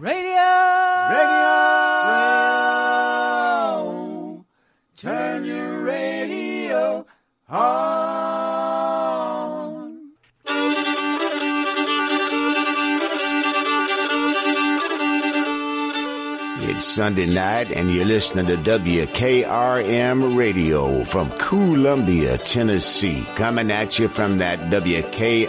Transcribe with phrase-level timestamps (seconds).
[0.00, 0.29] Radio!
[16.90, 23.24] Sunday night, and you're listening to WKRM Radio from Columbia, Tennessee.
[23.36, 25.46] Coming at you from that WKRM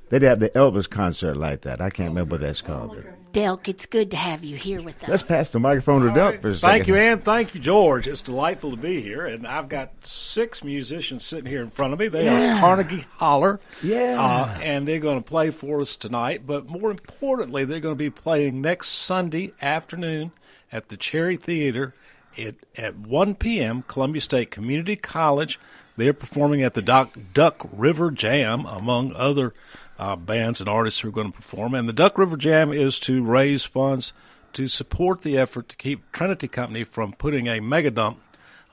[0.10, 1.80] they'd have the Elvis concert like that.
[1.80, 3.02] I can't remember what that's called.
[3.38, 5.10] Delk, it's good to have you here with us.
[5.10, 6.72] Let's pass the microphone to Delk for a second.
[6.72, 7.22] Thank you, Ann.
[7.22, 8.08] Thank you, George.
[8.08, 9.28] It's delightful to be here.
[9.28, 12.08] And I've got six musicians sitting here in front of me.
[12.08, 13.60] They are Carnegie Holler.
[13.84, 14.18] Yeah.
[14.20, 16.48] Uh, and they're going to play for us tonight.
[16.48, 20.32] But more importantly, they're going to be playing next Sunday afternoon
[20.72, 21.94] at the Cherry Theater
[22.40, 25.60] at, at 1 p.m., Columbia State Community College.
[25.96, 29.54] They're performing at the Duck, Duck River Jam, among other
[30.00, 31.74] uh, bands and artists who are going to perform.
[31.74, 34.14] And the Duck River Jam is to raise funds
[34.54, 38.20] to support the effort to keep Trinity Company from putting a mega dump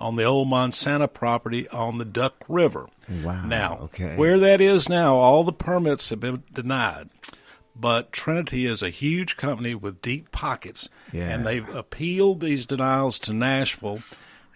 [0.01, 2.89] on the old Monsanto property on the Duck River.
[3.23, 4.17] Wow, Now, okay.
[4.17, 7.11] where that is now, all the permits have been denied.
[7.77, 11.25] But Trinity is a huge company with deep pockets, Yeah.
[11.35, 14.01] and they've appealed these denials to Nashville.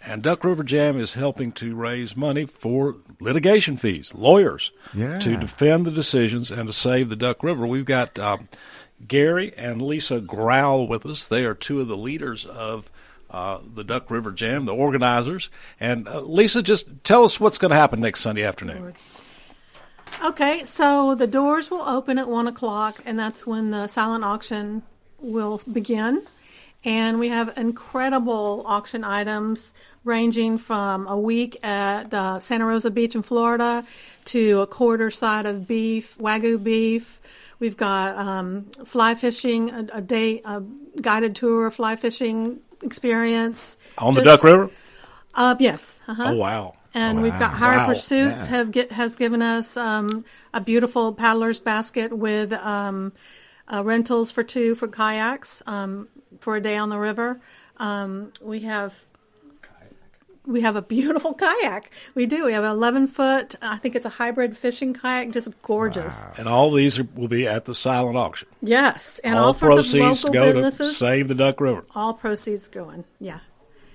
[0.04, 5.18] And Duck River Jam is helping to raise money for litigation fees, lawyers, Yeah.
[5.18, 7.66] to defend the decisions and to save the Duck River.
[7.66, 8.48] We've got um,
[9.06, 11.26] Gary and Lisa Growl with us.
[11.26, 12.90] They are two of the leaders of
[13.30, 15.50] uh, the Duck River Jam, the organizers.
[15.78, 18.94] And uh, Lisa, just tell us what's going to happen next Sunday afternoon.
[20.24, 24.82] Okay, so the doors will open at one o'clock, and that's when the silent auction
[25.20, 26.22] will begin.
[26.84, 29.74] And we have incredible auction items
[30.08, 33.84] ranging from a week at uh, Santa Rosa Beach in Florida
[34.26, 37.20] to a quarter side of beef, wagyu beef.
[37.60, 40.62] We've got um, fly fishing, a, a day, a
[41.00, 44.70] guided tour fly fishing experience On the Just- Duck River?
[45.34, 46.00] Uh, yes.
[46.08, 46.74] Uh-huh Oh, wow.
[46.94, 47.86] and we've got Higher Wow.
[47.88, 48.56] Pursuits Yeah.
[48.56, 50.24] have get, has given us um,
[50.54, 53.12] a beautiful paddler's basket with um,
[53.72, 56.08] uh, rentals for two for kayaks um,
[56.40, 57.40] for a day on the river.
[57.76, 58.94] Um, we have
[60.48, 61.90] we have a beautiful kayak.
[62.14, 62.46] We do.
[62.46, 63.54] We have an 11 foot.
[63.62, 66.26] I think it's a hybrid fishing kayak, just gorgeous.
[66.36, 68.48] And all these are, will be at the silent auction.
[68.62, 70.96] Yes, and all, all sorts of proceeds local go to businesses.
[70.96, 71.84] save the Duck River.
[71.94, 73.04] all proceeds going.
[73.20, 73.40] Yeah.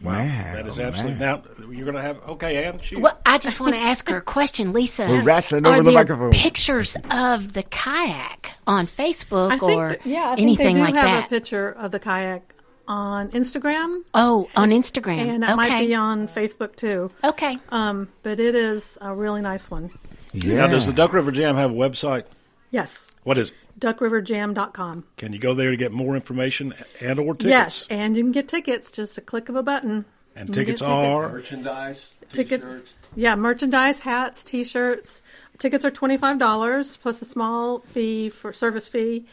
[0.02, 0.12] Wow.
[0.18, 1.18] That is oh, absolutely.
[1.18, 1.44] man.
[1.60, 2.18] Now, you're going to have.
[2.28, 3.00] Okay, Ann, shoot.
[3.00, 5.08] Well, I just want to ask her a question, Lisa.
[5.08, 6.32] We're wrestling Are over the there microphone.
[6.34, 10.80] Pictures of the kayak on Facebook I think or that- yeah, I anything think they
[10.80, 11.26] do like have that?
[11.28, 12.53] a picture of the kayak
[12.88, 14.02] on Instagram.
[14.14, 15.18] oh, on Instagram.
[15.20, 15.56] and it okay.
[15.56, 17.12] might be on Facebook too.
[17.24, 17.58] okay.
[17.70, 19.92] Um, but it is a really nice one.
[20.34, 20.58] Yeah.
[20.58, 22.26] Now, does the Duck River Jam have a website?
[22.72, 23.56] Yes, What is it?
[23.80, 25.04] duckriverjam.com.
[25.18, 27.50] Can you go there to get more information and or tickets?
[27.50, 30.06] Yes, and you can get tickets just a click of a button.
[30.36, 32.96] And You can tickets are merchandise, Ticket- t-shirts.
[33.16, 35.22] Yeah, merchandise, hats, T-shirts.
[35.60, 39.26] Tickets are twenty five dollars plus a small fee for service fee,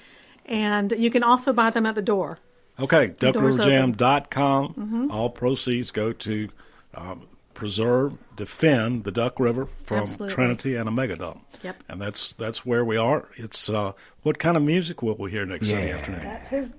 [0.45, 2.39] and you can also buy them at the door.
[2.81, 3.09] Okay.
[3.09, 4.69] door's DuckRiverJam.com.
[4.69, 5.11] Mm-hmm.
[5.11, 6.49] All proceeds go to
[6.95, 10.35] um, preserve, defend the Duck River from Absolutely.
[10.35, 11.41] Trinity and a megadump.
[11.63, 11.85] Yep.
[11.89, 13.29] And that's that's where we are.
[13.37, 13.93] It's uh,
[14.23, 16.23] what kind of music will we hear next Sunday afternoon?
[16.23, 16.75] That's his.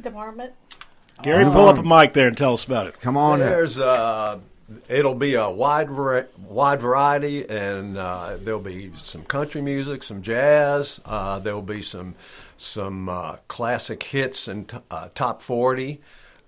[0.00, 0.52] department.
[1.22, 3.00] Gary, pull up a mic there and tell us about it.
[3.00, 3.40] Come on.
[3.40, 4.38] There's uh,
[4.88, 11.00] it'll be a wide wide variety, and uh, there'll be some country music, some jazz.
[11.04, 12.14] Uh, there'll be some
[12.58, 16.00] some uh, classic hits and t- uh, top forty.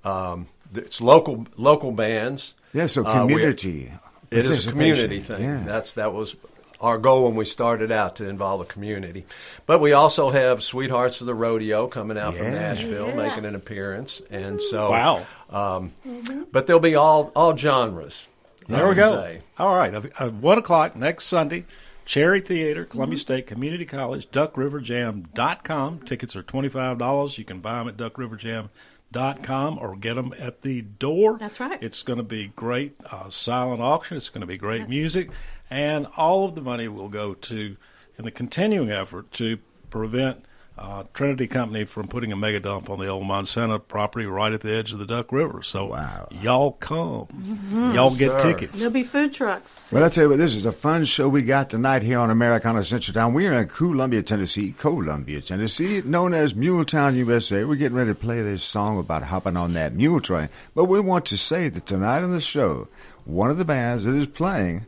[0.04, 2.54] Um, it's local local bands.
[2.72, 3.92] Yeah, so Uh, we- community.
[4.30, 5.42] It is a community thing.
[5.42, 5.62] Yeah.
[5.66, 6.36] That's that was
[6.80, 9.26] our goal when we started out to involve the community.
[9.66, 13.14] But we also have Sweethearts of the Rodeo coming out from Nashville, Yeah.
[13.16, 15.26] making an appearance, and so Wow.
[15.50, 15.92] Um,
[16.52, 18.28] But there'll be all all genres.
[18.68, 19.16] There we go.
[19.16, 19.40] say.
[19.58, 19.92] All right.
[19.92, 21.64] Uh, uh, 1 o'clock next Sunday,
[22.10, 26.00] Cherry Theater, Columbia State Community College, duckriverjam.com.
[26.00, 27.38] Tickets are $25.
[27.38, 31.38] You can buy them at duckriverjam.com or get them at the door.
[31.38, 31.80] That's right.
[31.80, 34.16] It's going to be great uh, silent auction.
[34.16, 35.30] It's going to be great music.
[35.70, 37.76] And all of the money will go to,
[38.18, 39.60] in the continuing effort to
[39.90, 40.44] prevent
[40.80, 44.62] uh, Trinity Company from putting a mega dump on the old Monsanto property right at
[44.62, 45.62] the edge of the Duck River.
[45.62, 46.28] So Wow.
[46.30, 47.92] y'all come.
[47.94, 48.52] Y'all get sir.
[48.52, 48.78] tickets.
[48.78, 49.82] There'll be food trucks.
[49.92, 52.30] Well, I tell you what, this is a fun show we got tonight here on
[52.30, 53.34] Americana Central Time.
[53.34, 57.64] We are in Columbia, Tennessee, Columbia, Tennessee, known as Muletown, USA.
[57.64, 60.48] We're getting ready to play this song about hopping on that mule train.
[60.74, 62.88] But we want to say that tonight on the show,
[63.26, 64.86] one of the bands that is playing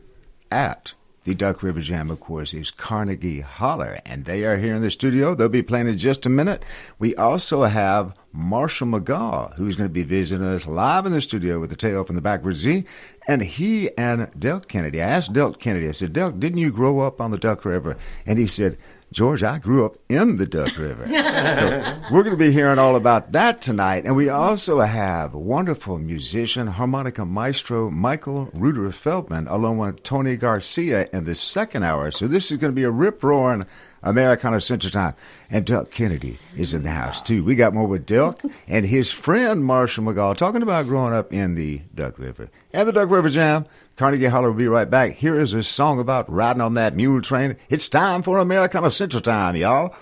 [0.51, 0.93] at
[1.23, 4.91] the Duck River Jam, of course, is Carnegie Holler, and they are here in the
[4.91, 5.33] studio.
[5.33, 6.63] They'll be playing in just a minute.
[6.99, 11.59] We also have Marshall McGaw, who's going to be visiting us live in the studio
[11.59, 12.83] with the tail from the backward Z.
[13.27, 16.99] And he and Delk Kennedy, I asked Delk Kennedy, I said, Delk, didn't you grow
[16.99, 17.95] up on the Duck River?
[18.25, 18.77] And he said,
[19.13, 21.05] George, I grew up in the Duck River.
[21.53, 24.05] so we're going to be hearing all about that tonight.
[24.05, 31.07] And we also have wonderful musician, harmonica maestro Michael Ruder Feldman, along with Tony Garcia
[31.13, 32.09] in the second hour.
[32.09, 33.67] So this is going to be a rip roaring
[34.01, 35.13] Americana Central Time.
[35.49, 37.43] And Delk Kennedy is in the house too.
[37.43, 41.53] We got more with Duck and his friend Marshall McGaw talking about growing up in
[41.53, 42.49] the Duck River.
[42.73, 43.65] And the Duck River Jam.
[43.95, 45.11] Carnegie Holler will be right back.
[45.11, 47.57] Here is a song about riding on that mule train.
[47.69, 49.93] It's time for Americana Central Time, y'all.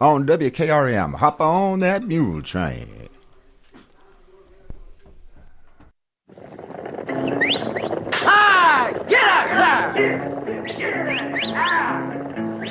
[0.00, 1.14] On WKRM.
[1.16, 2.88] Hop on that mule train.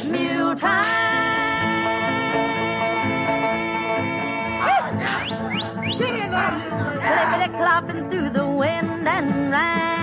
[0.06, 0.56] Mule
[7.04, 10.03] Clippity clopping through the wind and rain.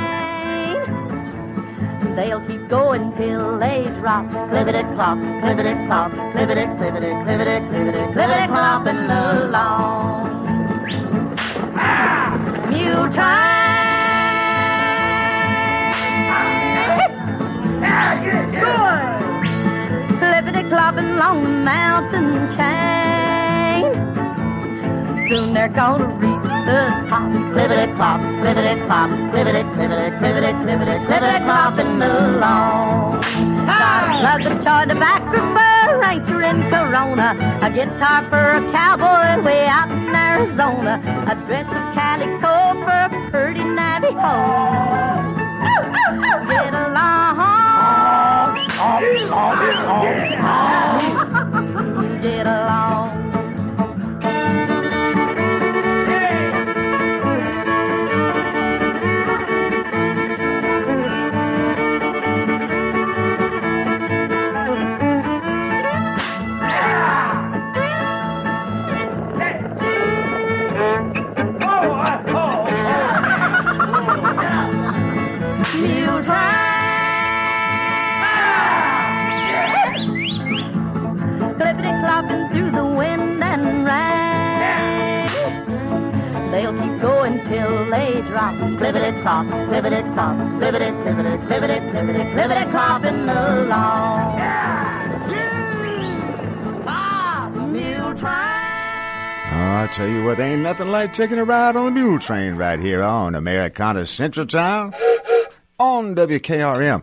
[2.21, 4.27] They'll keep going till they drop.
[4.51, 10.29] Clippity clop, clippity clop, clippity, clippity, clippity, clippity, clippity clopping along.
[12.69, 13.49] Mule train.
[20.21, 23.85] Clippity clopping along the mountain chain.
[25.27, 26.30] Soon they're gonna reach
[26.71, 27.31] the top.
[27.55, 33.23] Clippity clop, clippity clop, clippity, clippity, clippity, clippity, clippity clopping along.
[34.21, 37.29] Slug toy tobacco for a rancher in Corona,
[37.63, 41.01] a guitar for a cowboy way out in Arizona,
[41.31, 44.37] a dress of calico for a pretty Navajo.
[46.49, 47.21] Get along.
[52.23, 53.10] Get along.
[88.29, 88.55] Drop.
[92.71, 94.41] Clopping along.
[99.53, 102.55] I tell you what, there ain't nothing like taking a ride on the mule train
[102.55, 104.93] right here on Americana Central Time
[105.79, 107.03] on WKRM.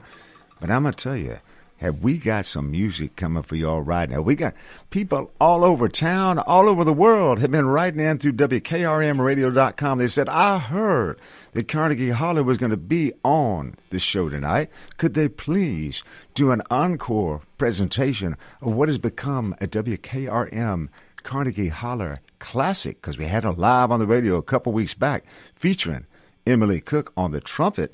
[0.59, 1.37] But I'm going to tell you,
[1.77, 4.22] have we got some music coming for y'all right now?
[4.22, 4.55] We got
[4.89, 10.00] people all over town, all over the world have been writing in through WKRMradio.com.
[10.00, 11.19] They said, I heard
[11.53, 14.69] that Carnegie Holler was going to be on the show tonight.
[14.98, 16.03] Could they please
[16.34, 23.00] do an encore presentation of what has become a WKRM Carnegie Holler classic?
[23.01, 26.05] Because we had it live on the radio a couple weeks back featuring
[26.48, 27.93] Emily Cook on the trumpet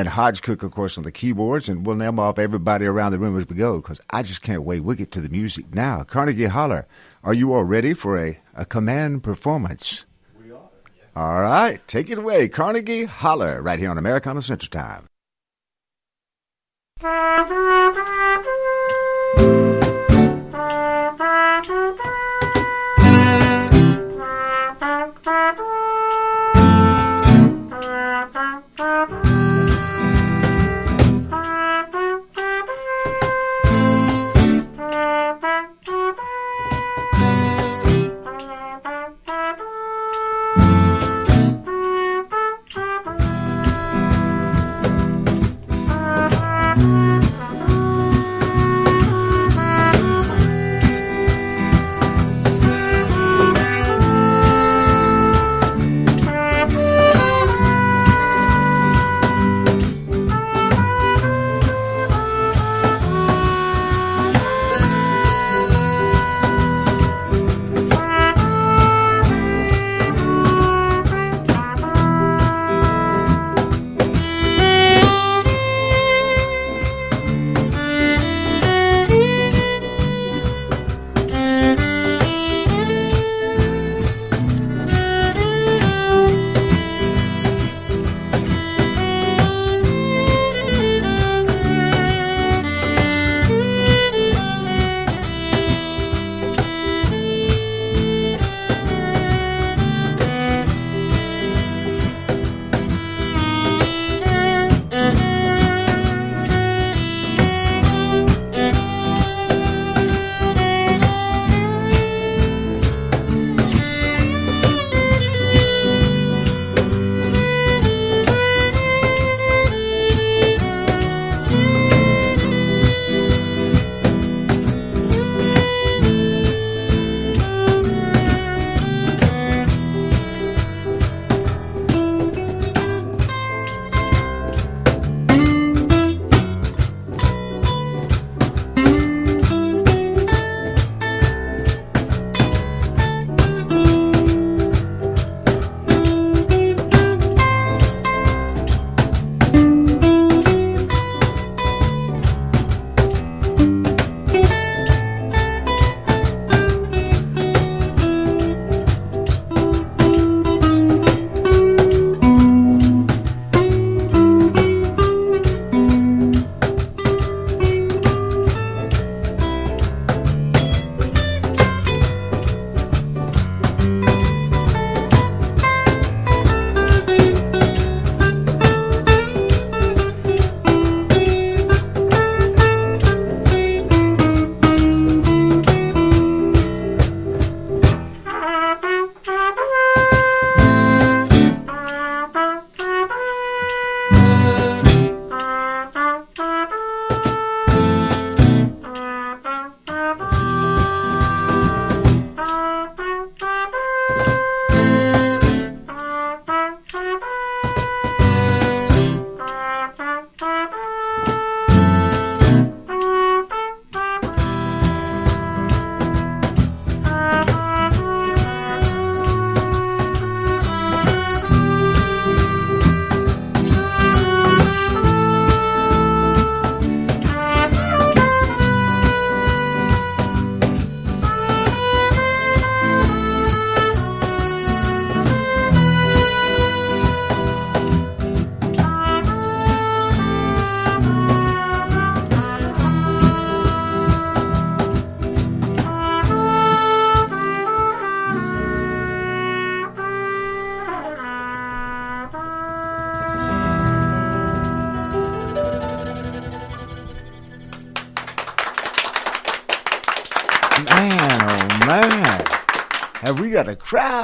[0.00, 1.68] and Hodge Cook, of course, on the keyboards.
[1.68, 4.62] And we'll name off everybody around the room as we go because I just can't
[4.62, 4.80] wait.
[4.80, 6.04] We'll get to the music now.
[6.04, 6.86] Carnegie Holler,
[7.22, 10.06] are you all ready for a, a command performance?
[10.42, 10.70] We are.
[11.14, 12.48] All right, take it away.
[12.48, 15.06] Carnegie Holler, right here on Americana Central Time.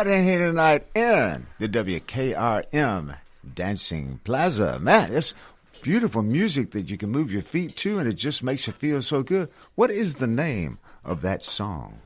[0.07, 3.17] crowd in here tonight in the WKRM
[3.55, 4.79] Dancing Plaza.
[4.79, 5.35] Man, it's
[5.83, 9.03] beautiful music that you can move your feet to, and it just makes you feel
[9.03, 9.51] so good.
[9.75, 11.99] What is the name of that song?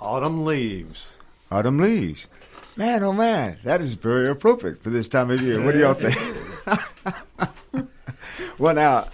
[0.00, 1.16] Autumn Leaves.
[1.50, 2.26] Autumn Leaves.
[2.76, 5.62] Man, oh man, that is very appropriate for this time of year.
[5.62, 6.16] What do y'all think?
[8.58, 9.08] well, now,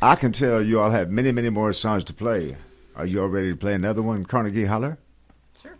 [0.00, 2.56] I can tell you all have many, many more songs to play.
[2.96, 4.98] Are you all ready to play another one, Carnegie Holler?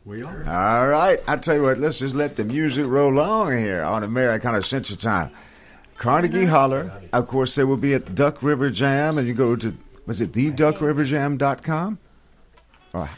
[0.09, 0.39] We are.
[0.49, 1.21] All right.
[1.29, 4.97] I tell you what, let's just let the music roll on here on Americana Central
[4.97, 5.31] Time.
[5.99, 6.91] Carnegie Holler.
[7.13, 10.33] Of course, they will be at Duck River Jam, and you go to was it
[10.33, 11.99] the duckriverjam.com?
[12.95, 13.11] Or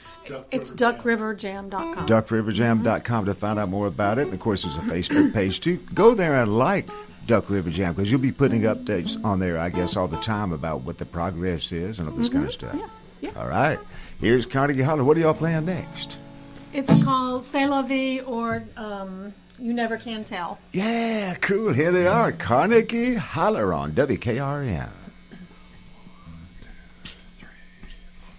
[0.50, 2.08] It's duckriverjam.com.
[2.08, 4.22] duckriverjam.com to find out more about it.
[4.22, 5.76] And of course, there's a Facebook page too.
[5.94, 6.88] Go there and like
[7.28, 10.50] Duck River Jam because you'll be putting updates on there, I guess, all the time
[10.50, 12.38] about what the progress is and all this mm-hmm.
[12.38, 12.74] kind of stuff.
[12.74, 12.88] Yeah,
[13.20, 13.40] yeah.
[13.40, 13.78] All right.
[14.18, 15.04] Here's Carnegie Holler.
[15.04, 16.18] What are y'all playing next?
[16.72, 20.58] It's called C'est la vie or um, You Never Can Tell.
[20.72, 21.72] Yeah, cool.
[21.72, 22.32] Here they are.
[22.32, 24.90] Carnegie Holler on WKRM.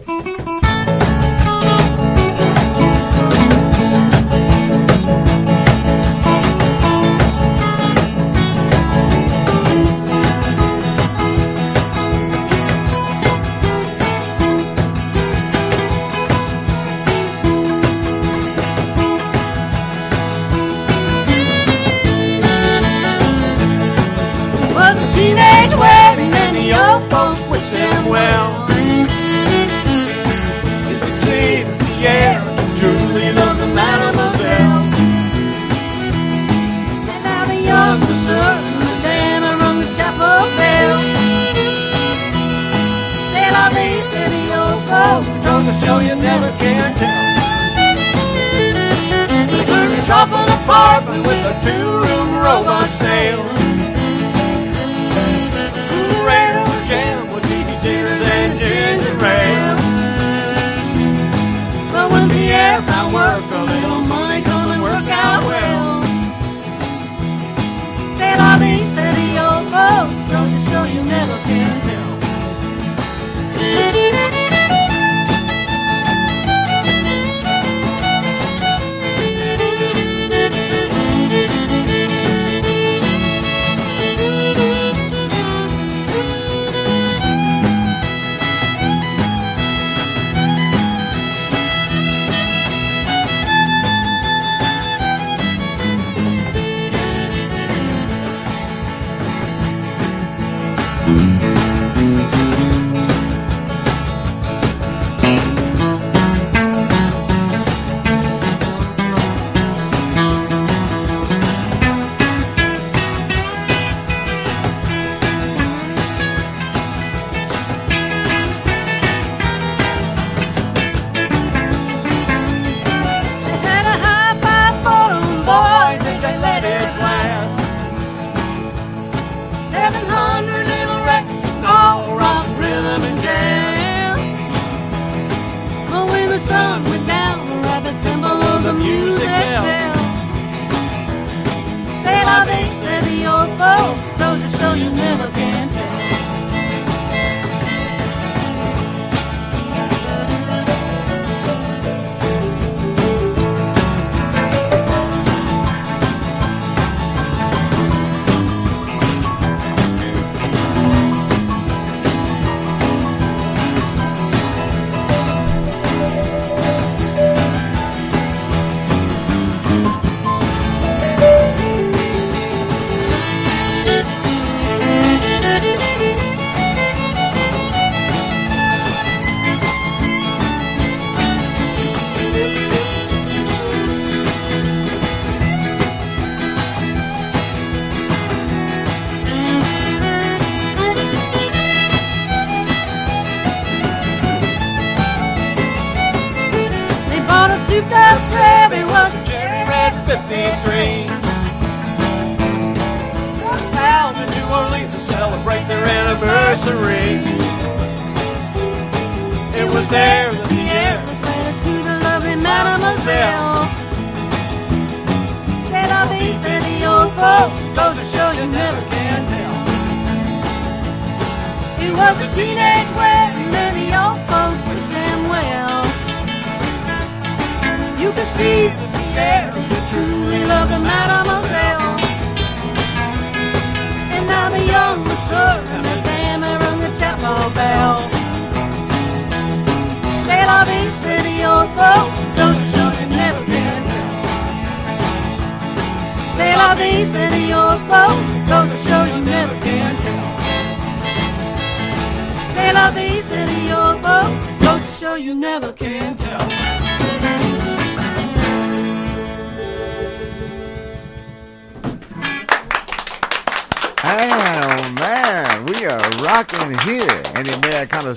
[0.08, 2.11] was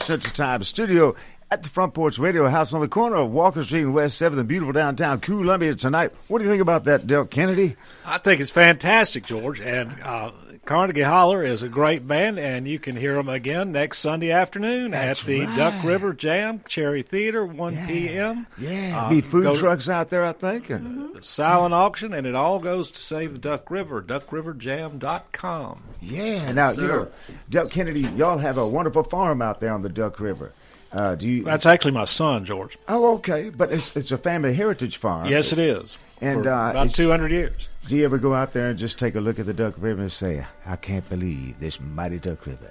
[0.04, 1.14] Central Time studio
[1.50, 4.38] at the Front Porch Radio House on the corner of Walker Street and West 7th
[4.38, 6.12] in beautiful downtown Columbia tonight.
[6.28, 7.76] What do you think about that, Delk Kennedy?
[8.04, 9.60] I think it's fantastic, George.
[9.60, 10.32] And uh,
[10.64, 14.92] Carnegie Holler is a great band, and you can hear them again next Sunday afternoon
[14.92, 15.57] That's at the right.
[15.59, 18.46] Duck River Jam, Cherry Theater, 1 p.m.
[18.59, 20.70] Yeah, Uh, be food go- trucks out there, I think.
[20.70, 25.83] And Silent auction, and it all goes to save the Duck River, duckriverjam.com.
[26.00, 27.09] yeah, now you know,
[27.50, 30.53] Delk Kennedy, y'all have a wonderful farm out there on the Duck River.
[30.92, 31.42] Uh, do you?
[31.44, 32.79] That's actually my son, George.
[32.88, 35.27] oh, okay, but it's it's a family heritage farm.
[35.27, 35.98] Yes, it is.
[36.20, 37.68] And, uh, about 200 years.
[37.87, 40.03] Do you ever go out there and just take a look at the Duck River
[40.03, 42.70] and say, "I can't believe this mighty Duck River"?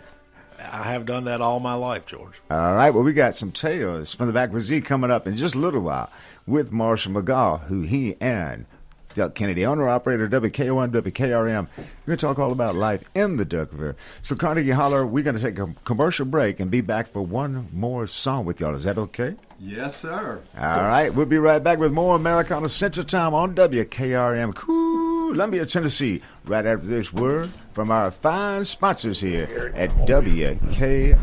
[0.60, 2.42] I have done that all my life, George.
[2.50, 5.36] All right, well, we got some tales from the back with Z coming up in
[5.36, 6.10] just a little while
[6.48, 8.66] with Marshall McGaw, who he and
[9.14, 11.68] Delk Kennedy, owner operator WKOM, WKRM.
[11.78, 13.96] We're going to talk all about life in the Duck River.
[14.22, 17.68] So, Carnegie Holler, we're going to take a commercial break and be back for one
[17.72, 18.74] more song with y'all.
[18.76, 19.36] Is that okay?
[19.66, 20.42] Yes, sir.
[20.58, 26.22] All right, we'll be right back with more Americana Central Time on WKRM, Columbia, Tennessee.
[26.44, 31.16] Right after this word from our fine sponsors here at WKRM,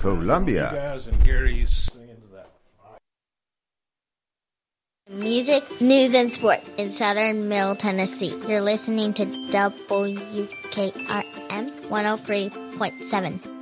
[0.00, 0.70] Columbia.
[0.74, 2.48] guys and Gary singing to that.
[5.10, 8.34] Music, news, and sports in southern Middle Tennessee.
[8.48, 10.32] You're listening to WKRM
[11.90, 13.61] 103.7.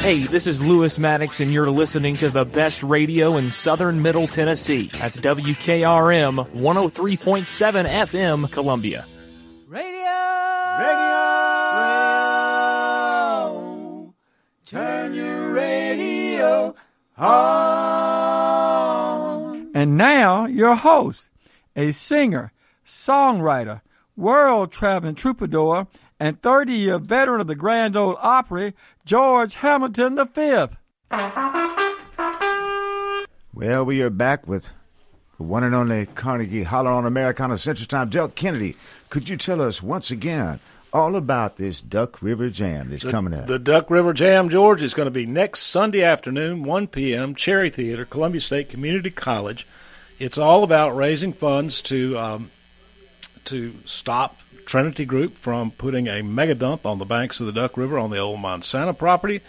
[0.00, 4.26] Hey, this is Lewis Maddox, and you're listening to the best radio in southern Middle
[4.28, 4.90] Tennessee.
[4.94, 9.04] That's WKRM 103.7 FM, Columbia.
[9.66, 9.98] Radio.
[10.78, 11.18] Radio!
[13.50, 14.14] radio.
[14.64, 16.74] Turn your radio
[17.18, 18.38] on.
[19.74, 21.28] And now, your host,
[21.76, 22.52] a singer,
[22.86, 23.82] songwriter,
[24.16, 25.86] world traveling troubadour,
[26.20, 30.66] and 30 year veteran of the Grand Ole Opry, George Hamilton V.
[33.54, 34.70] Well, we are back with
[35.36, 38.10] the one and only Carnegie Holler on Americana Central Time.
[38.10, 38.76] Delk Kennedy,
[39.10, 40.60] could you tell us once again
[40.92, 43.46] all about this Duck River Jam that's The, coming up?
[43.46, 47.68] the Duck River Jam, George, is going to be next Sunday afternoon, 1 p.m., Cherry
[47.70, 49.66] Theater, Columbia State Community College.
[50.18, 52.50] It's all about raising funds to um,
[53.46, 57.78] to stop Trinity Group from putting a mega dump on the banks of the Duck
[57.78, 59.40] River on the old Monsanto property.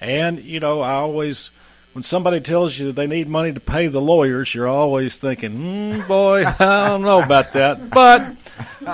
[0.00, 1.50] And, you know, I always,
[1.94, 6.06] when somebody tells you they need money to pay the lawyers, you're always thinking, mm,
[6.06, 7.90] boy, I don't know about that.
[7.90, 8.36] But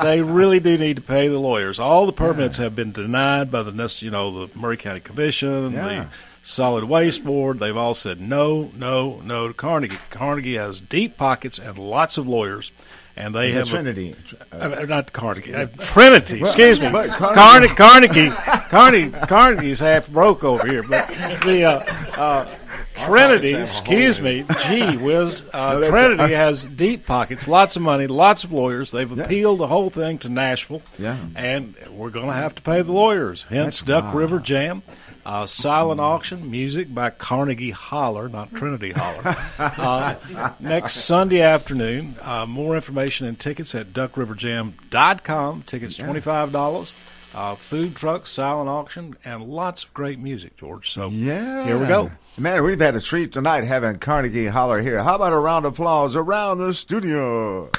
[0.03, 1.79] they really do need to pay the lawyers.
[1.79, 5.87] All the permits have been denied by the, you know, the Maury County Commission, Yeah.
[6.05, 6.07] the
[6.43, 7.59] Solid Waste Board.
[7.59, 9.99] They've all said no, no, no to Carnegie.
[10.09, 12.71] Carnegie has deep pockets and lots of lawyers.
[13.17, 14.15] And they The have a- Trinity.
[14.51, 16.41] uh, not Carnegie, uh, Trinity.
[16.41, 18.31] Well, excuse me, Carnegie, Carnegie- Carnegie,
[18.71, 21.07] Carnegie, Carnegie's half broke over here, but
[21.45, 22.49] the uh, uh,
[22.97, 28.07] Trinity, excuse me, gee whiz, uh, No, Trinity uh, has deep pockets, lots of money,
[28.09, 28.91] lots of lawyers.
[28.91, 31.17] They've appealed the whole thing to Nashville, Yeah.
[31.37, 33.47] and we're going to have to pay the lawyers.
[33.49, 34.15] Hence, That's Duck.
[34.15, 34.83] River Jam.
[35.27, 39.37] Uh, silent auction music by Carnegie Holler, not Trinity Holler.
[39.59, 42.17] Uh, next Sunday afternoon.
[42.21, 45.63] Uh, more information and tickets at duckriverjam.com.
[45.63, 46.95] Tickets twenty five dollars.
[47.35, 50.93] Uh, food truck, silent auction, and lots of great music, George.
[50.93, 51.65] So Yeah.
[51.65, 52.11] here we go.
[52.37, 55.03] Man, we've had a treat tonight having Carnegie Holler here.
[55.03, 57.71] How about a round of applause around the studio?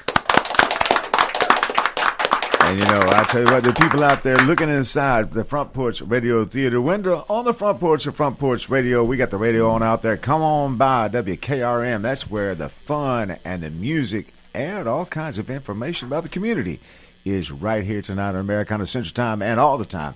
[2.68, 5.72] And you know, I tell you what, the people out there looking inside the Front
[5.72, 9.04] Porch Radio Theater window on the front porch of Front Porch Radio.
[9.04, 10.18] We got the radio on out there.
[10.18, 12.02] Come on by WKRM.
[12.02, 16.80] That's where the fun and the music and all kinds of information about the community
[17.24, 20.16] is right here tonight on Americana Central Time and all the time.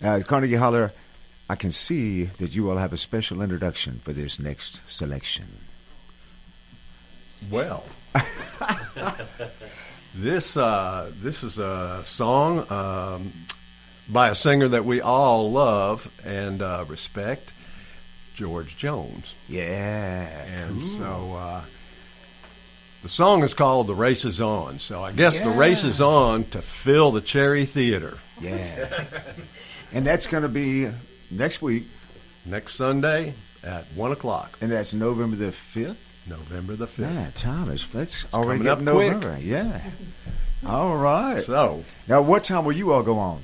[0.00, 0.92] Uh, Carnegie Holler,
[1.48, 5.46] I can see that you all have a special introduction for this next selection.
[7.50, 7.84] Well,
[10.14, 13.32] this uh, this is a song um,
[14.08, 17.52] by a singer that we all love and uh, respect,
[18.34, 19.34] George Jones.
[19.48, 20.90] Yeah, and cool.
[20.90, 21.64] so uh,
[23.02, 26.44] the song is called "The Race Is On." So I guess the race is on
[26.50, 28.18] to fill the Cherry Theater.
[28.40, 29.04] Yeah.
[29.92, 30.90] and that's going to be
[31.30, 31.86] next week.
[32.46, 34.56] Next Sunday at 1 o'clock.
[34.60, 35.96] And that's November the 5th?
[36.30, 36.98] November the 5th.
[37.00, 39.12] Man, Thomas, that's It's already coming up getting quick.
[39.12, 39.38] November.
[39.42, 39.82] Yeah.
[40.66, 41.42] All right.
[41.42, 43.42] So now, what time will you all go on?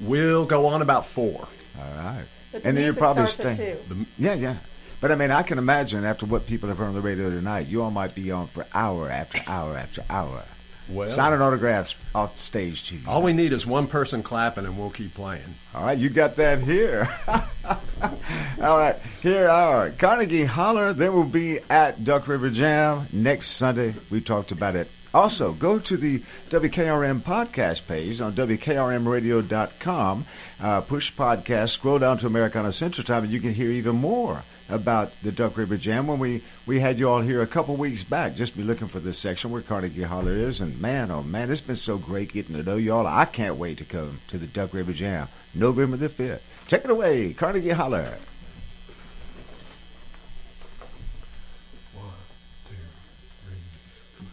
[0.00, 1.48] We'll go on about four.
[1.78, 2.24] All right.
[2.52, 3.60] But the and then you're probably staying.
[3.60, 3.94] at two.
[3.94, 4.56] The- Yeah, yeah.
[5.00, 7.66] But I mean, I can imagine after what people have heard on the radio tonight,
[7.66, 10.44] you all might be on for hour after hour after hour.
[10.88, 13.02] Well- signing autographs off stage to you.
[13.06, 15.54] All we need is one person clapping, and we'll keep playing.
[15.74, 17.08] All right, you got that here.
[17.28, 20.92] All right, here are Carnegie Holler.
[20.92, 23.94] They will be at Duck River Jam next Sunday.
[24.10, 24.88] We talked about it.
[25.14, 30.26] Also, go to the WKRM podcast page on WKRMradio.com.
[30.60, 34.42] Uh, push podcast, scroll down to Americana Central Time, and you can hear even more
[34.68, 36.06] about the Duck River Jam.
[36.06, 39.00] When we, we had you all here a couple weeks back, just be looking for
[39.00, 40.60] this section where Carnegie Holler is.
[40.60, 43.06] And man, oh man, it's been so great getting to know you all.
[43.06, 46.40] I can't wait to come to the Duck River Jam November the 5th.
[46.68, 48.18] Take it away, Carnegie Holler.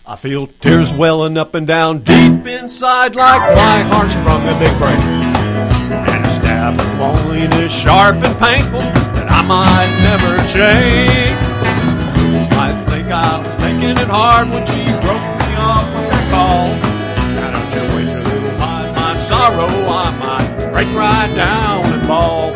[0.06, 4.76] I feel tears welling up and down deep inside like my heart's from a big
[4.80, 5.00] break.
[6.10, 9.09] And a stab of loneliness sharp and painful
[9.40, 11.40] I might never change.
[12.52, 16.76] I think I was making it hard when she broke me off with that call.
[17.40, 22.06] Now don't you wait till you hide my sorrow, I might break right down and
[22.06, 22.52] fall.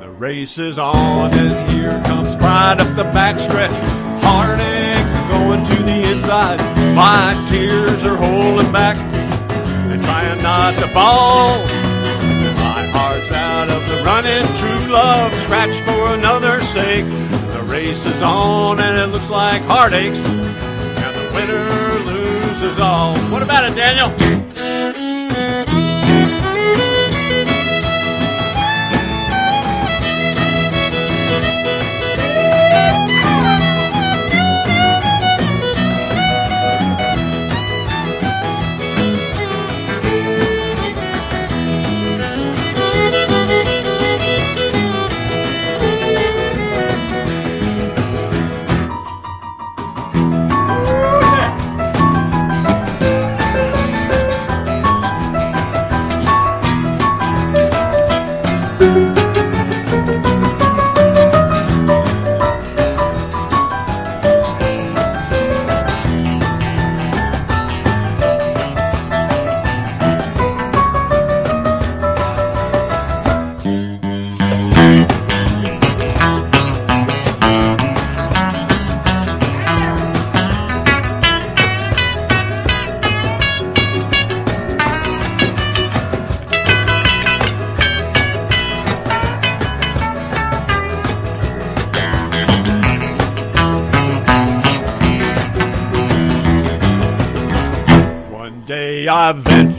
[0.00, 3.76] The race is on and here comes pride up the backstretch.
[4.22, 6.58] Heartaches are going to the inside.
[6.96, 11.87] My tears are holding back and trying not to fall.
[14.08, 14.46] Running.
[14.56, 17.04] True love scratched for another's sake.
[17.52, 20.24] The race is on and it looks like heartaches.
[20.24, 21.66] And the winner
[22.10, 23.16] loses all.
[23.30, 24.47] What about it, Daniel?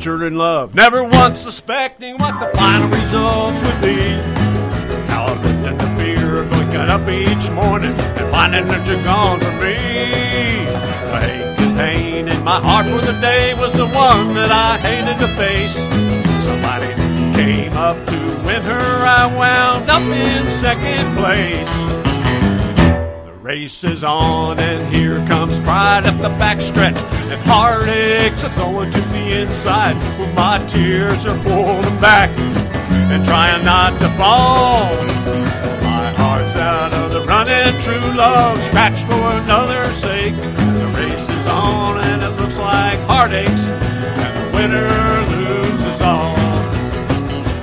[0.10, 3.96] Ventured in love, never once suspecting what the final results would be.
[5.08, 9.04] Now I've lived in the fear of waking up each morning and finding that you're
[9.04, 9.76] gone from me.
[11.14, 15.28] And pain in my heart for the day was the one that I hated to
[15.36, 15.76] face.
[16.44, 16.88] Somebody
[17.38, 22.09] came up to win her, I wound up in second place.
[23.60, 26.96] The race is on, and here comes pride up the backstretch,
[27.30, 29.98] and heartaches are going to the inside.
[30.18, 32.30] When my tears are pulling back
[33.12, 34.88] and trying not to fall.
[35.84, 40.36] My heart's out of the running, true love scratched for another's sake.
[40.36, 44.88] And the race is on, and it looks like heartaches, and the winner
[45.36, 46.34] loses all.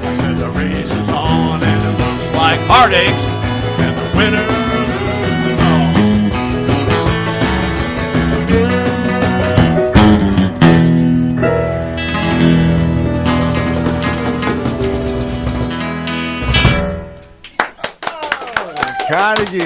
[0.05, 3.25] I said the race is on, and it looks like heartaches,
[3.81, 4.76] and the winner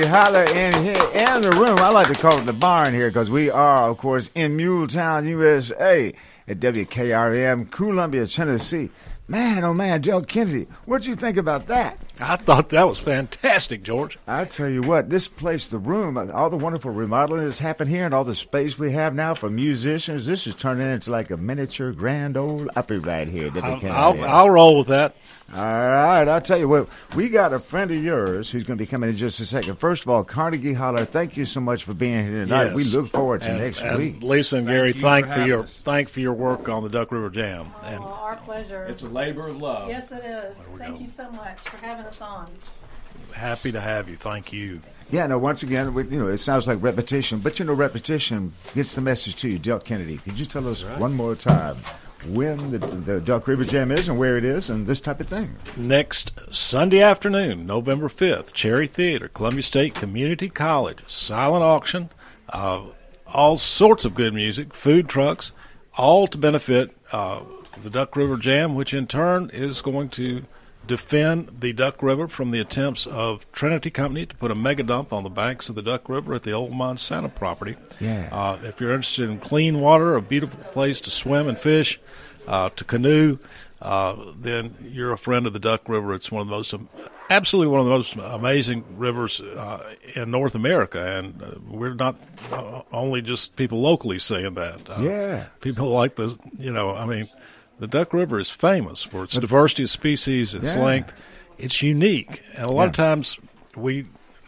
[0.05, 1.79] Holler in here in the room.
[1.79, 5.29] I like to call it the barn here because we are, of course, in Muletown,
[5.29, 6.13] USA
[6.49, 8.91] at WKRM, Columbia, Tennessee.
[9.29, 11.99] Man, oh man, Joe Kennedy, what'd you think about that?
[12.23, 14.19] I thought that was fantastic, George.
[14.27, 18.05] I tell you what, this place, the room, all the wonderful remodeling that's happened here,
[18.05, 21.37] and all the space we have now for musicians, this is turning into like a
[21.39, 23.47] miniature Grand Ole Opry right here.
[23.49, 23.91] at I'll, WKRM.
[23.91, 25.17] I'll, I'll roll with that.
[25.53, 28.85] All right, I'll tell you what, we got a friend of yours who's going to
[28.85, 29.81] be coming in just a second.
[29.81, 32.67] First of all, Carnegie Holler, thank you so much for being here tonight.
[32.67, 32.75] Yes.
[32.75, 34.23] We look forward to And- next and week.
[34.23, 35.81] Lisa and Thank Gary, you thank for for, your us.
[35.85, 37.73] thank for your work on the Duck River Jam.
[37.83, 38.85] And Oh, our pleasure.
[38.85, 39.89] It's a labor of love.
[39.89, 40.57] Yes, it is.
[40.79, 42.51] Thank you so much for having us on.
[43.35, 44.17] happy to have you.
[44.17, 44.81] Thank you.
[45.11, 48.53] Yeah, no, once again, we, you know, it sounds like repetition, but you know, repetition
[48.75, 49.59] gets the message to you.
[49.59, 51.77] Delk Kennedy, could you tell us one more time
[52.29, 55.29] when the, the Duck River Jam is and where it is and this type of
[55.29, 55.57] thing?
[55.77, 62.11] Next Sunday afternoon, November 5th, Cherry Theater, Columbia State Community College, silent auction,
[62.51, 62.83] uh,
[63.27, 65.51] all sorts of good music, food trucks,
[65.97, 67.43] all to benefit uh,
[67.83, 70.45] the Duck River Jam, which in turn is going to
[70.91, 75.13] defend the Duck River from the attempts of Trinity Company to put a mega dump
[75.13, 77.77] on the banks of the Duck River at the old Monsanto property.
[78.01, 78.29] Yeah.
[78.33, 82.01] Uh, if you're interested in clean water, a beautiful place to swim and fish,
[82.49, 83.39] uh, to canoe,
[83.81, 86.13] uh, then you're a friend of the Duck River.
[86.13, 86.75] It's one of the most,
[87.31, 92.17] absolutely one of the most amazing rivers uh, in North America, and uh, we're not
[92.53, 94.91] uh, only just people locally saying that.
[94.91, 95.45] Uh, Yeah.
[95.61, 97.29] people like the, you know, I mean,
[97.81, 100.85] the Duck River is famous for its diversity of species, its Yeah.
[100.85, 101.13] length.
[101.59, 103.37] It's unique, and a lot of times
[103.77, 104.07] we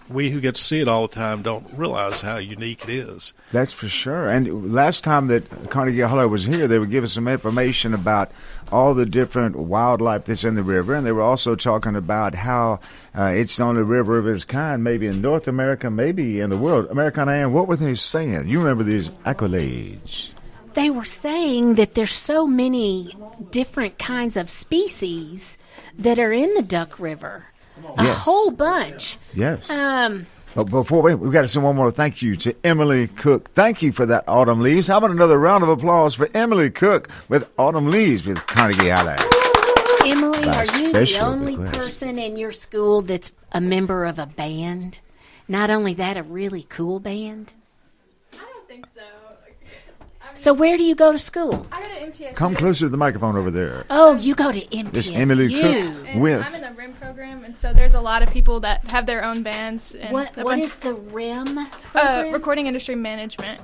[0.09, 3.33] we who get to see it all the time don't realize how unique it is.
[3.51, 4.29] That's for sure.
[4.29, 8.31] And last time that Carnegie Holler was here, they were giving us some information about
[8.71, 12.81] all the different wildlife that's in the river, and they were also talking about how
[13.17, 16.59] uh, it's the only river of its kind, maybe in North America, maybe in the
[16.59, 16.89] world.
[16.91, 18.49] Americana Ann, what were they saying?
[18.49, 20.29] You remember these accolades?
[20.75, 23.15] They were saying that there's so many
[23.51, 25.59] different kinds of species
[25.99, 27.47] that are in the Duck River.
[27.99, 28.19] A Yes.
[28.19, 29.19] whole bunch.
[29.35, 29.69] Yes.
[29.71, 33.51] Um, But before we, we've got to say one more thank you to Emily Cook.
[33.55, 34.87] Thank you for that Autumn Leaves.
[34.87, 39.17] How about another round of applause for Emily Cook with Autumn Leaves with Carnegie Holler?
[40.05, 41.75] Emily, By are you the only request.
[41.79, 44.99] person in your school that's a member of a band?
[45.49, 47.53] Not only that, a really cool band?
[48.35, 49.01] I don't think so
[50.55, 51.67] where do you go to school?
[51.73, 52.35] I go to MTSU.
[52.35, 53.85] Come closer to the microphone over there.
[53.91, 54.93] Oh, you go to MTSU.
[54.93, 55.65] This Emily Cook
[56.07, 58.85] And with I'm in the RIM program, and so there's a lot of people that
[58.91, 59.95] have their own bands.
[59.95, 61.59] And What- a what bunch is the RIM
[61.95, 63.61] Uh, recording industry management.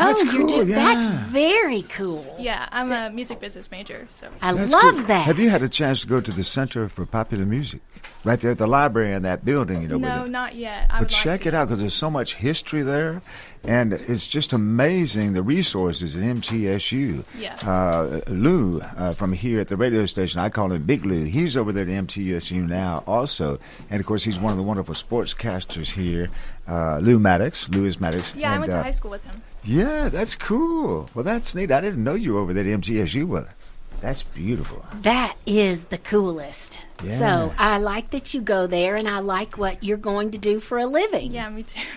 [0.00, 0.76] Oh, That's you're cool, do- yeah.
[0.76, 2.36] That's very cool.
[2.38, 4.06] Yeah, I'm a music business major.
[4.10, 5.06] So I That's love good.
[5.08, 5.26] that.
[5.26, 7.80] Have you had a chance to go to the Center for Popular Music?
[8.24, 9.98] Right there at the library in that building, you know.
[9.98, 10.86] no, with not yet.
[10.90, 13.22] I But would like check it out because there's so much history there,
[13.64, 17.24] and it's just amazing the resources at MTSU.
[17.38, 17.54] Yeah.
[17.64, 21.24] Uh, Lou uh, from here at the radio station, I call him Big Lou.
[21.24, 23.58] He's over there at MTSU now, also,
[23.90, 26.28] and of course he's one of the wonderful sportscasters here.
[26.66, 28.34] Uh, Lou Maddox, Louis Maddox.
[28.34, 29.40] Yeah, I went to uh, high school with him.
[29.68, 31.10] Yeah, that's cool.
[31.14, 31.70] Well, that's neat.
[31.70, 33.54] I didn't know you were over there at MTSU with it.
[34.00, 34.82] That's beautiful.
[35.02, 36.80] That is the coolest.
[37.04, 37.18] Yeah.
[37.18, 40.58] So I like that you go there, and I like what you're going to do
[40.58, 41.32] for a living.
[41.34, 41.80] Yeah, me too.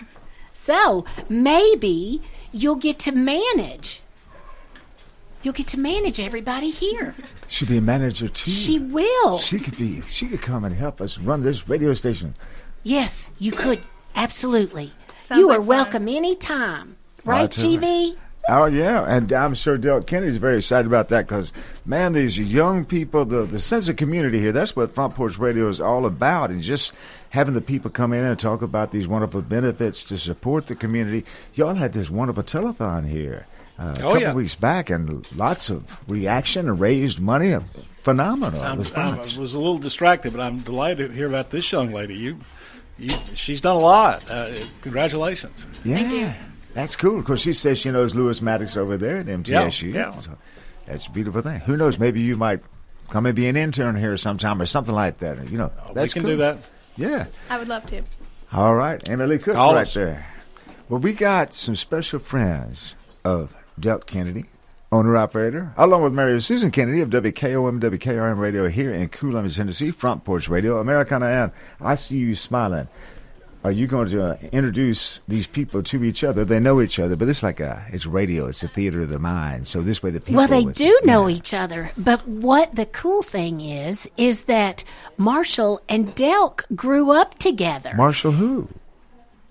[0.54, 4.00] So maybe you'll get to manage.
[5.42, 7.16] You'll get to manage everybody here.
[7.48, 8.48] She'll be a manager too.
[8.48, 9.38] She will.
[9.38, 10.02] She could be.
[10.02, 12.36] She could come and help us run this radio station.
[12.84, 13.80] Yes, you could.
[14.14, 14.92] Absolutely.
[15.18, 15.66] Sounds you like are fun.
[15.66, 16.96] welcome anytime.
[17.26, 17.78] I'll Right, tell her.
[17.78, 18.16] GV?
[18.48, 21.52] Oh yeah, and I'm sure Delk Kennedy's very excited about that because
[21.86, 25.80] man, these young people, the the sense of community here—that's what Front Porch Radio is
[25.80, 26.92] all about, and just
[27.30, 31.24] having the people come in and talk about these wonderful benefits to support the community.
[31.54, 33.46] Y'all had this wonderful telethon here
[33.78, 34.32] uh, a Oh, couple yeah.
[34.34, 37.56] weeks back, and lots of reaction and raised money.
[38.02, 39.36] Phenomenal I'm, I'm, response.
[39.36, 42.16] I was a little distracted, but I'm delighted to hear about this young lady.
[42.16, 42.40] You,
[42.98, 44.28] you, she's done a lot.
[44.28, 44.50] Uh,
[44.80, 45.64] congratulations.
[45.84, 46.34] Yeah,
[46.74, 47.18] that's cool.
[47.18, 49.92] Of course, she says she knows Lewis Maddox over there at MTSU.
[49.92, 50.16] Yeah, yeah.
[50.16, 50.38] So
[50.86, 51.60] that's a beautiful thing.
[51.60, 51.98] Who knows?
[51.98, 52.60] Maybe you might
[53.10, 55.48] come and be an intern here sometime or something like that.
[55.50, 56.32] You know, oh, we that's can cool.
[56.32, 56.58] do that.
[56.96, 57.26] Yeah.
[57.50, 58.02] I would love to.
[58.52, 59.94] All right, Emily Cook Call right us.
[59.94, 60.26] there.
[60.88, 62.94] Well, we got some special friends
[63.24, 64.44] of Delk Kennedy,
[64.90, 69.90] owner operator, along with Mary Susan Kennedy of WKOM WKRM Radio here in Columbus, Tennessee,
[69.90, 72.88] Front Porch Radio, Americana, and I see you smiling.
[73.64, 76.44] Are you going to uh, introduce these people to each other?
[76.44, 78.46] They know each other, but it's like a it's radio.
[78.48, 79.68] It's a theater of the mind.
[79.68, 80.36] So this way, the people.
[80.36, 84.82] Well, they do know each other, but what the cool thing is is that
[85.16, 87.94] Marshall and Delk grew up together.
[87.94, 88.68] Marshall who?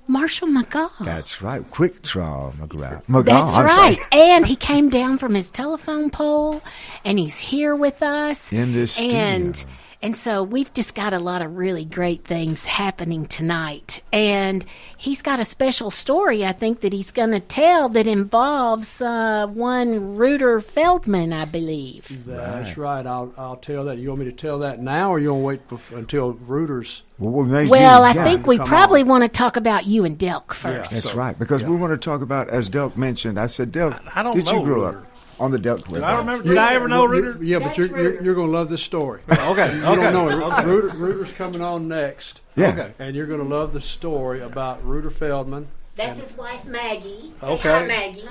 [0.07, 0.91] Marshall McGaw.
[1.05, 1.64] That's right.
[1.72, 3.01] Quick draw McGraw.
[3.05, 3.26] McGaw.
[3.26, 3.95] That's I'm sorry.
[3.95, 4.14] right.
[4.14, 6.62] and he came down from his telephone pole
[7.05, 8.51] and he's here with us.
[8.51, 9.64] In this and
[10.02, 14.02] and so we've just got a lot of really great things happening tonight.
[14.12, 14.66] And
[14.97, 19.47] he's got a special story I think that he's going to tell that involves uh,
[19.47, 22.26] one Reuter Feldman, I believe.
[22.26, 23.06] That's right.
[23.06, 23.97] I'll I'll tell that.
[23.97, 27.04] You want me to tell that now, or you want to wait bef- until Reuters?
[27.20, 30.54] Well, maybe Well, I think we Come probably want to talk about you and Delk
[30.54, 30.91] first.
[30.91, 34.24] That's right, because we want to talk about, as Delk mentioned, I said, Delk, I
[34.24, 34.99] don't did you grow Reuter.
[34.99, 35.11] up
[35.41, 36.05] on the Delk River?
[36.05, 36.47] I remember?
[36.47, 37.43] Did I ever know Reuter?
[37.43, 39.21] Yeah, but you're, you're you're going to love this story.
[39.31, 40.33] Okay, You okay, don't know it.
[40.53, 40.65] okay.
[40.65, 42.41] Reuter, Reuter's coming on next.
[42.55, 42.69] Yeah.
[42.69, 42.93] Okay.
[42.99, 45.67] And you're going to love the story about Reuter Feldman.
[45.97, 47.33] That's his wife Maggie.
[47.41, 47.69] Say Okay.
[47.69, 48.27] hi, Maggie.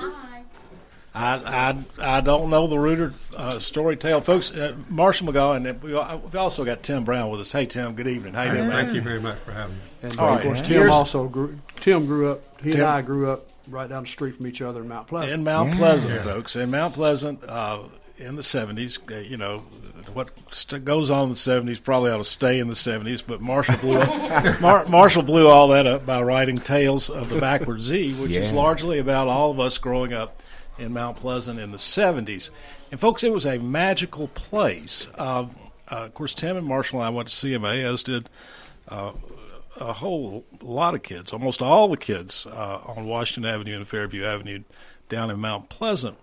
[1.12, 4.52] I, I, I don't know the Reuter uh, story tale, folks.
[4.52, 7.50] Uh, Marshall McGaw, and we, we've also got Tim Brown with us.
[7.50, 7.94] Hey, Tim.
[7.96, 8.32] Good evening.
[8.34, 8.68] How you doing?
[8.68, 8.84] man?
[8.84, 9.82] Thank you very much for having me.
[10.04, 10.44] And All of right.
[10.44, 11.56] course, Tim Here's- also grew.
[11.80, 12.42] Tim grew up.
[12.62, 15.06] He Tim- and I grew up right down the street from each other in Mount
[15.08, 15.32] Pleasant.
[15.32, 16.56] in Mount Pleasant, folks.
[16.56, 17.80] In Mount Pleasant, uh,
[18.18, 19.60] in the seventies, uh, you know,
[20.12, 23.22] what st- goes on in the seventies probably ought to stay in the seventies.
[23.22, 27.38] But Marshall blew up, Mar- Marshall blew all that up by writing Tales of the
[27.40, 30.42] Backward Z, which is largely about all of us growing up
[30.78, 32.50] in Mount Pleasant in the seventies.
[32.90, 35.08] And folks, it was a magical place.
[35.16, 35.46] Uh,
[35.90, 38.28] uh, of course, Tim and Marshall and I went to CMA, as did.
[38.88, 39.12] Uh,
[39.76, 44.24] a whole lot of kids, almost all the kids uh, on Washington Avenue and Fairview
[44.24, 44.62] Avenue
[45.08, 46.18] down in Mount Pleasant.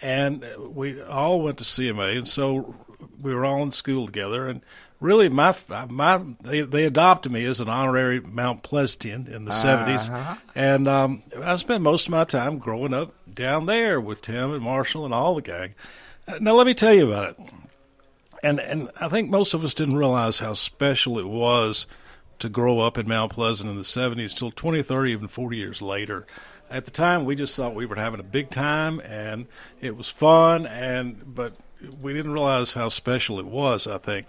[0.00, 2.74] And we all went to CMA, and so
[3.20, 4.46] we were all in school together.
[4.46, 4.62] And
[5.00, 5.54] really, my
[5.88, 10.08] my they, they adopted me as an honorary Mount Pleasantian in the 70s.
[10.08, 10.36] Uh-huh.
[10.54, 14.62] And um, I spent most of my time growing up down there with Tim and
[14.62, 15.74] Marshall and all the gang.
[16.40, 17.40] Now, let me tell you about it
[18.42, 21.86] and and I think most of us didn't realize how special it was
[22.38, 25.82] to grow up in Mount Pleasant in the 70s till 20, 30, even 40 years
[25.82, 26.26] later.
[26.70, 29.46] At the time, we just thought we were having a big time and
[29.80, 31.54] it was fun, and but
[32.00, 33.86] we didn't realize how special it was.
[33.86, 34.26] I think.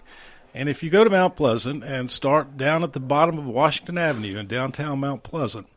[0.52, 3.98] And if you go to Mount Pleasant and start down at the bottom of Washington
[3.98, 5.68] Avenue in downtown Mount Pleasant,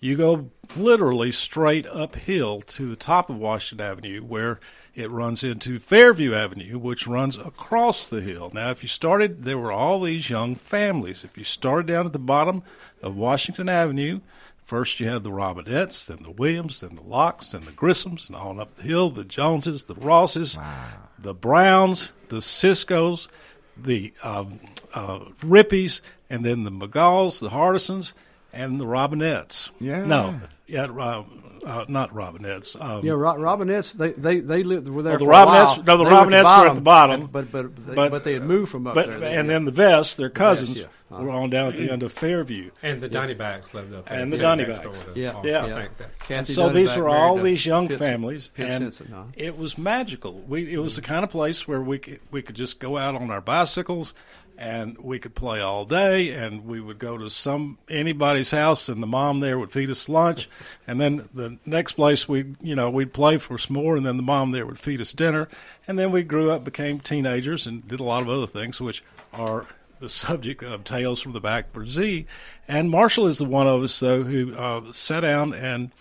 [0.00, 4.60] you go literally straight uphill to the top of Washington Avenue where
[4.94, 8.50] it runs into Fairview Avenue, which runs across the hill.
[8.52, 11.24] Now, if you started, there were all these young families.
[11.24, 12.62] If you started down at the bottom
[13.02, 14.20] of Washington Avenue,
[14.64, 18.36] first you had the Robinettes, then the Williams, then the Locks, then the Grissoms, and
[18.36, 20.58] on up the hill, the Joneses, the Rosses,
[21.18, 23.28] the Browns, the Ciscos,
[23.76, 24.60] the um,
[24.92, 28.12] uh, Rippies, and then the McGaws, the Hardisons,
[28.52, 29.70] and the Robinettes.
[29.80, 30.04] Yeah.
[30.04, 31.24] No, yeah, uh,
[31.66, 32.80] uh, not Robinettes.
[32.80, 33.92] Um, Yeah, Ro- Robinettes.
[33.94, 35.14] They they they lived were there.
[35.14, 35.82] Oh, the for a Robinettes- while.
[35.84, 37.26] no, the They were at Robinettes were at the bottom.
[37.26, 39.38] but but they, But- but, they had moved from up but, there.
[39.38, 40.84] and then the Vests, their cousins, yeah.
[41.10, 41.24] Uh-huh.
[41.24, 42.70] were on down at the end of Fairview.
[42.82, 44.18] And the Donnybags lived up there.
[44.18, 45.06] And the Yeah, Donny next Bags.
[45.14, 45.64] Yeah, yeah.
[45.64, 48.82] I think that's- And Kathy so these were all these young Pitts- families, Pitts and
[48.84, 49.22] Henson, huh?
[49.34, 50.42] it was magical.
[50.46, 53.14] We it was the kind of place where we could, we could just go out
[53.14, 54.12] on our bicycles,
[54.58, 59.00] and we could play all day, and we would go to some anybody's house, and
[59.00, 60.48] the mom there would feed us lunch,
[60.86, 64.16] and then the next place we you know we'd play for some more, and then
[64.16, 65.48] the mom there would feed us dinner,
[65.86, 69.04] and then we grew up, became teenagers, and did a lot of other things, which
[69.32, 69.66] are
[70.00, 72.26] the subject of Tales from the Backward Z.
[72.66, 75.92] And Marshall is the one of us, though, who uh, sat down and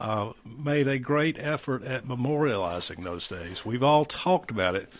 [0.00, 3.64] uh, made a great effort at memorializing those days.
[3.64, 4.92] We've all talked about it,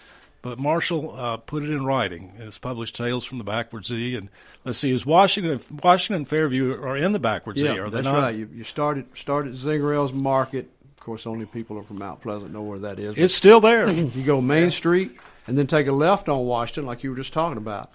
[0.43, 4.16] but Marshall uh, put it in writing, and it's published Tales from the Backward Z.
[4.16, 4.28] And
[4.64, 7.97] let's see, is Washington, Washington and Fairview are in the Backward yeah, Z, are they
[7.97, 8.22] that's not?
[8.22, 8.34] right.
[8.34, 10.68] You, you started started at Zingerell's Market,
[10.99, 13.14] Of course, only people are from Mount Pleasant know where that is.
[13.16, 13.88] It's still there.
[13.90, 15.12] you go Main Street
[15.47, 17.90] and then take a left on Washington, like you were just talking about,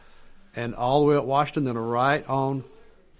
[0.55, 2.63] and all the way up Washington, then a right on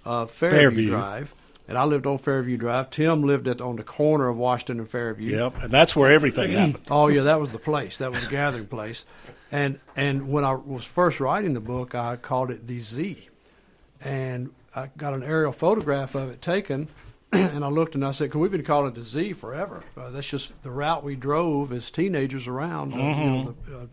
[0.06, 0.88] uh, Fairview, Fairview.
[0.90, 1.34] Drive.
[1.68, 2.88] And I lived on Fairview Drive.
[2.88, 5.36] Tim lived at on the corner of Washington and Fairview.
[5.36, 6.84] Yep, and that's where everything happened.
[6.90, 7.98] oh yeah, that was the place.
[7.98, 9.04] That was the gathering place.
[9.52, 13.28] And and when I was first writing the book, I called it the Z,
[14.00, 16.88] and I got an aerial photograph of it taken,
[17.32, 19.84] and I looked and I said, "Cause we've been calling it the Z forever.
[19.96, 23.86] Uh, that's just the route we drove as teenagers around, uh, you know, the, uh,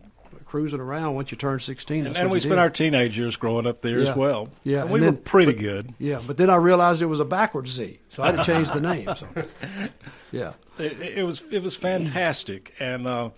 [0.46, 1.14] cruising around.
[1.14, 2.58] Once you turn sixteen, And, and we spent did.
[2.60, 4.10] our teenage years growing up there Yeah.
[4.10, 4.48] as well.
[4.64, 5.94] Yeah, And and we then- were pretty but- good.
[5.98, 8.70] Yeah, but then I realized it was a backwards Z, so I had to change
[8.70, 9.08] the name.
[9.16, 9.26] So,
[10.32, 10.52] yeah.
[10.78, 13.30] It, it was it was fantastic and uh,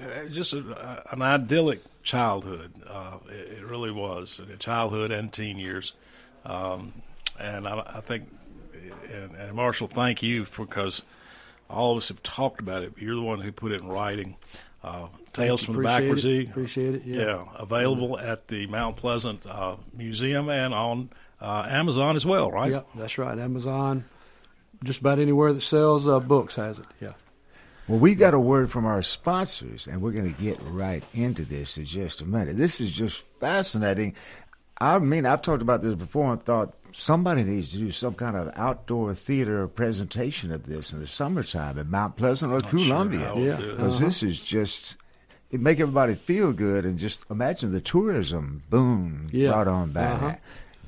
[0.00, 2.72] uh, just a, an idyllic childhood.
[2.88, 5.94] Uh, it, it really was childhood and teen years,
[6.44, 6.92] um,
[7.40, 8.28] and I, I think
[9.10, 11.02] and, and Marshall, thank you because
[11.70, 12.92] all of us have talked about it.
[12.94, 14.36] But you're the one who put it in writing.
[14.82, 16.48] Uh, Tales from the Appreciate Backwards it.
[16.48, 17.44] Appreciate it, yeah.
[17.56, 21.10] available at the Mount Pleasant uh, Museum and on
[21.40, 22.72] uh, Amazon as well, right?
[22.72, 23.38] Yep, that's right.
[23.38, 24.04] Amazon,
[24.84, 26.86] just about anywhere that sells uh, books has it.
[27.00, 27.12] Yeah.
[27.88, 31.44] Well, we got a word from our sponsors, and we're going to get right into
[31.44, 32.56] this in just a minute.
[32.56, 34.14] This is just fascinating.
[34.78, 38.36] I mean, I've talked about this before and thought somebody needs to do some kind
[38.36, 43.26] of outdoor theater presentation of this in the summertime at Mount Pleasant or Columbia.
[43.28, 43.56] how we'll Yeah.
[43.56, 44.04] Because Uh-huh.
[44.06, 44.96] this is just,
[45.50, 49.50] it make everybody feel good and just imagine the tourism boom Yeah.
[49.50, 50.34] brought on by Uh-huh.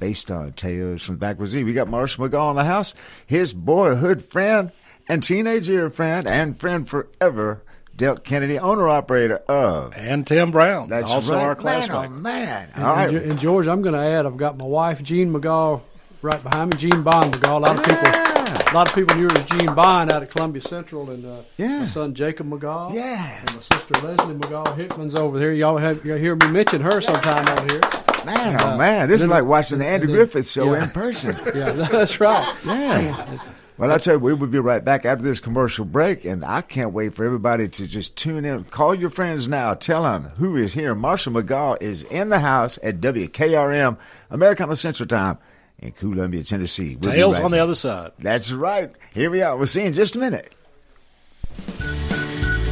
[0.01, 1.63] Based on Tales from the Backwards Z.
[1.65, 2.95] We got Marshall McGaw in the house,
[3.27, 4.73] his boyhood friend
[5.09, 7.63] and teenage year friend and friend forever,
[7.97, 9.95] Delk Kennedy, owner operator of.
[9.97, 11.43] And Tim Brown, That's also right.
[11.45, 12.69] our Man, oh, man.
[12.75, 13.09] And, right.
[13.15, 15.81] and, and George, I'm going to add, I've got my wife Jean McGaw
[16.25, 17.57] right behind me, Jean Bond McGaw.
[17.57, 20.31] A lot of people, a lot of people knew her as Jean Bond out of
[20.31, 21.81] Columbia Central, and uh, Yeah.
[21.81, 23.41] my son Jacob McGaw, Yeah.
[23.41, 25.53] and my sister Leslie McGaw Hickman's over there.
[25.53, 27.81] Y'all have you hear me mention her sometime over here.
[28.25, 30.85] Man, And, oh uh, man, this is like watching the Andy Griffith show yeah.
[30.85, 31.37] in person.
[31.55, 32.55] Yeah, that's right.
[32.65, 33.39] Yeah.
[33.77, 36.61] Well, I tell you, we will be right back after this commercial break, and I
[36.63, 38.63] can't wait for everybody to just tune in.
[38.65, 39.75] Call your friends now.
[39.75, 40.95] Tell them who is here.
[40.95, 43.99] Marshall McGaw is in the house at WKRM,
[44.31, 45.39] Americana Central Time
[45.85, 46.97] in Columbia, Tennessee.
[46.97, 47.63] We'll Tales right on the back.
[47.63, 48.13] other side.
[48.19, 48.91] That's right.
[49.13, 49.57] Here we are.
[49.57, 50.53] We'll see you in just a minute.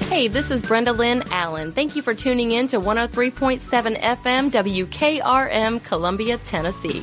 [0.08, 1.72] Hey, this is Brenda Lynn Allen.
[1.72, 7.02] Thank you for tuning in to 103.7 FM WKRM, Columbia, Tennessee.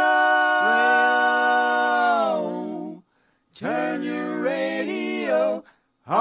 [3.61, 5.63] Turn your radio
[6.07, 6.17] on.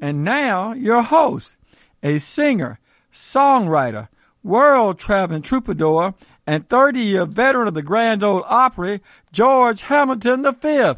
[0.00, 1.56] And now, your host,
[2.04, 2.78] a singer,
[3.12, 4.06] songwriter,
[4.44, 6.14] world traveling troubadour,
[6.46, 9.00] and 30 year veteran of the Grand Ole Opry,
[9.32, 10.92] George Hamilton V.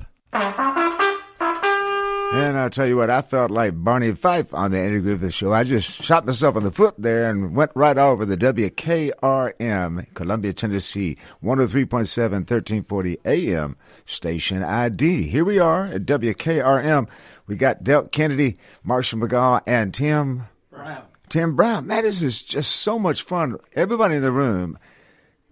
[2.35, 5.31] And I'll tell you what, I felt like Barney Fife on the interview of the
[5.31, 5.53] show.
[5.53, 10.53] I just shot myself in the foot there and went right over the WKRM, Columbia,
[10.53, 11.89] Tennessee, 103.7,
[12.33, 15.29] 1340 AM station ID.
[15.29, 17.09] Here we are at WKRM.
[17.47, 21.05] We got Delk Kennedy, Marshall McGaw, and Tim Brown.
[21.29, 21.87] Tim Brown.
[21.87, 23.59] Man, this is just so much fun.
[23.75, 24.77] Everybody in the room,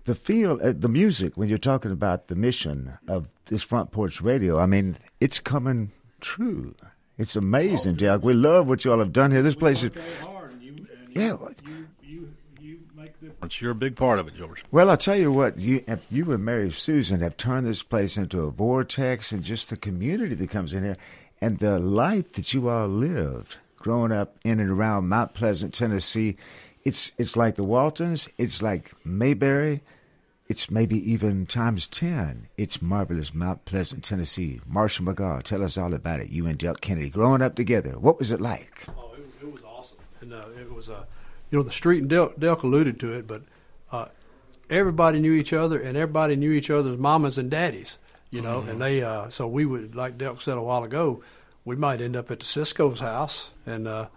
[0.02, 4.20] the feel, uh, the music, when you're talking about the mission of this front porch
[4.20, 5.92] radio, I mean, it's coming
[6.22, 6.74] true.
[7.18, 8.22] It's amazing, Jack.
[8.22, 9.42] We love what y'all have done here.
[9.42, 9.90] This place is.
[11.10, 11.36] Yeah.
[13.58, 14.64] You're a big part of it, George.
[14.70, 18.42] Well, I'll tell you what, you you and Mary Susan have turned this place into
[18.42, 20.96] a vortex and just the community that comes in here
[21.40, 26.36] and the life that you all lived growing up in and around Mount Pleasant, Tennessee.
[26.84, 29.82] It's it's like the Waltons, it's like Mayberry,
[30.52, 32.46] it's maybe even times 10.
[32.58, 34.60] It's marvelous Mount Pleasant, Tennessee.
[34.66, 36.28] Marshall McGaw, tell us all about it.
[36.28, 37.98] You and Delk Kennedy growing up together.
[37.98, 38.84] What was it like?
[38.90, 39.96] Oh, it, it was awesome.
[40.20, 41.04] And uh, it was, uh,
[41.50, 43.44] you know, the street, and Delk, Delk alluded to it, but
[43.90, 44.08] uh,
[44.68, 47.98] everybody knew each other, and everybody knew each other's mamas and daddies,
[48.30, 48.70] you know, Mm-hmm.
[48.72, 51.22] and they, uh, so we would, like Delk said a while ago,
[51.64, 54.08] we might end up at the Cisco's house, and, uh,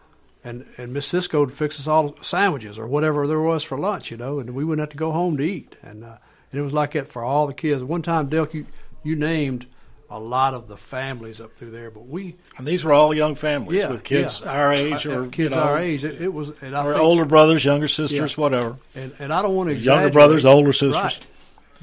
[0.45, 4.11] and, and Miss Cisco would fix us all sandwiches or whatever there was for lunch,
[4.11, 5.75] you know, and we wouldn't have to go home to eat.
[5.83, 6.17] And, uh,
[6.51, 7.83] and it was like that for all the kids.
[7.83, 8.65] One time, Delk, you,
[9.03, 9.65] you named
[10.09, 13.33] a lot of the families up through there, but we And these were all young
[13.33, 14.51] families Yeah, with kids yeah.
[14.51, 16.03] our age Uh, or uh, kids you know, our age.
[16.03, 18.41] It, it was, or older brothers, younger sisters, Yeah.
[18.41, 18.77] whatever.
[18.93, 20.95] And and I don't want to Younger brothers, older sisters.
[20.95, 21.19] Right.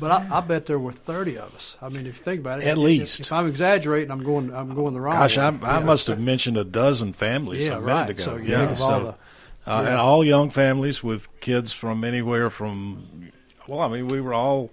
[0.03, 1.77] But I, I bet there were thirty of us.
[1.81, 3.21] I mean, if you think about it, At if- least.
[3.21, 4.53] If, I'm exaggerating, I'm going.
[4.53, 5.15] I'm going the wrong.
[5.15, 5.59] Gosh, I, way.
[5.63, 5.85] I Yeah.
[5.85, 8.11] must have mentioned a dozen families Yeah, a minute right.
[8.11, 8.21] ago.
[8.23, 9.17] So yeah, all so,
[9.65, 9.91] the- uh, yeah.
[9.91, 13.31] and all young families with kids from anywhere from,
[13.69, 14.71] well, I mean, we were all,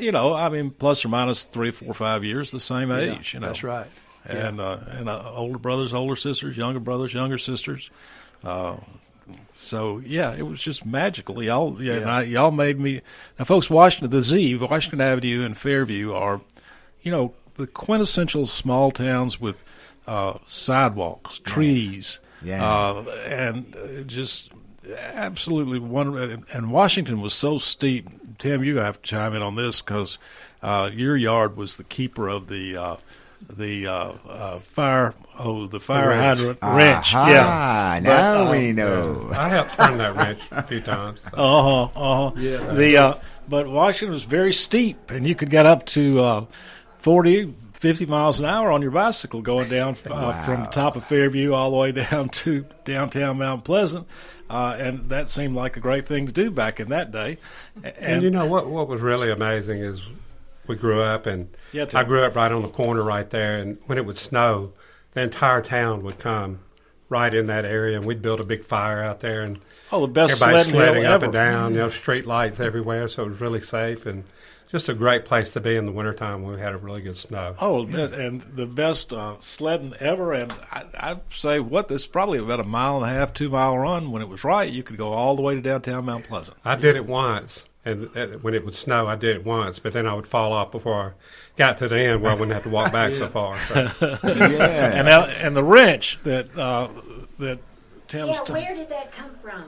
[0.00, 3.34] you know, I mean, plus or minus three, four, five years, the same age.
[3.34, 3.86] You know, that's right.
[4.24, 7.90] And uh, and uh, older brothers, older sisters, younger brothers, younger sisters.
[9.62, 11.42] Uh, so yeah, it was just magical.
[11.42, 12.16] Y'all, yeah, and Yeah.
[12.16, 13.00] I, y'all made me.
[13.38, 16.40] Now, folks, Washington, the Z, Washington Avenue and Fairview are,
[17.02, 19.62] you know, the quintessential small towns with
[20.06, 22.64] uh, sidewalks, trees, Yeah.
[22.64, 24.50] Uh, and uh, just
[25.14, 26.44] absolutely wonderful.
[26.52, 28.08] And Washington was so steep.
[28.38, 30.18] Tim, you have to chime in on this because
[30.62, 32.98] uh, your yard was the keeper of the.
[33.50, 36.38] The uh, uh, fire, oh, the fire wrench.
[36.38, 37.14] hydrant wrench.
[37.14, 39.30] Aha, Yeah, now But, uh, we know.
[39.32, 41.20] I helped turn that wrench a few times.
[41.22, 41.28] so.
[41.36, 41.82] Uh huh.
[42.00, 42.40] Uh huh.
[42.40, 42.72] Yeah.
[42.74, 43.14] The uh,
[43.48, 46.44] but Washington was very steep, and you could get up to uh,
[46.98, 51.04] 40, 50 miles an hour on your bicycle going down uh, from the top of
[51.04, 54.06] Fairview all the way down to downtown Mount Pleasant,
[54.48, 57.38] uh, and that seemed like a great thing to do back in that day.
[57.82, 58.68] And, And, you know what?
[58.68, 60.08] What was really amazing is
[60.66, 63.56] we grew up, and Yeah, I grew up right on the corner right there.
[63.56, 64.72] And when it would snow,
[65.12, 66.60] the entire town would come
[67.08, 69.58] right in that area, and we'd build a big fire out there, and
[69.90, 71.24] Oh, the best everybody sledding sledding up ever.
[71.26, 71.72] and down.
[71.72, 74.24] You know, street lights everywhere, so it was really safe and
[74.70, 77.18] just a great place to be in the wintertime when we had a really good
[77.18, 77.54] snow.
[77.60, 80.32] Oh, and the best uh, sledding ever.
[80.32, 83.50] And I, I'd say what this is probably about a mile and a half, two
[83.50, 84.10] mile run.
[84.12, 86.56] When it was right, you could go all the way to downtown Mount Pleasant.
[86.64, 89.92] I did it once, and uh, when it would snow, I did it once, but
[89.92, 91.10] then I would fall off before I
[91.56, 93.58] got to the end where I wouldn't have to walk back so far.
[93.68, 93.90] So.
[94.22, 96.88] and now, and the wrench that uh,
[97.38, 97.58] that
[98.08, 98.38] Tim's.
[98.38, 99.64] Yeah, t- where did that come from?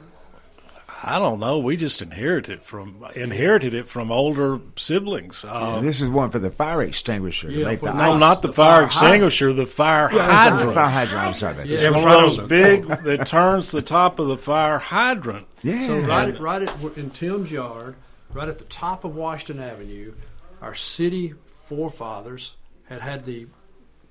[1.07, 1.59] I don't know.
[1.59, 5.45] We just inherited from inherited it from older siblings.
[5.47, 7.49] Uh, this is one for the fire extinguisher.
[7.49, 8.21] to yeah, make for- the no, ice.
[8.21, 9.53] not the, fire, extinguisher.
[9.53, 10.75] The fire Yeah, I'm sorry, hydrant.
[10.75, 11.27] fire hydrant.
[11.27, 11.93] I'm sorry about It's that.
[11.93, 15.47] one of those big that turns the top of the fire hydrant.
[15.63, 15.87] Yeah.
[15.89, 17.97] So right, right at, in Tim's yard,
[18.35, 20.13] right at the top of Washington Avenue,
[20.61, 21.33] our city
[21.65, 22.55] forefathers
[22.89, 23.47] had had the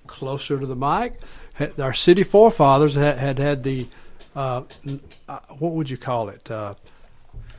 [0.08, 1.20] closer to the mic.
[1.54, 3.88] Had, our city forefathers had had, had the
[4.36, 4.64] uh,
[5.30, 6.50] uh, what would you call it?
[6.50, 6.74] Uh,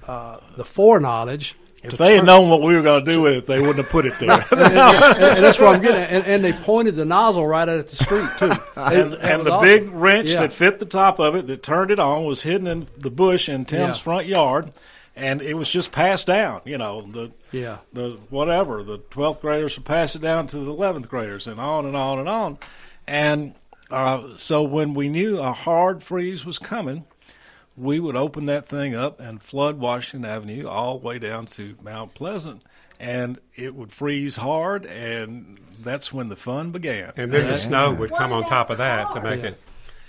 [0.08, 1.54] uh, the foreknowledge.
[1.82, 3.60] If to they had turn- known what we were going to do with it, they
[3.60, 4.30] wouldn't have put it there.
[4.50, 6.10] and, and- and that's what I'm getting at.
[6.10, 8.50] And, and they pointed the nozzle right at the street too.
[8.80, 9.12] and
[9.44, 9.64] the awesome.
[9.64, 10.40] big wrench Yeah.
[10.40, 13.48] that fit the top of it that turned it on was hidden in the bush
[13.50, 14.02] in Tim's Yeah.
[14.02, 14.72] front yard.
[15.16, 16.60] And it was just passed down.
[16.64, 17.78] You know, the Yeah.
[17.92, 21.86] the whatever the twelfth graders would pass it down to the eleventh graders, and on
[21.86, 22.58] and on and on.
[23.06, 23.54] And
[23.90, 27.04] uh, so when we knew a hard freeze was coming,
[27.76, 31.76] we would open that thing up and flood Washington Avenue all the way down to
[31.82, 32.62] Mount Pleasant.
[33.00, 37.12] And it would freeze hard, and that's when the fun began.
[37.16, 39.60] And then the snow would come on top of that to make it.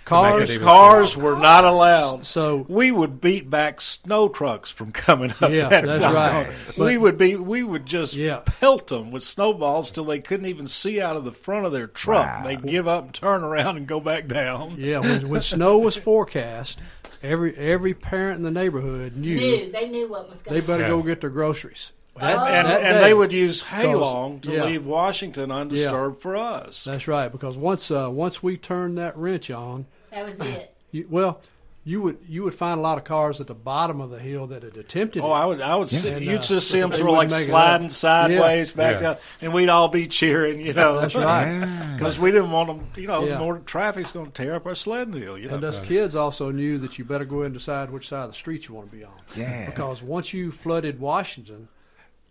[0.06, 2.26] Cars, cars were not allowed.
[2.26, 5.50] So we would beat back snow trucks from coming up.
[5.52, 6.78] Yeah, that that's doggone- right.
[6.78, 11.02] we would be, we would just pelt them with snowballs till they couldn't even see
[11.02, 12.44] out of the front of their truck.
[12.46, 14.76] They'd give up and turn around and go back down.
[14.78, 16.80] Yeah, when, when snow was forecast,
[17.24, 19.72] every every parent in the neighborhood knew, Knew.
[19.72, 20.54] They knew what was going.
[20.62, 20.90] they better on.
[20.92, 21.92] go get their groceries.
[22.18, 24.66] and and, and they would use hay Because- long to yeah.
[24.66, 26.84] leave Washington undisturbed for us.
[26.84, 30.76] That's right, because once uh, once we turned that wrench on, That was it.
[30.92, 31.40] you, well,
[31.88, 34.48] you would you would find a lot of cars at the bottom of the hill
[34.48, 35.22] that had attempted.
[35.22, 35.38] Oh, it.
[35.38, 36.10] I would, I would see.
[36.10, 37.92] And, You'd uh, just see them sort of like wouldn't make it sliding up.
[37.92, 38.76] sideways Yeah.
[38.76, 39.10] back Yeah.
[39.12, 40.60] up, and we'd all be cheering.
[40.66, 41.84] You know, That's right.
[41.96, 42.88] Because we didn't want them.
[43.02, 43.38] You know, Yeah.
[43.38, 45.38] more traffic's going to tear up our sledding hill.
[45.38, 48.08] You know, And us kids also knew that you better go ahead and decide which
[48.10, 49.14] side of the street you want to be on.
[49.38, 49.68] Yeah.
[49.70, 51.68] Because once you flooded Washington,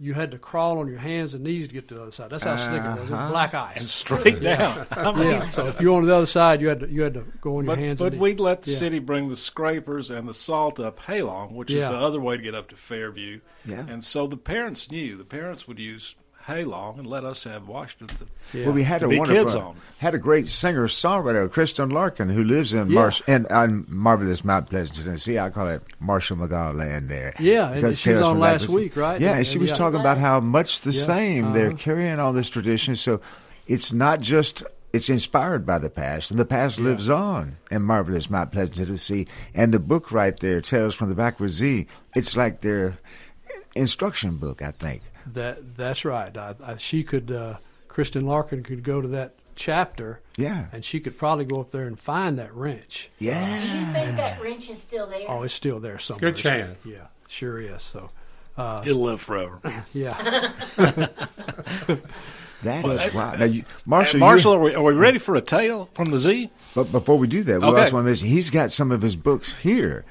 [0.00, 2.28] you had to crawl on your hands and knees to get to the other side.
[2.30, 2.98] That's how slick it was.
[2.98, 3.30] It was Uh-huh.
[3.30, 3.76] black ice.
[3.80, 4.86] And straight down.
[4.90, 5.48] I mean- yeah.
[5.50, 7.58] So if you were on the other side, you had to you had to go
[7.58, 8.00] on your hands.
[8.00, 8.76] but and we'd let the yeah.
[8.76, 12.42] city bring the scrapers and the salt up Halong, which is the other way to
[12.42, 13.40] get up to Fairview.
[13.64, 13.86] Yeah.
[13.88, 15.16] And so the parents knew.
[15.16, 16.16] The parents would use
[16.46, 18.08] Halong and let us have Washington
[18.52, 19.76] to, Well, we had to a be wonderful, kids on.
[19.98, 23.00] had a great singer songwriter, Kristen Larkin, who lives in Yeah.
[23.00, 25.38] Marsh in on marvelous Mount Pleasant, Tennessee.
[25.38, 27.32] I call it Marshall McGaw land there.
[27.38, 29.20] Yeah, and Because she was on last Backwards- week, right?
[29.20, 29.76] Yeah, And- and she was yeah.
[29.76, 31.76] talking about how much the Yeah, same they're uh-huh.
[31.78, 32.94] carrying all this tradition.
[32.96, 33.20] So
[33.66, 38.30] it's not just it's inspired by the past, and the past lives on in marvelous
[38.30, 39.26] Mount Pleasant, Tennessee.
[39.52, 42.96] And the book right there, Tales from the Backwards Z, it's like their
[43.74, 45.02] instruction book, I think.
[45.32, 46.36] That that's right.
[46.36, 47.54] I, I, she could, uh,
[47.88, 50.20] Kristen Larkin could go to that chapter.
[50.36, 50.66] Yeah.
[50.72, 53.10] And she could probably go up there and find that wrench.
[53.18, 53.44] Yeah.
[53.62, 55.24] Do you think that wrench is still there?
[55.28, 56.32] Oh, it's still there somewhere.
[56.32, 56.84] Good chance.
[56.84, 57.82] Yeah, sure is.
[57.82, 58.10] So.
[58.56, 59.58] Uh, It'll live forever.
[59.92, 60.52] Yeah.
[62.62, 63.32] That Well, is wow.
[63.34, 66.48] Now, you, Marshall, Marshall, are we, are we ready for a tale from the Z?
[66.74, 67.80] But before we do that, we Okay.
[67.80, 70.06] also want to mention he's got some of his books here.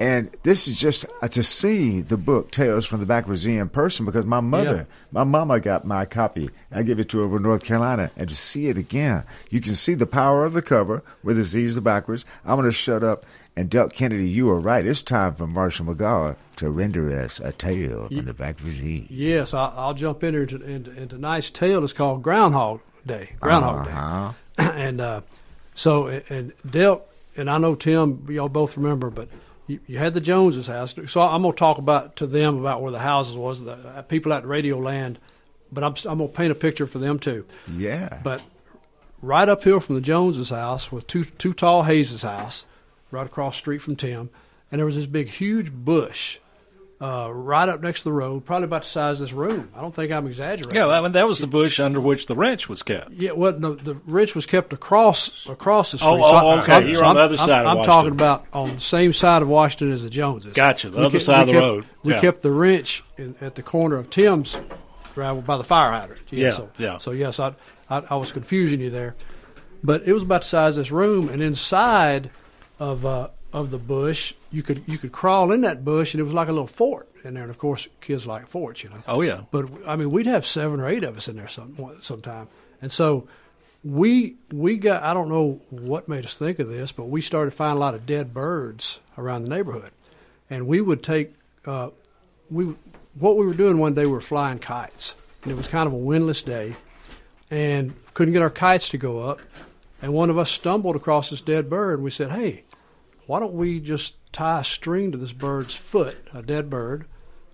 [0.00, 3.68] And this is just uh, to see the book Tales from the Backwards Z in
[3.70, 4.96] person because my mother, Yeah.
[5.10, 6.50] my mama got my copy.
[6.70, 9.60] I gave it to her over in North Carolina, and to see it again, you
[9.62, 12.24] can see the power of the cover with the Z's the backwards.
[12.44, 13.24] I'm going to shut up.
[13.58, 14.84] And Delk Kennedy, you were right.
[14.86, 19.06] It's time for Marshall McGaw to render us a tale from the Backwards Z.
[19.08, 20.44] Yes, I'll, I'll jump in here.
[20.44, 23.32] To, and, and tonight's tale is called Groundhog Day.
[23.40, 24.32] Groundhog Uh-huh.
[24.58, 24.64] Day.
[24.86, 25.20] and uh,
[25.74, 27.00] so, and- Delk,
[27.34, 29.28] and I know Tim, y'all both remember, but
[29.66, 30.94] you, you had the Joneses' house.
[31.08, 34.02] So I'm going to talk about to them about where the houses was, the uh,
[34.02, 35.18] people at Radio Land.
[35.72, 37.44] But I'm, I'm going to paint a picture for them too.
[37.76, 38.20] Yeah.
[38.22, 38.42] But
[39.20, 42.66] right uphill from the Joneses' house was two two tall Hayes' house,
[43.10, 44.30] right across the street from Tim,
[44.70, 46.38] and there was this big, huge bush
[47.00, 49.68] uh, right up next to the road, probably about the size of this room.
[49.76, 50.74] I don't think I'm exaggerating.
[50.74, 53.10] Yeah, that, that was the bush under which the wrench was kept.
[53.10, 56.10] Yeah, well, the, the wrench was kept across across the street.
[56.10, 56.72] Oh, oh, okay.
[56.72, 59.12] I'm- You're on the I'm- other I'm- side of I'm talking about on the same
[59.12, 60.54] side of Washington as the Joneses.
[60.54, 61.84] Gotcha, the We other kept- side of the kept- road.
[62.02, 62.20] We Yeah.
[62.22, 64.58] kept the wrench in, at the corner of Tim's
[65.14, 66.22] driveway by the fire hydrant.
[66.30, 66.98] Yeah, so, yeah.
[66.98, 67.54] So yes, I,
[67.90, 69.16] I I was confusing you there,
[69.84, 72.30] but it was about the size of this room, and inside
[72.78, 76.24] of uh, of the bush, you could you could crawl in that bush, and it
[76.24, 77.42] was like a little fort in there.
[77.42, 79.02] And of course, kids like forts, you know.
[79.08, 79.40] Oh, yeah.
[79.50, 82.48] But I mean, we'd have seven or eight of us in there some sometime,
[82.82, 83.26] and so
[83.82, 87.52] we we got I don't know what made us think of this, but we started
[87.52, 89.92] finding a lot of dead birds around the neighborhood,
[90.50, 91.32] and we would take
[91.64, 91.88] uh,
[92.50, 92.74] we
[93.14, 95.94] what we were doing one day we were flying kites, and it was kind of
[95.94, 96.76] a windless day,
[97.50, 99.40] and couldn't get our kites to go up,
[100.02, 102.64] and one of us stumbled across this dead bird, and we said, hey,
[103.26, 107.06] why don't we just tie a string to this bird's foot, a dead bird,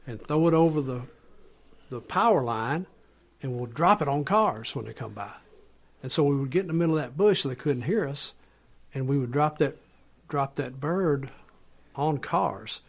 [0.07, 1.03] and throw it over the
[1.89, 2.87] the power line,
[3.43, 5.33] and we'll drop it on cars when they come by.
[6.03, 8.09] And so we would get in the middle of that bush so they couldn't hear
[8.09, 8.33] us,
[8.95, 9.77] and we would drop that
[10.29, 11.29] drop that bird
[11.95, 12.81] on cars.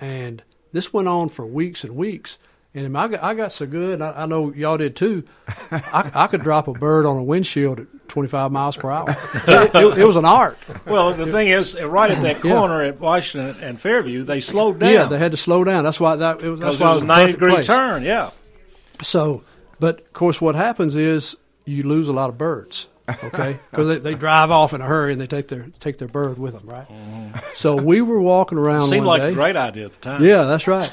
[0.00, 2.38] And this went on for weeks and weeks.
[2.76, 5.24] And I got, I got so good, I, I know y'all did too.
[5.70, 9.06] I, I could drop a bird on a windshield at 25 miles per hour.
[9.48, 10.58] It, it- it was an art.
[10.84, 12.52] Well, the thing is, uh, right at that Yeah.
[12.52, 14.92] corner at Washington and Fairview, they slowed down.
[14.92, 15.84] Yeah, they had to slow down.
[15.84, 16.60] That's why that it was.
[16.60, 17.66] That's it why was it a was a 90 degree place.
[17.66, 18.02] turn.
[18.02, 18.30] Yeah.
[19.02, 19.42] So,
[19.80, 22.88] but of course, what happens is you lose a lot of birds.
[23.08, 26.08] Okay, because they, they drive off in a hurry and they take their take their
[26.08, 26.86] bird with them, right?
[27.54, 28.86] So we were walking around.
[28.86, 29.30] Seemed like day.
[29.30, 30.24] a great idea at the time.
[30.24, 30.92] Yeah, that's right.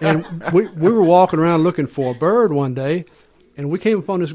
[0.00, 3.04] and we we were walking around looking for a bird one day,
[3.56, 4.34] and we came upon this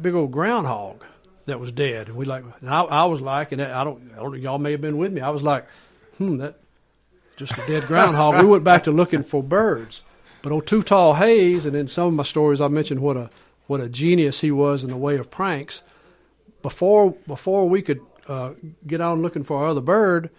[0.00, 1.02] big old groundhog
[1.46, 2.08] that was dead.
[2.08, 4.72] And we like, and I, I was like, and I don't, I don't, y'all may
[4.72, 5.20] have been with me.
[5.20, 5.66] I was like,
[6.18, 6.58] hmm, that
[7.36, 8.42] just a dead groundhog.
[8.42, 10.02] we went back to looking for birds,
[10.42, 13.30] but old Too Tall Hayes, and in some of my stories, I mentioned what a
[13.66, 15.82] what a genius he was in the way of pranks.
[16.66, 18.54] Before before we could uh,
[18.84, 20.30] get on looking for our other bird,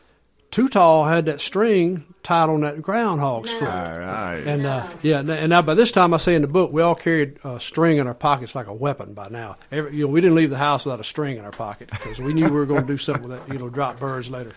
[0.51, 3.69] Too Tall had that string tied on that groundhog's foot.
[3.69, 4.43] All right.
[4.45, 6.95] And uh, yeah, and- now by this time I say in the book we all
[6.95, 9.55] carried a string in our pockets like a weapon by now.
[9.71, 12.19] Every, you know, we didn't leave the house without a string in our pocket because
[12.19, 13.53] we knew we were going to do something with that.
[13.53, 14.51] You know, drop birds later.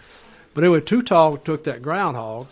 [0.55, 2.49] But anyway, Too Tall took that groundhog,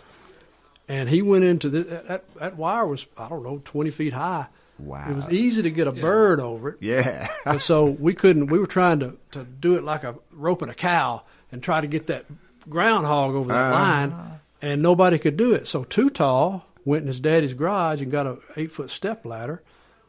[0.87, 2.35] and he went into the, that.
[2.35, 4.47] That wire was I don't know twenty feet high.
[4.79, 5.07] Wow.
[5.09, 6.77] It was easy to get a bird over it.
[6.81, 7.27] Yeah.
[7.45, 8.47] and so we couldn't.
[8.47, 11.87] We were trying to to do it like a roping a cow and try to
[11.87, 12.25] get that
[12.69, 13.83] groundhog over that Uh-huh.
[13.83, 15.67] line, and nobody could do it.
[15.67, 19.61] So Too Tall went in his daddy's garage and got a eight foot step ladder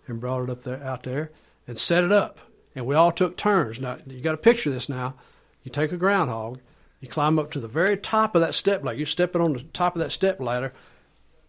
[0.07, 1.31] and brought it up there out there
[1.67, 2.39] and set it up.
[2.75, 3.81] And we all took turns.
[3.81, 4.89] Now you got to picture this.
[4.89, 5.15] Now
[5.65, 6.61] you take a groundhog,
[7.01, 8.99] you climb up to the very top of that step ladder.
[8.99, 10.73] You're stepping on the top of that step ladder,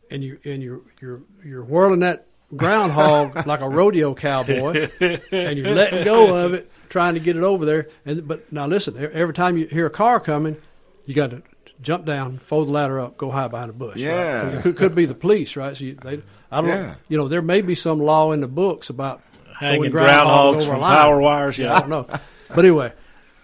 [0.10, 2.26] and you and you're you're you're whirling that
[2.56, 7.44] groundhog like a rodeo cowboy, and you're letting go of it, trying to get it
[7.44, 7.90] over there.
[8.06, 10.58] And but now listen, e- every time you hear a car coming,
[11.06, 11.42] you got to
[11.82, 13.96] jump down, fold the ladder up, go hide behind a bush.
[13.96, 14.02] right?
[14.04, 14.50] Yeah.
[14.58, 15.76] it could, could be the police, right?
[15.76, 16.22] So you, they,
[16.52, 16.82] I don't, Yeah.
[16.82, 19.22] know, you know, there may be some law in the books about
[19.60, 21.76] Hanging groundhogs groundhogs over from power wires, yeah.
[21.76, 22.06] I don't know,
[22.50, 22.94] but anyway,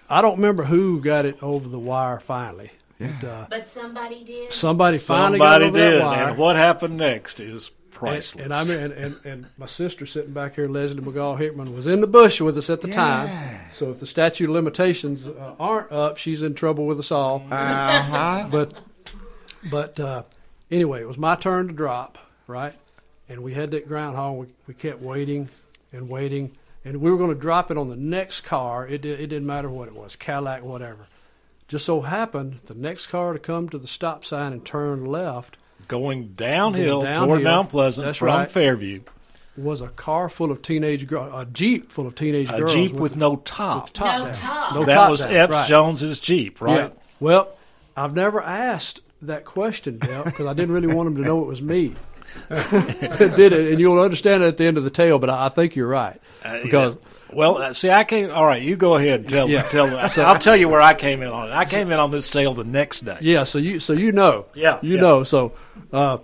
[0.10, 2.72] I don't remember who got it over the wire finally.
[3.00, 4.52] But, uh, But somebody did.
[4.54, 6.28] somebody finally got Somebody over did, that wire.
[6.30, 8.44] and what happened next is And, priceless.
[8.44, 11.88] and I mean, and, and, and my sister sitting back here, Leslie McGaw Hickman, was
[11.88, 13.30] in the bush with us at the time.
[13.74, 17.44] So if the statute of limitations uh, aren't up, she's in trouble with us all.
[17.50, 18.48] Uh-huh.
[18.52, 18.74] But
[19.70, 20.24] but uh,
[20.70, 22.74] anyway, it was my turn to drop, right?
[23.30, 24.38] And we had that groundhog.
[24.38, 25.50] We, we kept waiting
[25.92, 28.88] and waiting, and we were going to drop it on the next car.
[28.88, 31.08] It it didn't matter what it was, Cadillac, whatever.
[31.68, 35.58] Just so happened the next car to come to the stop sign and turn left
[35.88, 37.44] going downhill, Going toward.
[37.44, 38.50] Mount Pleasant That's from right.
[38.52, 39.02] Fairview.
[39.56, 42.74] was a car full of teenage girls, a jeep full of teenage A girls.
[42.74, 43.84] A jeep with no top.
[43.86, 44.36] with top No down.
[44.36, 44.76] top.
[44.76, 45.68] No that top was down, Epps right.
[45.68, 46.76] Jones's Jeep, right?
[46.76, 46.90] Yeah.
[47.20, 47.58] Well,
[47.96, 51.48] I've never asked that question, Delk, because I didn't really want him to know it
[51.48, 51.96] was me.
[52.50, 55.18] that did it, and you'll understand it at the end of the tale.
[55.18, 56.98] But I, I think you're right uh, because
[57.34, 58.32] Well, uh, see, I came.
[58.32, 59.22] All right, you go ahead.
[59.22, 59.64] And tell Yeah.
[59.64, 60.10] tell.
[60.10, 61.54] So- I'll tell you where I came in on it.
[61.54, 63.18] I came in on this tale the next day.
[63.22, 64.46] Yeah, so you so you know.
[64.54, 65.02] Yeah, You yeah.
[65.02, 65.24] know.
[65.24, 65.54] So
[65.92, 66.20] uh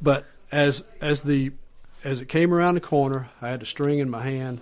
[0.00, 1.52] but as as the
[2.04, 4.60] as it came around the corner, I had the string in my hand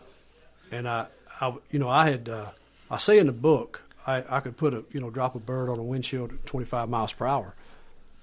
[0.73, 1.07] and I,
[1.41, 2.47] I you know, I had uh
[2.91, 5.69] I say in the book I, I could put a you know, drop a bird
[5.71, 7.55] on a windshield at twenty five miles per hour.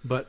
[0.04, 0.28] But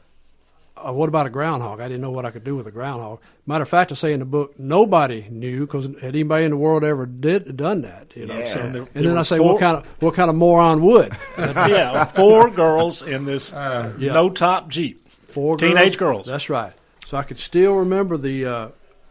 [0.77, 1.81] uh, what about a groundhog?
[1.81, 3.21] I didn't know what I could do with a groundhog.
[3.47, 6.57] Matter of fact, I say in the book, nobody knew because had anybody in the
[6.57, 8.13] world ever did done that?
[8.17, 8.49] You know, Yeah.
[8.53, 10.37] so, And and, there- there then I say, four- what kind of what kind of
[10.37, 11.13] moron would?
[11.39, 14.13] yeah, four girls in this Uh, Yeah.
[14.13, 15.07] no top Jeep.
[15.27, 16.27] four teenage girls.
[16.27, 16.73] That's right.
[17.05, 18.47] So I could still remember the.
[18.47, 18.69] Uh,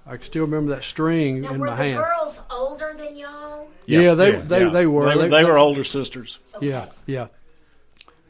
[0.07, 1.97] I could still remember that string Now, in were my the hand.
[2.03, 3.68] girls older than y'all?
[3.86, 4.70] Yeah, they they, yeah.
[4.70, 5.07] they were.
[5.09, 6.39] They, were- they were older sisters.
[6.59, 7.28] Yeah, yeah.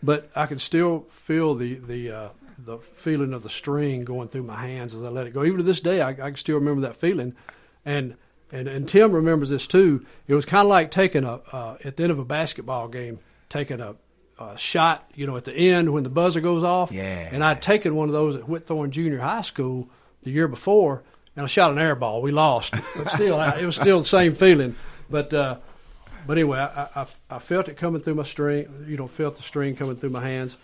[0.03, 2.29] But I could still feel the the uh,
[2.65, 5.43] the feeling of the string going through my hands as I let it go.
[5.43, 7.35] Even to this day, I, I can still remember that feeling.
[7.85, 8.15] And
[8.51, 10.05] and and Tim remembers this too.
[10.27, 13.19] It was kind of like taking a uh, at the end of a basketball game,
[13.49, 13.95] taking a,
[14.39, 15.09] a shot.
[15.15, 16.91] You know, at the end when the buzzer goes off.
[16.91, 17.29] Yeah.
[17.31, 19.89] And I'd taken one of those at Whitthorne Junior High School
[20.21, 21.03] the year before,
[21.35, 22.21] and I shot an air ball.
[22.21, 24.75] We lost, but still, I, it was still the same feeling.
[25.09, 25.57] But uh,
[26.27, 28.85] but anyway, I, I, I felt it coming through my string.
[28.87, 30.57] You know, felt the string coming through my hands,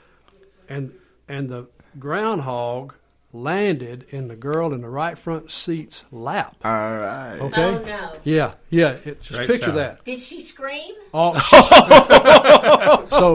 [0.69, 0.93] and
[1.27, 1.67] and the
[1.99, 2.93] groundhog
[3.33, 6.55] landed in the girl in the right front seat's lap.
[6.63, 7.37] All right.
[7.39, 7.63] Okay.
[7.63, 8.13] Oh, no.
[8.23, 8.91] Yeah, yeah.
[9.03, 9.75] It, just Great picture shot.
[9.75, 10.05] that.
[10.05, 10.95] Did she scream?
[11.13, 13.33] Oh, she- so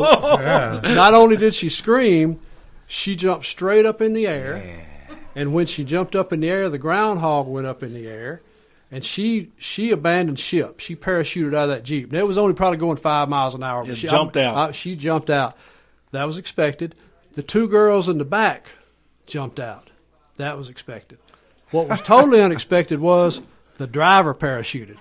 [0.95, 2.41] not only did she scream,
[2.87, 4.63] she jumped straight up in the air,
[5.35, 8.43] and when she jumped up in the air, the groundhog went up in the air,
[8.91, 10.81] and she she abandoned ship.
[10.81, 12.09] She parachuted out of that jeep.
[12.11, 13.85] And it was only probably going five miles an hour.
[13.85, 14.57] But she jumped out.
[14.57, 15.57] I- she jumped out.
[16.11, 16.95] That was expected.
[17.33, 18.71] The two girls in the back
[19.27, 19.91] jumped out.
[20.37, 21.19] That was expected.
[21.71, 23.41] What was totally unexpected was
[23.79, 24.99] the driver parachuted.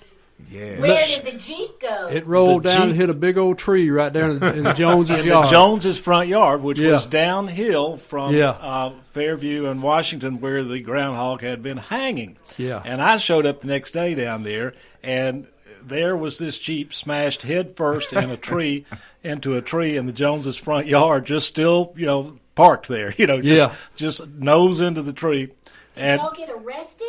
[0.50, 0.80] Yeah.
[0.80, 2.08] Where did the Jeep go?
[2.12, 4.64] It rolled The down and hit a big old tree right there in the, in
[4.64, 5.46] the Joneses in yard.
[5.46, 6.92] the Jones's front yard, which Yeah.
[6.92, 8.52] was downhill from Yeah.
[8.52, 12.38] uh, Fairview and Washington, where the groundhog had been hanging.
[12.58, 12.82] Yeah.
[12.84, 14.74] And I showed up the next day down there,
[15.04, 15.48] and
[15.88, 18.86] there was this Jeep smashed head first in a tree
[19.24, 23.14] into a tree in the Joneses' front yard, just still, you know, parked there.
[23.18, 23.74] You know, just, Yeah.
[23.96, 25.46] just nose into the tree.
[25.48, 25.54] Did
[25.96, 27.08] And y'all get arrested?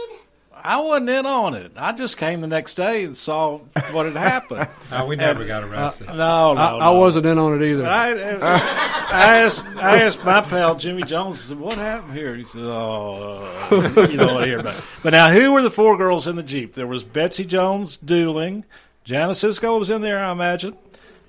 [0.64, 1.72] I wasn't in on it.
[1.76, 3.58] I just came the next day and saw
[3.92, 4.68] what had happened.
[4.92, 6.08] No, we never got arrested.
[6.08, 7.86] Uh, no, no, I, I wasn't in on it either.
[7.86, 11.36] I, I asked, I asked my pal Jimmy Jones.
[11.38, 15.10] I said, "What happened here?" He said, "Oh, uh, you know what here." But, but
[15.12, 16.74] now, who were the four girls in the jeep?
[16.74, 18.64] There was Betsy Jones dueling.
[19.04, 20.76] Janice Cisco was in there, I imagine.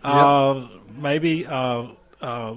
[0.04, 0.68] Uh,
[0.98, 1.86] maybe uh,
[2.22, 2.56] uh,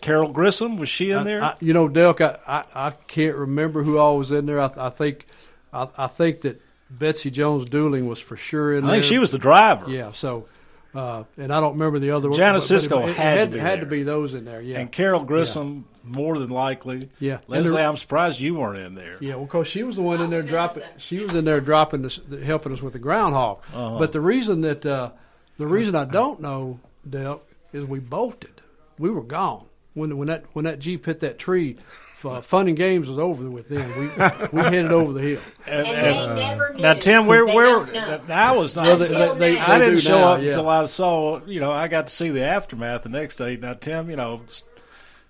[0.00, 1.44] Carol Grissom was she in I- there?
[1.44, 2.38] I, you know, Delk, I,
[2.74, 4.60] I, I can't remember who all was in there.
[4.60, 5.24] I, I think
[5.72, 6.60] I, I think that
[6.90, 8.90] Betsy Jones dueling was for sure in there.
[8.90, 9.02] I there.
[9.02, 9.90] think she was the driver.
[9.90, 10.12] Yeah.
[10.12, 10.46] So,
[10.94, 12.38] uh, and I don't remember the other one.
[12.38, 13.80] Janice but- but Cisco it, it had to had, be had there.
[13.80, 14.60] to be those in there.
[14.62, 14.78] Yeah.
[14.80, 17.10] And Carol Grissom, more than likely.
[17.20, 17.34] Yeah.
[17.34, 19.18] And Leslie, the- I'm surprised you weren't in there.
[19.20, 20.82] Yeah, well, because she was the one in there dropping.
[20.96, 23.58] She was in there dropping, this, helping us with the groundhog.
[23.74, 23.98] Uh-huh.
[23.98, 25.10] But the reason that uh,
[25.58, 27.40] the reason I don't know, Delk,
[27.74, 28.62] is we bolted.
[28.98, 31.76] We were gone when when that when that jeep hit that tree.
[32.24, 33.68] F- Fun and games was over with.
[33.68, 34.06] Then we
[34.52, 35.40] we headed over the hill.
[35.66, 36.82] And, And and- they never knew.
[36.82, 38.20] Now, Tim, where They where don't know.
[38.28, 38.86] I was not.
[38.86, 40.46] Well, they- they- they- I they didn't do show now, up yeah.
[40.48, 41.40] until I saw.
[41.46, 43.56] You know, I got to see the aftermath the next day.
[43.56, 44.42] Now, Tim, you know,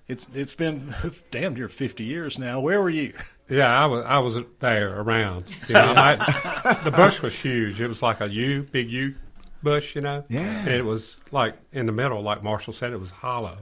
[0.09, 0.95] it's it's been
[1.31, 2.61] damn near fifty years now.
[2.61, 3.13] Where were you?
[3.51, 5.45] Yeah, I was I was there around.
[5.69, 7.81] You know, I, the bush was huge.
[7.81, 9.15] It was like a U, big U
[9.63, 10.25] bush, you know.
[10.29, 10.41] Yeah.
[10.61, 13.59] And it was like in the middle, like Marshall said, it was hollow,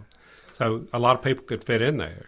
[0.59, 2.27] so a lot of people could fit in there.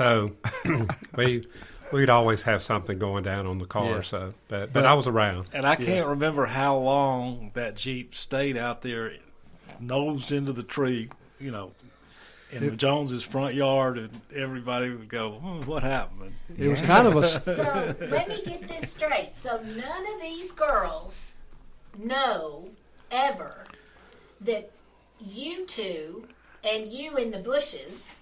[0.00, 0.32] So
[1.14, 1.46] we
[1.92, 3.96] we'd always have something going down on the car.
[3.96, 4.00] Yeah.
[4.00, 5.48] So, but but I was around.
[5.52, 9.12] And I can't remember how long that jeep stayed out there,
[9.78, 11.10] nosed into the tree.
[11.38, 11.72] You know.
[12.52, 17.06] In the Joneses' front yard, and everybody would go, hmm, "What happened?" It was kind
[17.06, 17.22] of a.
[17.28, 19.36] So let me get this straight.
[19.36, 21.32] So none of these girls
[21.96, 22.70] know
[23.12, 23.64] ever
[24.40, 24.72] that
[25.20, 26.26] you two
[26.64, 28.16] and you in the bushes,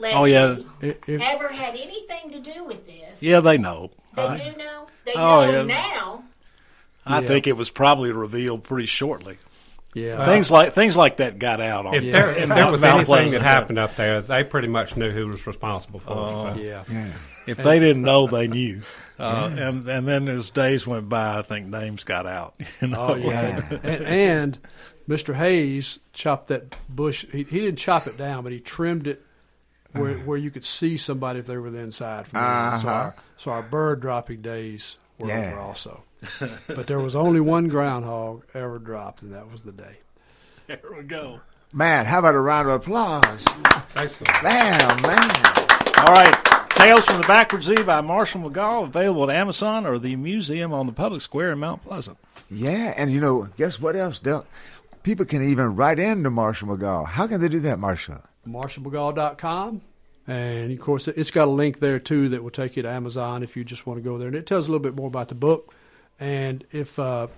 [0.00, 0.56] Oh, yeah.
[0.80, 3.20] It- it- ever had anything to do with this.
[3.20, 3.90] Yeah, they know.
[4.14, 4.86] They I- do know.
[5.04, 5.62] They Oh, know yeah.
[5.62, 6.22] now.
[7.06, 7.26] I Yeah.
[7.28, 9.38] think it was probably revealed pretty shortly.
[9.94, 10.26] Yeah.
[10.26, 11.94] things like things like that got out on.
[11.94, 15.26] If there, if there was anything that happened up there, they pretty much knew who
[15.28, 16.46] was responsible for Oh.
[16.48, 16.56] it.
[16.56, 16.62] So.
[16.92, 17.06] Yeah.
[17.46, 18.82] if they didn't know, they knew.
[19.20, 22.54] Uh, and and then as days went by, I think names got out.
[22.80, 23.08] You know?
[23.08, 24.58] Oh yeah, and, and
[25.08, 25.34] Mr.
[25.34, 27.26] Hayes chopped that bush.
[27.32, 29.20] He, he didn't chop it down, but he trimmed it
[29.92, 32.28] where where you could see somebody if they were inside.
[32.28, 32.78] From there.
[32.78, 32.90] So Uh-huh.
[32.90, 35.52] our so our bird dropping days were Yeah.
[35.52, 36.02] over also.
[36.68, 39.98] but there was only one groundhog ever dropped, and that was the day.
[40.66, 41.40] There we go.
[41.72, 43.46] Man, how about a round of applause?
[43.96, 44.42] Excellent.
[44.42, 45.30] Man, man.
[45.98, 46.34] All right.
[46.70, 50.86] Tales from the Backward Z by Marshall McGaw, available at Amazon or the museum on
[50.86, 52.16] the public square in Mount Pleasant.
[52.50, 54.46] Yeah, and you know, guess what else, Del?
[55.02, 57.06] People can even write in to Marshall McGaw.
[57.06, 58.22] How can they do that, Marshall?
[58.48, 59.82] MarshallMcGaw.com.
[60.26, 63.42] And of course, it's got a link there too that will take you to Amazon
[63.42, 64.28] if you just want to go there.
[64.28, 65.74] And it tells a little bit more about the book.
[66.20, 67.28] And if, uh,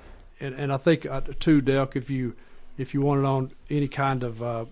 [0.40, 2.34] and, and I think uh, too, Delk, if you
[2.78, 4.64] if you want it on any kind of, uh,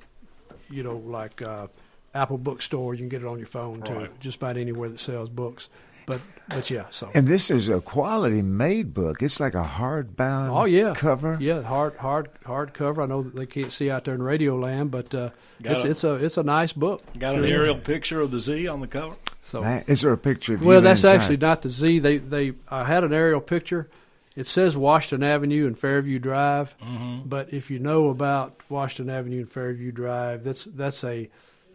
[0.70, 1.66] you know, like uh,
[2.14, 3.92] Apple Bookstore, you can get it on your phone too.
[3.92, 4.20] Right.
[4.20, 5.68] Just about anywhere that sells books.
[6.08, 9.22] But but yeah, so And this is a quality made book.
[9.22, 11.36] It's like a hardbound Oh yeah, cover.
[11.38, 13.02] Yeah, hard, hard, hard cover.
[13.02, 15.30] I know that they can't see out there in Radio Land, but uh,
[15.60, 15.90] it's it.
[15.90, 17.02] it's a it's a nice book.
[17.18, 17.52] Got an Sure is.
[17.52, 19.16] aerial picture of the Z on the cover.
[19.42, 21.20] So Man, is there a picture of you well, that's inside?
[21.20, 21.98] actually not the Z.
[21.98, 23.88] They they I had an aerial picture.
[24.34, 27.28] It says Washington Avenue and Fairview Drive, Mhm.
[27.28, 31.28] but if you know about Washington Avenue and Fairview Drive, that's that's a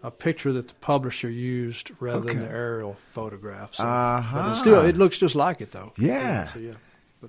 [0.03, 3.77] a picture that the publisher used rather than the aerial photographs.
[3.77, 4.37] So, Uh-huh.
[4.43, 5.93] But it still, it looks just like it though.
[5.97, 6.47] Yeah.
[6.47, 6.73] So, yeah.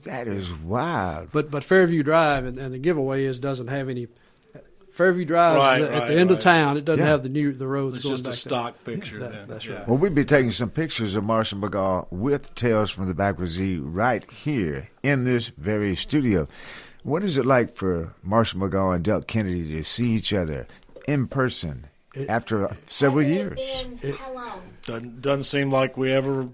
[0.03, 1.29] That is wild.
[1.31, 4.09] But but Fairview Drive and, and the giveaway is doesn't have any.
[4.93, 6.37] Fairview Drive Right, is at right, the end right.
[6.39, 6.77] of town.
[6.77, 7.11] It doesn't Yeah.
[7.11, 7.97] have the new the roads.
[7.97, 8.95] It's going just a stock there.
[8.97, 9.49] picture That- then.
[9.49, 9.79] that's Yeah.
[9.79, 9.89] right.
[9.89, 13.77] Well, we'll be taking some pictures of Marshall McGaw with Tales from the Backward Z
[13.83, 16.47] right here in this very studio.
[17.03, 20.66] What is it like for Marshall McGaw and Delk Kennedy to see each other
[21.09, 23.59] in person It- after several years?
[24.03, 24.62] it how long?
[24.87, 26.49] Doesn't, doesn't seem like we ever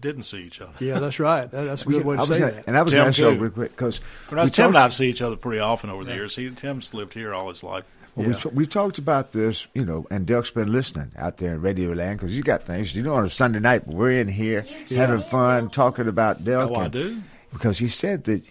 [0.00, 0.72] didn't see each other.
[0.80, 1.50] Yeah, that's right.
[1.50, 2.64] That, that's a We- good way to say gonna- that.
[2.66, 3.40] And I was Tim, going to show too.
[3.40, 4.00] real quick because
[4.30, 6.34] But Tim and I see each other pretty often over the years.
[6.36, 7.84] He, Tim's lived here all his life.
[8.16, 8.38] Well, we, Yeah.
[8.40, 11.90] t- we talked about this, you know, and Delk's been listening out there in Radio
[11.92, 12.94] Land because he's got things.
[12.94, 16.70] You know, on a Sunday night, we're in here having fun talking about Delk.
[16.70, 17.20] Oh, I do.
[17.52, 18.42] Because he said that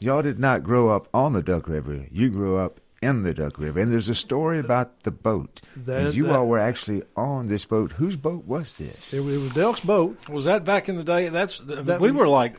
[0.00, 2.04] y'all did not grow up on the Duck River.
[2.10, 3.80] You grew up in the Duck River.
[3.80, 5.60] And there's a story about the boat.
[5.76, 7.92] That- and you that- all were actually on this boat.
[7.92, 9.12] Whose boat was this?
[9.12, 10.28] It, it was Delk's boat.
[10.28, 11.28] Was that back in the day?
[11.28, 12.54] That's That we was- were like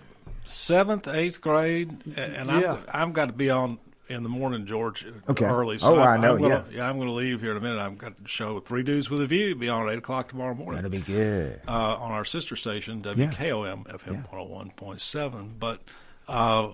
[0.46, 2.78] seventh, eighth grade, and, and Yeah.
[2.90, 3.80] I'm I've got to be on
[4.10, 5.46] in the morning, George, Okay.
[5.46, 5.80] early.
[5.82, 6.88] Oh, I I'm, know, I'm gonna, yeah.
[6.88, 7.80] I'm going to leave here in a minute.
[7.80, 9.56] I've got to show Three Dudes with a View.
[9.56, 10.76] Be on at eight o'clock tomorrow morning.
[10.84, 11.62] That'll be good.
[11.68, 15.52] uh, on our sister station, WKOM FM 101.7.
[15.58, 15.80] But
[16.28, 16.74] uh,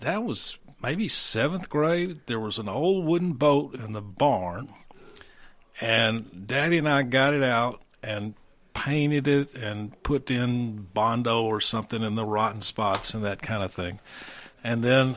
[0.00, 2.20] that was maybe seventh grade.
[2.26, 4.68] There was an old wooden boat in the barn,
[5.80, 8.34] and Daddy and I got it out and
[8.74, 13.62] painted it and put in Bondo or something in the rotten spots and that kind
[13.62, 14.00] of thing.
[14.64, 15.16] And then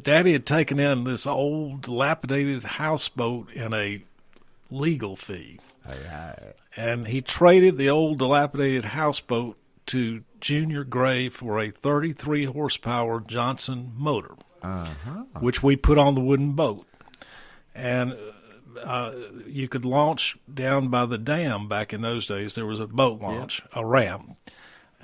[0.00, 4.02] Daddy had taken in this old dilapidated houseboat in a
[4.70, 5.60] legal fee.
[6.76, 9.56] And he traded the old dilapidated houseboat
[9.86, 15.24] to Junior Gray for a 33 horsepower Johnson motor, Uh-huh.
[15.40, 16.86] which we put on the wooden boat.
[17.74, 18.16] And
[18.82, 19.12] uh,
[19.46, 22.54] you could launch down by the dam back in those days.
[22.54, 24.36] There was a boat launch, a ram.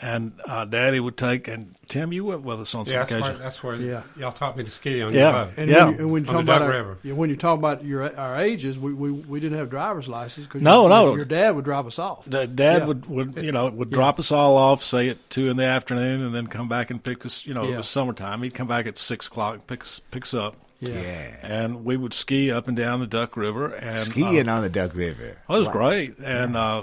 [0.01, 3.11] And uh, Daddy would take, and Tim, you went with us on some Yeah, that's
[3.11, 3.41] where, occasion.
[3.43, 4.03] that's where Yeah.
[4.17, 5.21] y'all taught me to ski on Yeah.
[5.23, 5.55] your boat.
[5.57, 5.85] And Yeah.
[5.87, 6.99] when you, and when you On talk about Duck our, River.
[7.03, 10.47] yeah, when you talk about your our ages, we, we, we didn't have driver's license
[10.47, 11.17] because No, your, no.
[11.17, 12.25] your dad would drop us off.
[12.27, 12.87] The dad Yeah.
[12.87, 13.97] would, would you know would Yeah.
[13.97, 17.03] drop us all off, say at two in the afternoon, and then come back and
[17.03, 17.45] pick us.
[17.45, 17.77] You know, it Yeah.
[17.79, 18.43] was summertime.
[18.45, 20.55] He'd come back at six o'clock, and pick us pick up.
[20.81, 20.91] Yeah.
[20.91, 21.31] Yeah.
[21.43, 24.69] and we would ski up and down the Duck River and Skiing uh, on the
[24.71, 25.39] Duck River.
[25.49, 25.73] Well, it was Wow.
[25.73, 26.83] great, and uh,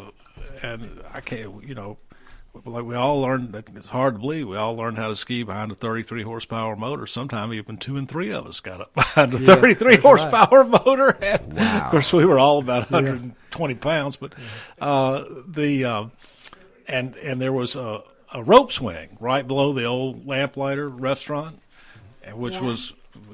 [0.61, 1.97] and I can't, you know,
[2.64, 3.51] like we all learned.
[3.53, 6.76] that It's hard to believe we all learned how to ski behind a 33 horsepower
[6.76, 7.06] motor.
[7.08, 10.64] Sometime even two and three of us got up behind a Yeah, 33 that's horsepower
[10.64, 11.18] motor.
[11.22, 14.34] And Of course, we were all about 120 pounds, but
[14.80, 16.06] uh, the uh,
[16.88, 18.03] and and there was a,
[18.34, 21.60] a rope swing right below the old lamplighter restaurant,
[22.34, 22.62] which Yeah.
[22.62, 22.93] was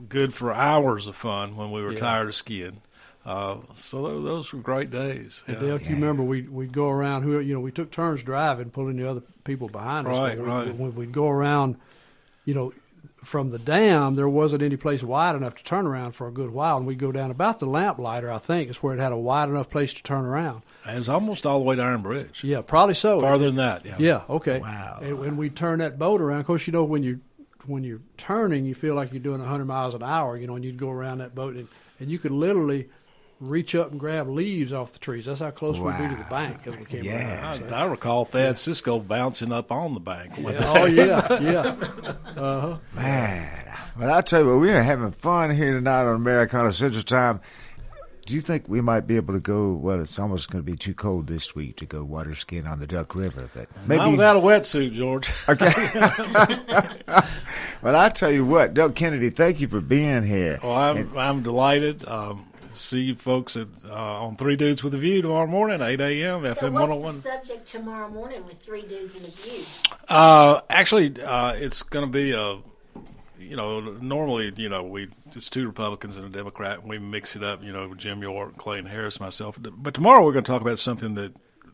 [0.09, 1.99] good for hours of fun when we were Yeah.
[1.99, 2.82] tired of skiing.
[3.26, 5.43] Uh, so tho- those were great days.
[5.45, 5.74] And yeah.
[5.74, 7.24] Delk, do you remember we we'd go around?
[7.24, 10.17] Who you know, we took turns driving, pulling the other people behind us.
[10.17, 10.76] Right, we, right.
[10.76, 11.78] When we'd go around,
[12.45, 12.74] you know,
[13.24, 16.49] from the dam, there wasn't any place wide enough to turn around for a good
[16.49, 18.32] while, and we'd go down about the lamplighter.
[18.32, 20.63] I think is where it had a wide enough place to turn around.
[20.86, 22.43] And it's almost all the way to Iron Bridge.
[22.43, 23.22] Yeah, probably so.
[23.22, 23.95] Farther than that, yeah.
[23.99, 24.22] Yeah.
[24.30, 24.59] Okay.
[24.59, 24.99] Wow.
[25.01, 27.19] And when we turn that boat around, of course, you know when you
[27.67, 30.36] when you're turning, you feel like you're doing 100 miles an hour.
[30.36, 31.67] You know, and you'd go around that boat, and,
[31.99, 32.89] and you could literally
[33.41, 35.25] reach up and grab leaves off the trees.
[35.25, 37.73] That's how close we'd be to the bank as we came around.
[37.73, 40.33] I, I recall Thad Cisco bouncing up on the bank.
[40.37, 40.51] Yeah.
[40.51, 40.57] day.
[40.61, 42.39] Oh yeah, yeah.
[42.39, 42.77] Uh huh.
[42.93, 47.03] Man, well, I'll tell you what, we are having fun here tonight on Americana Central
[47.03, 47.41] Time.
[48.27, 49.73] Do you think we might be able to go?
[49.73, 52.79] Well, it's almost going to be too cold this week to go water skiing on
[52.79, 55.31] the Duck River, but maybe Not without a wetsuit, George.
[55.49, 55.65] Okay.
[57.81, 60.59] well, I tell you what, Delk Kennedy, thank you for being here.
[60.61, 62.07] Well, I'm, I'm delighted.
[62.07, 65.99] Um, see you folks at, uh, on Three Dudes with a View tomorrow morning, 8
[66.01, 66.43] a.m.
[66.43, 67.15] So FM what's 101.
[67.15, 69.63] the subject tomorrow morning with three dudes in a view?
[70.07, 72.57] Uh, actually, uh, it's going to be a,
[73.39, 77.36] you know, normally, you know, we it's two Republicans and a Democrat, and we mix
[77.36, 79.57] it up, you know, Jim York, Clayton Harris, myself.
[79.59, 81.34] But tomorrow we're going to talk about something that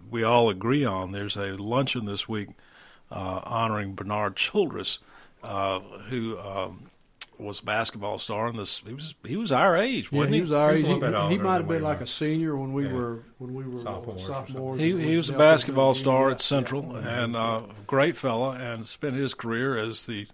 [0.10, 1.12] we all agree on.
[1.12, 2.50] There's a luncheon this week
[3.12, 5.00] uh, honoring Bernard Childress,
[5.44, 6.87] uh, who um,
[7.40, 10.42] was a basketball star, and this he was he was our age, wasn't he He
[10.42, 10.86] was our age.
[10.86, 10.98] He, he
[11.38, 12.04] might have been we like were.
[12.06, 12.94] a senior when we Yeah.
[12.94, 14.80] were when we were Sophomores sophomores.
[14.80, 19.34] He, he was a basketball star at Central and uh, great fella, and spent his
[19.34, 20.28] career as the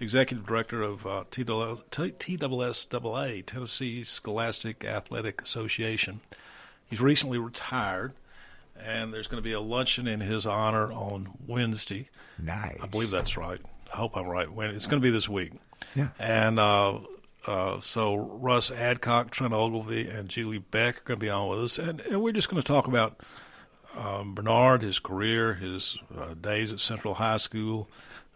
[0.00, 6.20] executive director of uh, TWS, TWSAA, Tennessee Scholastic Athletic Association.
[6.88, 8.12] He's recently retired,
[8.78, 12.08] and there's going to be a luncheon in his honor on Wednesday.
[12.38, 12.76] Nice.
[12.82, 13.60] I believe that's right.
[13.92, 14.50] I hope I'm right.
[14.50, 15.52] When it's going to be this week.
[15.94, 16.08] Yeah.
[16.18, 16.98] And uh,
[17.46, 21.60] uh, so Russ Adcock, Trent Ogilvy, and Julie Beck are going to be on with
[21.60, 23.20] us, and, and we're just going to talk about
[23.96, 27.88] um, Bernard, his career, his uh, days at Central High School.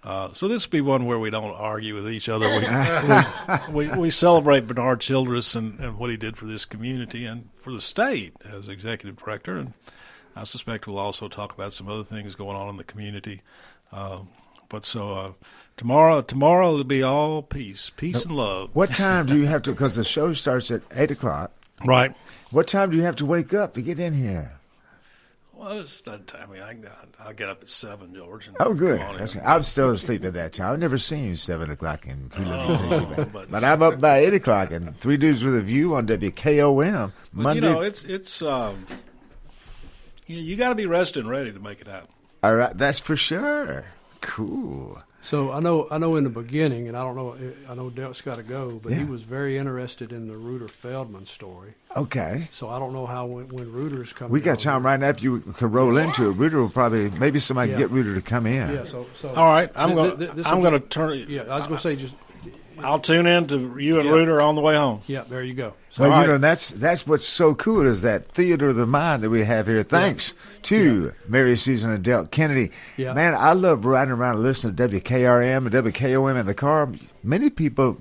[0.03, 2.49] Uh, so this will be one where we don't argue with each other.
[3.71, 7.51] We, we, we celebrate Bernard Childress and, and what he did for this community and
[7.61, 9.59] for the state as executive director.
[9.59, 9.75] And
[10.35, 13.43] I suspect we'll also talk about some other things going on in the community.
[13.93, 14.21] Uh,
[14.69, 15.33] but so uh,
[15.81, 18.69] tomorrow, tomorrow it'll be all peace, peace and love.
[18.75, 19.71] What time do you have to?
[19.71, 21.53] Because the show starts at eight o'clock.
[21.87, 22.15] Right.
[22.51, 24.53] What time do you have to wake up to get in here?
[25.55, 26.51] Well, it's that time.
[26.51, 26.85] I mean,
[27.19, 28.47] I, I'll get up at seven, George.
[28.49, 28.99] And Oh, good.
[29.01, 29.21] come on in.
[29.21, 30.75] That's, I'm still asleep at that time.
[30.75, 32.61] I've never seen seven o'clock in Cleveland,
[32.93, 35.95] Oh, but, but- but I'm up by eight o'clock and three dudes with a view
[35.95, 37.67] on WKOM Monday.
[37.67, 38.87] you know, it's it's um,
[40.27, 42.09] you, you got to be rested and ready to make it happen.
[42.43, 43.87] All right, that's for sure.
[44.21, 45.03] Cool.
[45.23, 47.37] So I know I know in the beginning, and I don't know
[47.69, 51.27] I know Delk's got to go, but he was very interested in the Reuter Feldman
[51.27, 51.75] story.
[51.97, 52.49] Okay.
[52.53, 54.33] So I don't know how when, when Reuter's coming.
[54.33, 55.09] We got time right now.
[55.11, 57.87] If you can roll into it, Rooter will probably maybe somebody can Yeah.
[57.87, 58.75] get Rooter to come in.
[58.75, 58.85] Yeah.
[58.85, 60.19] So, so All right, I'm Th- going.
[60.35, 61.27] th- to I'm going to turn.
[61.29, 62.15] Yeah, I was going to say just.
[62.85, 64.15] I'll tune in to you and Yeah.
[64.15, 65.03] Reuter on the way home.
[65.07, 65.75] Yeah, there you go.
[65.99, 66.29] Well, All you right.
[66.29, 69.67] know that's that's what's so cool is that theater of the mind that we have
[69.67, 69.83] here.
[69.83, 70.33] Thanks
[70.65, 72.71] to Mary Susan and Delk Kennedy.
[72.97, 73.13] Yeah.
[73.15, 76.89] Man, I love riding around and listening to WKRM and WKOM in the car.
[77.25, 77.99] Many people,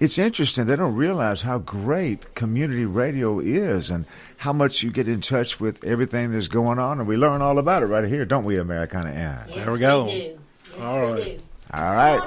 [0.00, 0.66] it's interesting.
[0.66, 4.04] They don't realize how great community radio is and
[4.36, 7.58] how much you get in touch with everything that's going on, and we learn all
[7.58, 9.48] about it right here, don't we, Americana Ann?
[9.54, 10.06] there we go.
[10.06, 10.36] Yes,
[10.80, 11.40] All we right.
[11.74, 12.20] All right.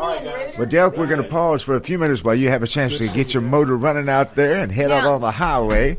[0.58, 2.98] Well, Delk, we're going to pause for a few minutes while you have a chance
[2.98, 5.98] to get your motor running out there and head out on the highway.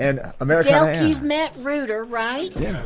[0.00, 2.50] And Americana Delk, you've met Reuter, right?
[2.56, 2.82] Yeah.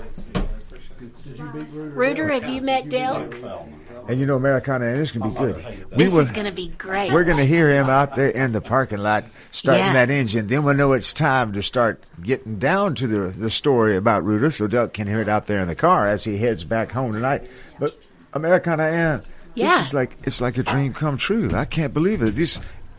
[1.72, 3.68] Reuter, have you met Delk?
[4.08, 5.54] And you know, Americana, and this can be good.
[5.96, 7.12] This will- is going to be great.
[7.12, 9.92] We're going to hear him out there in the parking lot starting Yeah.
[9.94, 10.46] that engine.
[10.48, 14.50] Then we'll know it's time to start getting down to the, the story about Rooter
[14.50, 17.12] so Delk can hear it out there in the car as he heads back home
[17.12, 17.48] tonight.
[17.78, 17.96] But
[18.32, 19.22] Americana Ann,
[19.54, 19.78] Yeah.
[19.78, 21.54] this is like it's like a dream come true.
[21.54, 22.34] I can't believe it.
[22.34, 22.58] This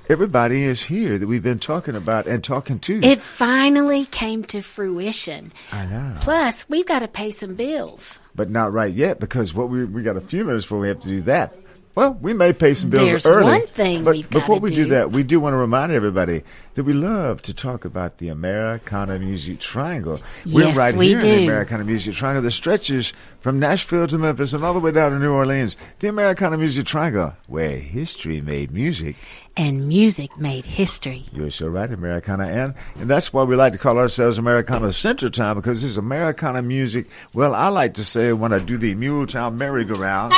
[0.10, 3.02] everybody is here that we've been talking about and talking to.
[3.04, 5.52] It finally came to fruition.
[5.72, 6.16] I know.
[6.22, 8.20] Plus, we've got to pay some bills.
[8.36, 11.02] But not right yet because what we we got a few minutes before we have
[11.02, 11.56] to do that.
[11.96, 13.44] Well, we may pay some bills There's early.
[13.44, 14.90] one thing but before we do do.
[14.90, 16.42] that, we do want to remind everybody
[16.74, 20.20] that we love to talk about the Americana Music Triangle.
[20.52, 24.18] We're Yes, right we here in the Americana Music Triangle that stretches from Nashville to
[24.18, 25.78] Memphis and all the way down to New Orleans.
[26.00, 29.16] The Americana Music Triangle, where history made music.
[29.56, 31.26] And music made history.
[31.32, 35.30] You're so right, Americana, and and that's why we like to call ourselves Americana Central
[35.30, 37.08] Time because this is Americana music.
[37.36, 40.34] Well, I like to say when I do the Muletown Merry-Go-Round,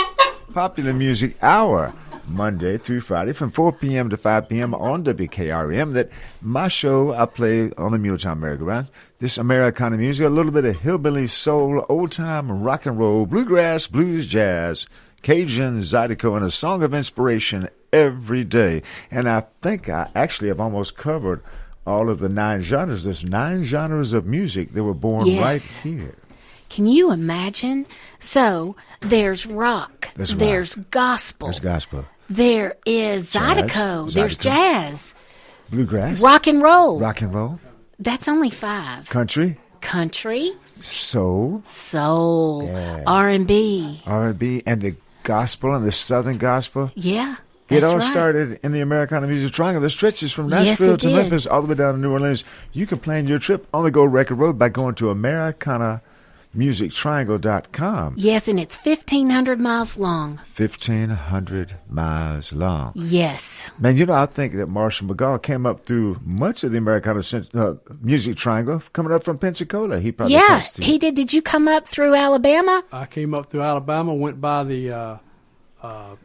[0.54, 1.94] popular music hour.
[2.28, 4.10] Monday through Friday from 4 p.m.
[4.10, 4.74] to 5 p.m.
[4.74, 5.94] on WKRM.
[5.94, 6.10] That
[6.42, 8.90] my show I play on the Muletown Merry-Go-Round.
[9.20, 13.86] This Americana music, a little bit of hillbilly soul, old time rock and roll, bluegrass,
[13.86, 14.88] blues, jazz,
[15.22, 18.82] Cajun, Zydeco, and a song of inspiration every day.
[19.12, 21.44] And I think I actually have almost covered
[21.86, 23.04] all of the nine genres.
[23.04, 25.44] There's nine genres of music that were born Yes.
[25.44, 26.16] right here.
[26.76, 27.86] Can you imagine?
[28.20, 30.40] So there's rock, There's rock.
[30.40, 34.40] there's gospel, There's gospel, there is Jazz, Zydeco, there's Zydeco.
[34.42, 35.14] jazz,
[35.70, 37.00] bluegrass, rock and roll.
[37.00, 37.60] rock and roll,
[37.98, 39.10] That's only five.
[39.10, 42.70] country, Country, soul, soul,
[43.08, 44.02] R and B.
[44.06, 46.92] R&B, and the gospel and the Southern gospel.
[46.96, 47.36] Yeah,
[47.70, 48.12] It that's all right.
[48.12, 51.16] started in the Americana Music Triangle The stretches from Nashville it to did.
[51.16, 52.44] Memphis all the way down to New Orleans.
[52.74, 55.10] You can plan your trip on the Gold Record Road by going to
[56.56, 58.16] AmericanaMusicTriangle.com.
[58.18, 60.40] Yes, and it's fifteen hundred miles long.
[60.58, 62.94] 1,500 miles long.
[62.96, 63.70] Yes.
[63.78, 67.22] Man, you know, I think that Marshall McGaw came up through much of the Americana
[67.54, 70.00] uh, Music Triangle coming up from Pensacola.
[70.00, 70.86] He probably yeah, passed through.
[70.86, 71.16] he did.
[71.16, 72.84] Did you come up through Alabama?
[72.92, 74.92] I came up through Alabama, went by the.
[74.92, 75.18] Uh,
[75.82, 76.16] uh,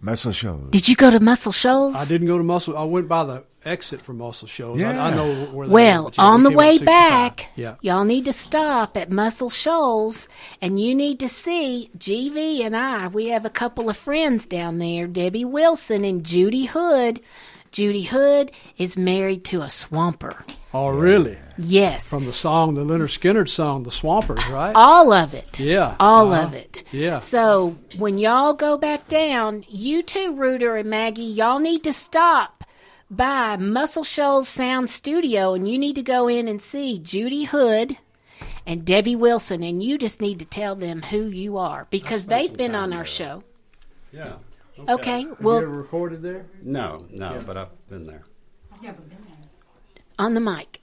[0.00, 0.70] Muscle Shoals.
[0.70, 1.96] Did you go to Muscle Shoals?
[1.96, 2.76] I didn't go to Muscle.
[2.76, 4.80] I went by the exit from Muscle Shoals.
[4.82, 5.66] I, I know where.
[5.68, 7.74] They Well, are, but yeah, on the way back, Yeah.
[7.82, 10.28] y'all need to stop at Muscle Shoals
[10.62, 13.06] and you need to see GV and I.
[13.08, 17.20] We have a couple of friends down there, Debbie Wilson and Judy Hood.
[17.70, 20.42] Judy Hood is married to a swamper.
[20.72, 21.36] Oh, really?
[21.58, 22.06] Yes.
[22.08, 24.72] From the song, the Lynyrd Skynyrd song, "The Swampers," right?
[24.74, 25.60] All of it.
[25.60, 25.94] Yeah.
[26.00, 26.44] All Uh-huh.
[26.46, 26.82] of it.
[26.92, 27.18] Yeah.
[27.18, 32.64] So when y'all go back down, you too, Rooter and Maggie, y'all need to stop
[33.10, 37.96] by Muscle Shoals Sound Studio and you need to go in and see Judy Hood
[38.66, 42.52] and Debbie Wilson and you just need to tell them who you are because they've
[42.52, 43.42] been on our show.
[44.12, 44.34] Yeah.
[44.88, 45.22] Okay.
[45.22, 46.46] Have Well, you ever recorded there?
[46.62, 48.24] No, no, but I've been there.
[50.18, 50.80] on the mic.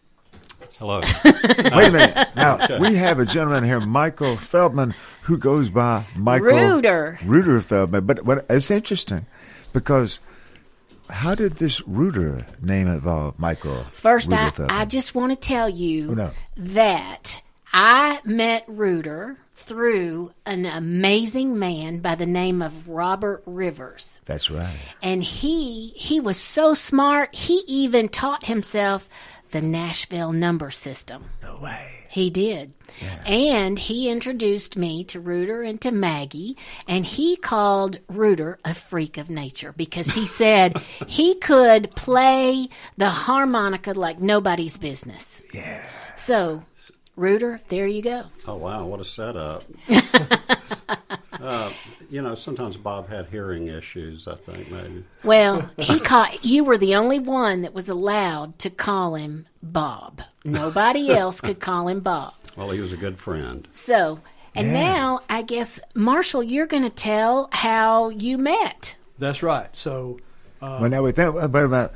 [0.80, 1.02] Hello.
[1.26, 2.28] Wait a minute.
[2.36, 7.20] Now, we have a gentleman here, Michael Feldman, who goes by Michael Reuter.
[7.24, 8.06] Reuter Feldman.
[8.06, 9.26] But what, it's interesting
[9.74, 10.20] because
[11.10, 13.84] how did this Reuter name evolve, Michael?
[13.94, 14.78] First, Reuter I, Feldman?
[14.78, 16.32] I just want to tell you Oh, no.
[16.58, 17.42] that
[17.74, 24.20] I met Reuter through an amazing man by the name of Robert Rivers.
[24.26, 24.76] That's right.
[25.02, 29.08] And he he was so smart, he even taught himself
[29.52, 31.26] the Nashville number system.
[31.42, 32.05] No way.
[32.16, 32.72] He did.
[33.26, 36.56] And he introduced me to Reuter and to Maggie,
[36.88, 40.78] and he called Reuter a freak of nature because he said
[41.08, 45.42] he could play the harmonica like nobody's business.
[45.54, 45.86] Yeah.
[46.16, 46.64] So,
[47.18, 48.28] Reuter, there you go.
[48.48, 49.66] Oh wow, what a setup!
[51.42, 51.72] Uh,
[52.10, 54.28] you know, sometimes Bob had hearing issues.
[54.28, 55.04] I think maybe.
[55.24, 60.22] Well, he caught you were the only one that was allowed to call him Bob.
[60.44, 62.34] Nobody else could call him Bob.
[62.56, 63.68] Well, he was a good friend.
[63.74, 64.20] So,
[64.56, 64.74] and Yeah.
[64.74, 68.96] now I guess Marshall, you're going to tell how you met.
[69.20, 69.70] That's right.
[69.74, 70.20] So,
[70.62, 71.90] uh, well, now with that, wait a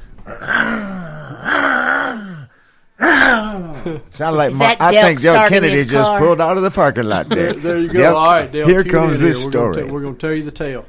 [3.00, 4.02] minute.
[4.14, 6.20] Sound like Is Mar- that I think Delk Kennedy just car?
[6.20, 7.54] pulled out of the parking lot there.
[7.54, 8.00] there, there you go.
[8.00, 8.14] Yep.
[8.14, 8.66] All right, Delk.
[8.68, 9.84] Here comes this We're story.
[9.86, 10.86] we're going to tell you the tale.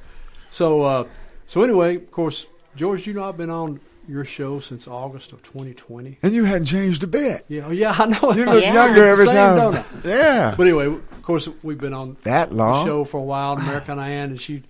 [0.50, 1.06] So, uh,
[1.46, 2.46] so anyway, of course,
[2.76, 6.18] George, you know I've been on your show since August of 2020.
[6.22, 7.44] and you hadn't changed a bit.
[7.48, 8.32] Yeah, oh, yeah, I know.
[8.32, 8.74] You look Yeah.
[8.74, 9.34] younger every Same,
[9.72, 9.84] time.
[10.04, 10.54] Yeah.
[10.56, 12.84] But anyway, of course, we've been on That long?
[12.84, 13.52] the show for a while.
[13.52, 14.64] American Ann, and she,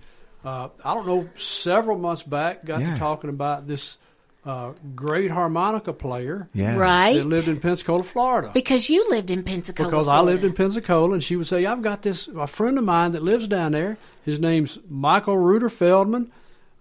[0.45, 2.93] uh, I don't know, several months back, got Yeah.
[2.93, 3.97] to talking about this
[4.45, 6.75] uh, great harmonica player, Yeah.
[6.77, 7.15] Right.
[7.15, 8.49] that lived in Pensacola, Florida.
[8.53, 9.89] Because you lived in Pensacola.
[9.89, 12.83] Because I lived in Pensacola, and she would say, "I've got this a friend of
[12.83, 13.97] mine that lives down there.
[14.23, 16.31] His name's Michael Reuter Feldman."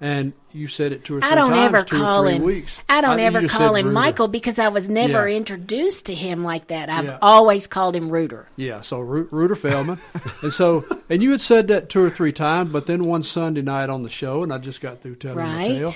[0.02, 2.36] And you said it two or three I don't times, ever two call or three
[2.36, 2.42] him.
[2.44, 2.80] weeks.
[2.88, 3.92] I don't you ever call him Reuter.
[4.00, 5.36] Michael because I was never Yeah.
[5.36, 6.88] introduced to him like that.
[6.88, 7.18] I've Yeah.
[7.20, 8.46] always called him Reuter.
[8.56, 9.98] Yeah, so Ru- Reuter Feldman,
[10.42, 13.60] and so and you had said that two or three times, but then one Sunday
[13.60, 15.68] night on the show, and I just got through telling Right.
[15.68, 15.92] the tale,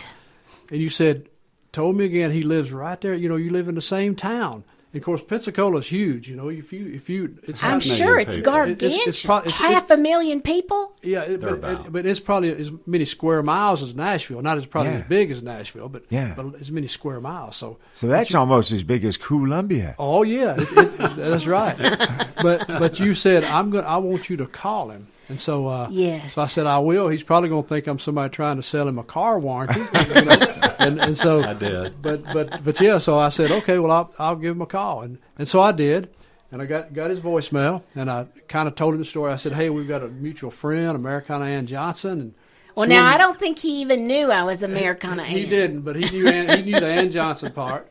[0.71, 1.31] and you said,
[1.75, 3.15] told me again, he lives right there.
[3.15, 4.65] You know, you live in the same town.
[4.93, 6.29] And of course, Pensacola's huge.
[6.29, 8.93] You know, if you if you, it's I'm sure it's gargantuan.
[8.93, 10.93] It's, it's, pro- it's, Half a million people.
[11.03, 14.41] yeah, it, but, it, but it's probably as many square miles as Nashville.
[14.41, 14.99] Not as probably Yeah.
[14.99, 16.35] as big as Nashville, but Yeah.
[16.37, 17.57] but as many square miles.
[17.57, 19.97] So So that's almost as big as Columbia.
[19.99, 21.77] Oh yeah, it, it, that's right.
[22.43, 23.85] But but you said I'm going.
[23.85, 26.35] I want you to call him, and so uh, Yes.
[26.35, 27.09] So I said I will.
[27.09, 30.23] He's probably going to think I'm somebody trying to sell him a car warranty, you
[30.25, 30.31] know?
[30.79, 32.01] and and so I did.
[32.03, 32.99] But but but yeah.
[32.99, 33.79] So I said okay.
[33.79, 36.11] Well, I'll I'll give him a call, and and so I did.
[36.53, 39.33] And I got got his voicemail, and I kind of told him the story.
[39.33, 42.35] I said, "Hey, we've got a mutual friend, Americana Ann Johnson." And
[42.77, 45.25] Well, now I don't think he even knew I was Americana.
[45.27, 45.49] He Ann.
[45.51, 47.91] didn't, but he knew Ann, he knew the Ann Johnson part.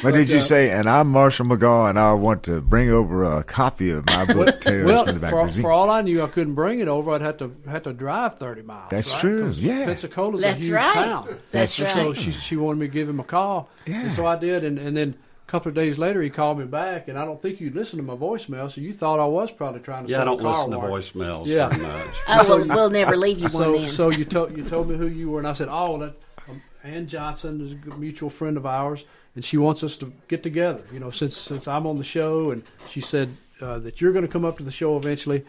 [0.00, 0.70] What did you uh, say?
[0.70, 4.60] And I'm Marshall McGaw, and I want to bring over a copy of my book,
[4.60, 7.10] Tales well, from the for, for all I knew, I couldn't bring it over.
[7.12, 8.90] I'd have to have to drive thirty miles.
[8.90, 9.20] That's right?
[9.20, 9.84] true, 'Cause yeah.
[9.86, 10.94] Pensacola's That's a huge right.
[10.94, 11.38] town.
[11.50, 12.16] That's And So right.
[12.16, 13.68] So she she wanted me to give him a call.
[13.86, 14.02] Yeah.
[14.04, 15.14] And so I did, and, and then
[15.46, 18.00] a couple of days later, he called me back, and I don't think you listened
[18.00, 20.10] to my voicemail, so you thought I was probably trying to.
[20.10, 21.10] Yeah, I don't car listen to warranty.
[21.10, 21.68] voicemails Yeah.
[21.68, 22.06] very much.
[22.28, 23.90] Oh, So well, you- we'll never leave you so, one then.
[23.90, 26.14] So you told you told me who you were, and I said, "Oh, that
[26.48, 29.04] um, Ann Johnson is a mutual friend of ours,
[29.34, 30.82] and she wants us to get together.
[30.92, 34.26] You know, since since I'm on the show, and she said uh, that you're going
[34.26, 35.44] to come up to the show eventually,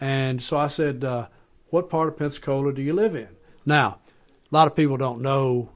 [0.00, 1.26] and so I said, uh,
[1.70, 3.28] "What part of Pensacola do you live in?"
[3.64, 3.98] Now,
[4.50, 5.70] a lot of people don't know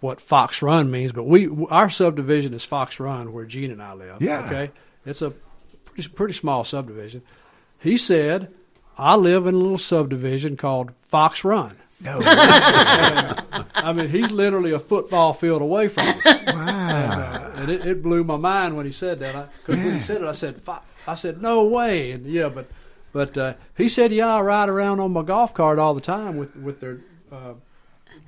[0.00, 3.94] what Fox Run means, but we our subdivision is Fox Run, where Gene and I
[3.94, 4.16] live.
[4.20, 4.46] Yeah.
[4.46, 4.70] Okay,
[5.04, 5.30] it's a
[5.84, 7.22] pretty pretty small subdivision.
[7.78, 8.52] He said,
[8.96, 12.20] "I live in a little subdivision called Fox Run." No.
[12.24, 16.24] I mean, he's literally a football field away from us.
[16.24, 16.32] Wow.
[16.36, 19.50] And, uh, and it, it blew my mind when he said that.
[19.66, 20.60] Because when he said it, I said,
[21.06, 22.12] I said, no way.
[22.12, 22.66] And yeah, but
[23.12, 26.36] but uh, he said, yeah, I ride around on my golf cart all the time
[26.36, 27.00] with with their
[27.32, 27.54] uh,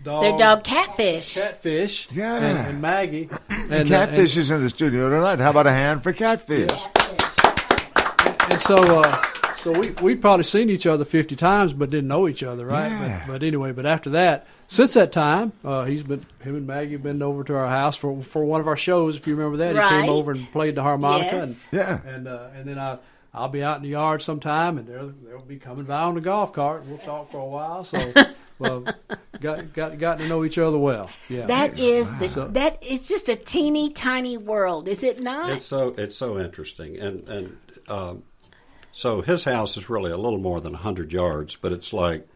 [0.03, 1.35] dog, Their dog Catfish.
[1.35, 2.37] Catfish, Yeah.
[2.37, 5.39] and, and Maggie, and, And uh, Catfish is in the studio tonight.
[5.39, 6.71] How about a hand for Catfish?
[6.73, 9.23] and, and so uh,
[9.63, 12.89] so we we'd probably seen each other fifty times, but didn't know each other, right?
[12.91, 13.25] Yeah.
[13.27, 16.93] But, but anyway, but after that, since that time, uh, he's been him and Maggie
[16.93, 19.17] have been over to our house for for one of our shows.
[19.17, 21.43] If you remember that, he came over and played the harmonica, Yes.
[21.45, 22.01] and Yeah.
[22.07, 22.99] and uh, and then I.
[23.33, 26.21] I'll be out in the yard sometime, and they'll they'll be coming by on the
[26.21, 26.81] golf cart.
[26.83, 27.85] And we'll talk for a while.
[27.85, 27.97] So,
[28.59, 28.85] well,
[29.41, 31.09] got got got to know each other well.
[31.29, 35.51] Yeah, That is the So- that it's just a teeny tiny world, is it not?
[35.51, 37.57] It's so it's so interesting, and and
[37.87, 38.25] um,
[38.93, 42.27] so his house is really a little more than hundred yards, but it's like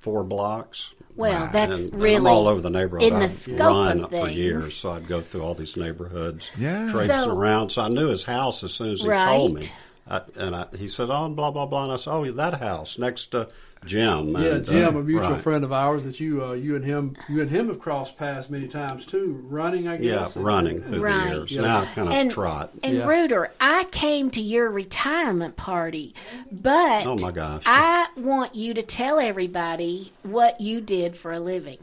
[0.00, 0.92] four blocks.
[1.16, 3.08] Well, that's and, and I'm really all over the neighborhood.
[3.12, 6.50] in the I've scope run of for years, so I'd go through all these neighborhoods,
[6.58, 6.90] Yeah.
[6.92, 7.70] traipsing So- around.
[7.70, 9.68] So I knew his house as soon as he told me.
[10.08, 12.96] I, and I, he said, "Oh, blah blah blah." And I said, "Oh, that house
[12.98, 13.48] next to
[13.86, 15.40] Jim." Yeah, And, Jim, uh, a mutual right.
[15.40, 18.50] friend of ours that you uh, you and him you and him have crossed paths
[18.50, 19.40] many times too.
[19.48, 20.04] Running, I guess.
[20.04, 20.36] Yeah, guess.
[20.36, 21.30] running through Right.
[21.30, 21.52] the years.
[21.52, 21.62] Yeah.
[21.62, 22.70] Now kind of and, trot.
[22.82, 23.06] And Yeah.
[23.06, 26.14] Reuter, I came to your retirement party,
[26.52, 27.62] but Oh, my gosh.
[27.66, 31.78] I want you to tell everybody what you did for a living.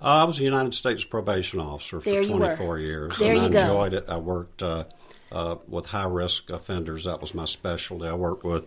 [0.00, 3.16] Uh, I was a United States probation officer for There 24 years.
[3.18, 3.58] There and you I go.
[3.60, 4.04] enjoyed it.
[4.08, 4.84] I worked uh,
[5.32, 7.04] uh, with high risk offenders.
[7.04, 8.06] That was my specialty.
[8.06, 8.66] I worked with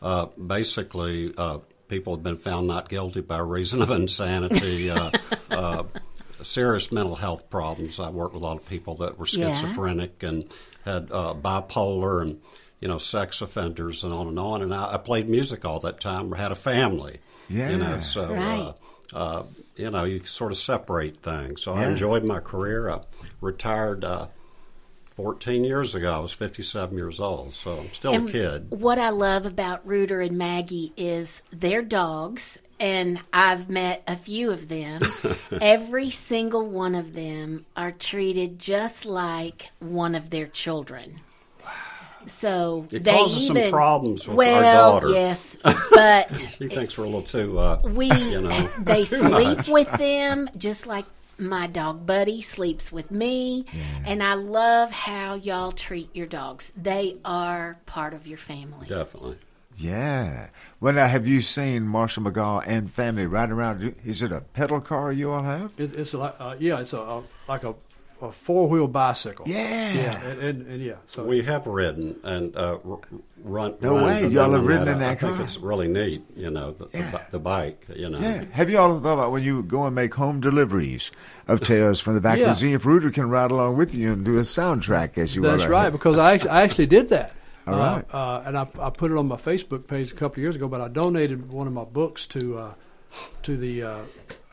[0.00, 4.90] uh, basically uh, people have been found not guilty by reason of insanity.
[4.90, 5.10] uh,
[5.50, 5.84] uh,
[6.40, 7.98] Serious mental health problems.
[7.98, 9.52] I worked with a lot of people that were Yeah.
[9.52, 10.44] schizophrenic and
[10.84, 12.40] had uh, bipolar and
[12.80, 14.62] you know, sex offenders and on and on.
[14.62, 16.30] And I, I played music all that time.
[16.30, 17.18] Had a family.
[17.48, 17.70] Yeah.
[17.70, 18.32] You know, so.
[18.32, 18.58] Right.
[18.60, 18.72] Uh,
[19.16, 19.42] uh,
[19.74, 21.62] you know, you sort of separate things.
[21.62, 22.90] So I enjoyed my career.
[22.90, 23.00] I
[23.40, 24.26] retired uh,
[25.22, 26.12] 14 years ago.
[26.12, 28.70] I was 57 years old, so I'm still And a kid.
[28.70, 34.52] What I love about Rooter and Maggie is their dogs, and I've met a few
[34.52, 35.02] of them.
[35.60, 41.20] Every single one of them are treated just like one of their children.
[42.28, 45.08] So It they causes some problems with well, our daughter.
[45.08, 45.56] yes,
[45.90, 49.68] but she thinks we're a little too, uh, we you know, they sleep much.
[49.68, 51.06] with them just like
[51.38, 53.64] my dog buddy sleeps with me
[54.04, 59.36] and i love how y'all treat your dogs they are part of your family Definitely.
[59.76, 60.48] Yeah.
[60.80, 63.94] Well, now, have you seen Marshall McGaw and family riding around?
[64.04, 65.72] Is it a pedal car you all have?
[65.78, 67.74] It, it's like uh, yeah, it's a, a like a,
[68.20, 69.46] a four wheel bicycle.
[69.48, 69.92] Yeah.
[69.92, 70.96] yeah, and, and, and yeah.
[71.06, 72.78] So we have ridden and uh,
[73.42, 73.76] run.
[73.80, 74.96] No run way, y'all have on ridden that.
[74.96, 76.24] in I that think it's really neat.
[76.36, 77.86] You know, the, the, the bike.
[77.94, 78.18] You know.
[78.18, 78.44] Yeah.
[78.52, 81.10] Have you all thought about when you go and make home deliveries
[81.46, 82.48] of Tales from the Back Yeah.
[82.48, 85.42] and see if Rooter can ride along with you and do a soundtrack as you
[85.42, 87.32] That's were right, because I actually, I actually did that.
[87.66, 90.38] All Uh, uh, and I, I put it on my Facebook page a couple of
[90.38, 90.68] years ago.
[90.68, 92.74] But I donated one of my books to uh,
[93.42, 93.98] to the uh,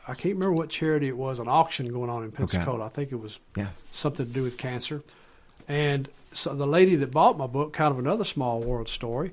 [0.08, 2.86] I can't remember what charity it was, an auction going on in Pensacola.
[2.86, 3.68] I think it was Yeah.
[3.92, 5.02] something to do with cancer.
[5.68, 9.32] And so the lady that bought my book, kind of another small world story,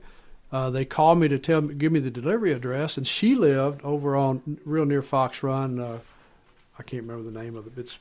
[0.51, 3.81] uh, they called me to tell me, give me the delivery address, and she lived
[3.83, 5.79] over on real near Fox Run.
[5.79, 5.99] Uh,
[6.79, 7.73] I can't remember the name of it.
[7.77, 7.99] It's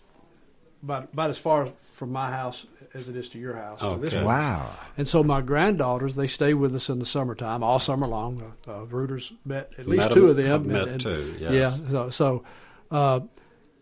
[0.82, 3.82] about about as far from my house as it is to your house.
[3.82, 4.22] Okay.
[4.22, 4.70] Wow.
[4.98, 8.42] And so my granddaughters, they stay with us in the summertime, all summer long.
[8.66, 10.68] Uh, uh, Rooters met at least Met two of them.
[10.68, 11.52] Met and- and- two, yes.
[11.52, 11.90] Yeah.
[11.90, 12.44] So so,
[12.92, 13.20] uh,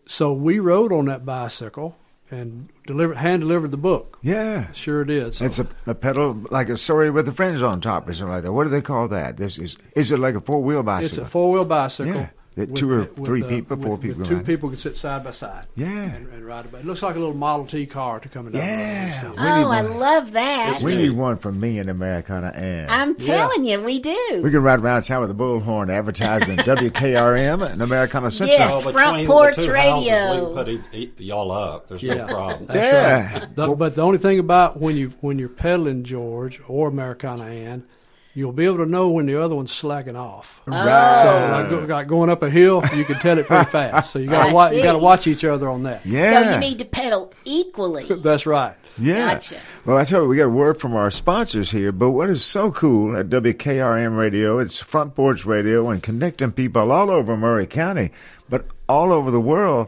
[0.07, 1.95] so we rode on that bicycle
[2.31, 4.17] and delivered hand delivered the book.
[4.21, 4.71] Yeah.
[4.71, 5.33] Sure did.
[5.35, 8.33] So It's a, a pedal like a story with the friends on top or something
[8.33, 8.53] like that.
[8.53, 9.37] What do they call that?
[9.37, 11.07] This is is it like a four wheel bicycle?
[11.07, 12.13] it's a four wheel bicycle.
[12.13, 12.29] Yeah.
[12.55, 14.45] That with- two or with, three uh, people, four with- with people Two ride.
[14.45, 15.67] people can sit side by side.
[15.75, 15.87] Yeah.
[15.87, 16.73] And, and ride it.
[16.73, 18.61] It looks like a little Model T car to come down.
[18.61, 19.21] Yeah.
[19.21, 19.35] The road.
[19.37, 23.15] We need oh i love that We need one for me and Americana and i'm
[23.15, 26.57] telling you we do we can ride around town with a bullhorn advertising
[27.01, 28.57] WKRM and Americana Central.
[28.59, 28.83] Yes.
[28.85, 29.91] Well, Front porch the two radio.
[30.13, 31.87] Houses, we can put e- e- y'all up.
[31.87, 32.15] There's Yeah.
[32.15, 32.65] no problem.
[32.67, 33.39] That's Yeah.
[33.39, 33.55] right.
[33.55, 37.83] The- but the only thing about when you when you're pedaling George or Americana Ann,
[38.33, 40.61] you'll be able to know when the other one's slacking off.
[40.65, 41.21] Right.
[41.21, 44.11] So like, go, like going up a hill, you can tell it pretty fast.
[44.11, 44.73] So you got to watch.
[44.73, 46.05] You got to watch each other on that.
[46.05, 46.43] Yeah.
[46.43, 48.75] so you need to pedal equally That's right.
[48.97, 49.33] Yeah.
[49.33, 49.57] Gotcha.
[49.85, 52.43] Well, I tell you, we got a word from our sponsors here, but what is
[52.43, 57.67] so cool at WKRM Radio, it's Front Porch Radio and connecting people all over Maury
[57.67, 58.11] County,
[58.49, 59.87] but all over the world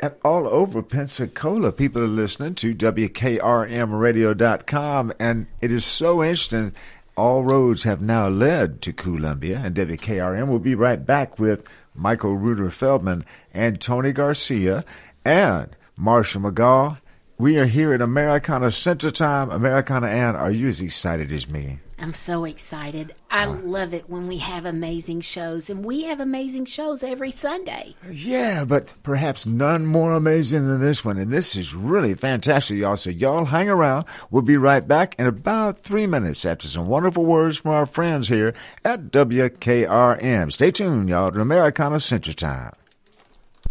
[0.00, 1.70] and all over Pensacola.
[1.72, 6.72] People are listening to WKRMradio.com, and it is so interesting.
[7.16, 12.36] All roads have now led to Columbia, and WKRM will be right back with Michael
[12.36, 14.84] Reuter Feldman and Tony Garcia
[15.24, 16.98] and Marshall McGaw.
[17.36, 19.50] We are here at Americana Central Time.
[19.50, 21.80] Americana Ann, are you as excited as me?
[22.00, 26.64] I'm so excited i love it when we have amazing shows and we have amazing
[26.64, 31.18] shows every sunday Yeah, but perhaps none more amazing than this one.
[31.18, 32.96] And this is really fantastic, y'all.
[32.96, 34.06] So y'all hang around.
[34.30, 38.28] We'll be right back in about three minutes after some wonderful words from our friends
[38.28, 38.54] here
[38.84, 40.52] at WKRM.
[40.52, 42.72] Stay tuned, y'all, to Americana Central Time.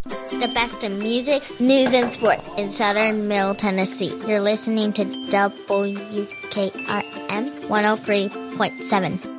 [0.09, 4.13] The best in music, news, and sport in southern Middle Tennessee.
[4.25, 5.89] You're listening to WKRM
[7.67, 9.38] 103.7.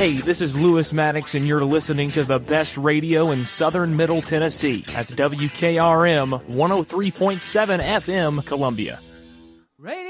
[0.00, 4.22] Hey, this is Lewis Maddox, and you're listening to the best radio in southern Middle
[4.22, 4.82] Tennessee.
[4.88, 8.98] That's WKRM 103.7 FM, Columbia.
[9.76, 10.00] Radio.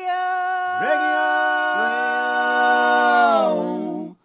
[3.66, 4.16] Radio!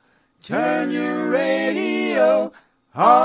[0.43, 2.51] Turn your radio
[2.93, 3.15] on.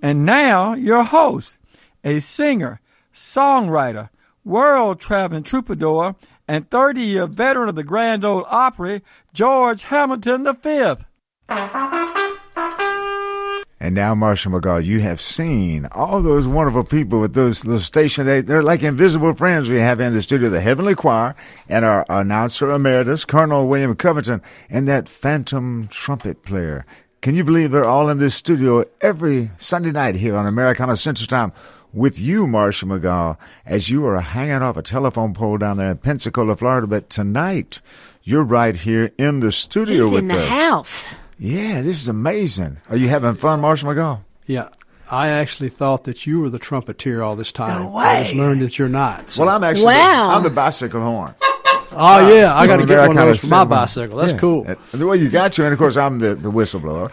[0.00, 1.58] And now, your host,
[2.02, 2.80] a singer,
[3.12, 4.08] songwriter,
[4.42, 6.16] world traveling troubadour,
[6.48, 9.02] and 30 year veteran of the Grand Ole Opry,
[9.32, 10.94] George Hamilton V.
[13.80, 18.26] And now, Marshall McGaw, you have seen all those wonderful people with those little station.
[18.26, 21.36] They, they're like invisible friends we have in the studio, the Heavenly Choir,
[21.68, 26.84] and our announcer emeritus, Colonel William Covington, and that phantom trumpet player.
[27.20, 31.28] Can you believe they're all in this studio every Sunday night here on Americana Central
[31.28, 31.52] Time
[31.92, 33.36] with you, Marshall McGaw,
[33.66, 36.86] as you are hanging off a telephone pole down there in Pensacola, Florida.
[36.86, 37.80] But tonight,
[38.22, 40.48] you're right here in the studio He's with in the us.
[40.48, 41.14] house.
[41.38, 42.78] Yeah, this is amazing.
[42.90, 44.20] Are you having fun, Marshall McGaw?
[44.46, 44.68] Yeah.
[45.10, 47.82] I actually thought that you were the trumpeter all this time.
[47.82, 48.38] No I just way.
[48.40, 49.30] learned that you're not.
[49.30, 50.30] so- Well, I'm actually Wow.
[50.36, 51.34] I'm the bicycle horn.
[51.90, 51.96] Oh
[52.26, 53.64] uh, yeah, I got to Well, get one of those for my Cinema.
[53.70, 54.18] bicycle.
[54.18, 54.38] That's Yeah.
[54.38, 54.66] cool.
[54.66, 57.10] And The way you got you, and of course I'm the, the whistleblower.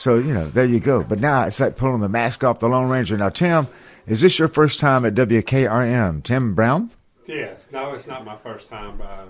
[0.00, 1.04] So you know, there you go.
[1.04, 3.18] But now it's like pulling the mask off the Lone Ranger.
[3.18, 3.66] Now, Tim,
[4.06, 6.24] is this your first time at WKRM?
[6.24, 6.90] Tim Brown,
[7.26, 8.98] Yes, no, it's not my first time.
[8.98, 9.24] Uh,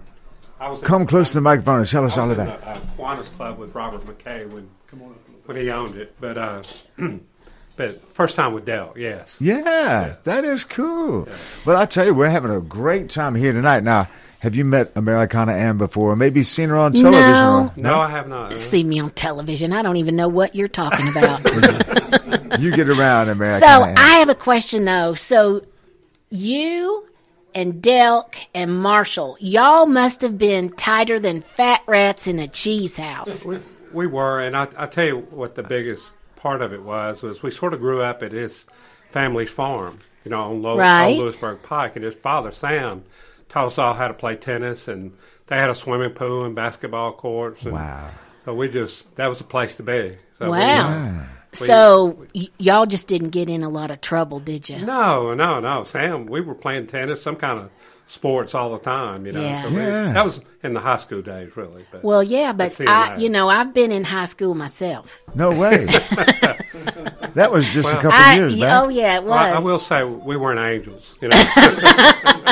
[0.61, 2.61] I was come close to the microphone and tell us I all about.
[2.61, 2.65] it.
[3.01, 4.71] uh, Club with Robert McKay when
[5.47, 6.63] when he owned it, but uh,
[7.77, 9.39] but first time with Delk, yes.
[9.41, 11.27] Yeah, that is cool.
[11.67, 13.83] Well, I tell you, we're having a great time here tonight.
[13.83, 14.09] Now,
[14.41, 16.17] have you met Americana Ann before?
[16.17, 17.31] Maybe seen her on television?
[17.33, 17.73] No.
[17.77, 18.59] or- No, I have not.
[18.59, 19.73] See me on television.
[19.73, 21.41] I don't even know what you're talking about.
[22.61, 23.99] You get around so Americana Ann.
[23.99, 25.15] I have a question though.
[25.15, 25.65] So
[26.31, 27.07] you
[27.55, 32.97] and Delk and Marshall, y'all must have been tighter than fat rats in a cheese
[32.97, 33.45] house.
[33.45, 33.59] We,
[33.93, 37.43] we were, and I, I tell you what the biggest part of it was was
[37.43, 38.67] we sort of grew up at his
[39.11, 41.13] family's farm, you know, on Low, Right.
[41.15, 43.05] on Lewisburg Pike, and his father Sam
[43.51, 45.13] taught us all how to play tennis, and
[45.49, 47.65] they had a swimming pool and basketball courts.
[47.65, 48.11] And Wow!
[48.47, 50.17] So we just that was a place to be.
[50.39, 51.13] So we- Wow.
[51.53, 54.79] we- So y- y'all just didn't get in a lot of trouble, did you?
[54.87, 55.83] No, no, no.
[55.85, 57.71] Sam, we were playing tennis, some kind of
[58.07, 59.41] sports all the time, you know.
[59.43, 59.63] Yeah.
[59.63, 60.13] So we, Yeah.
[60.13, 61.85] that was in the high school days, really.
[61.93, 65.21] But Well, yeah, but Let's I, you know, I've been in high school myself.
[65.35, 65.85] No way.
[67.35, 68.83] that was just a couple I- years y- back.
[68.85, 69.31] oh yeah, it was.
[69.31, 71.37] Well, I, I will say we weren't angels, you know.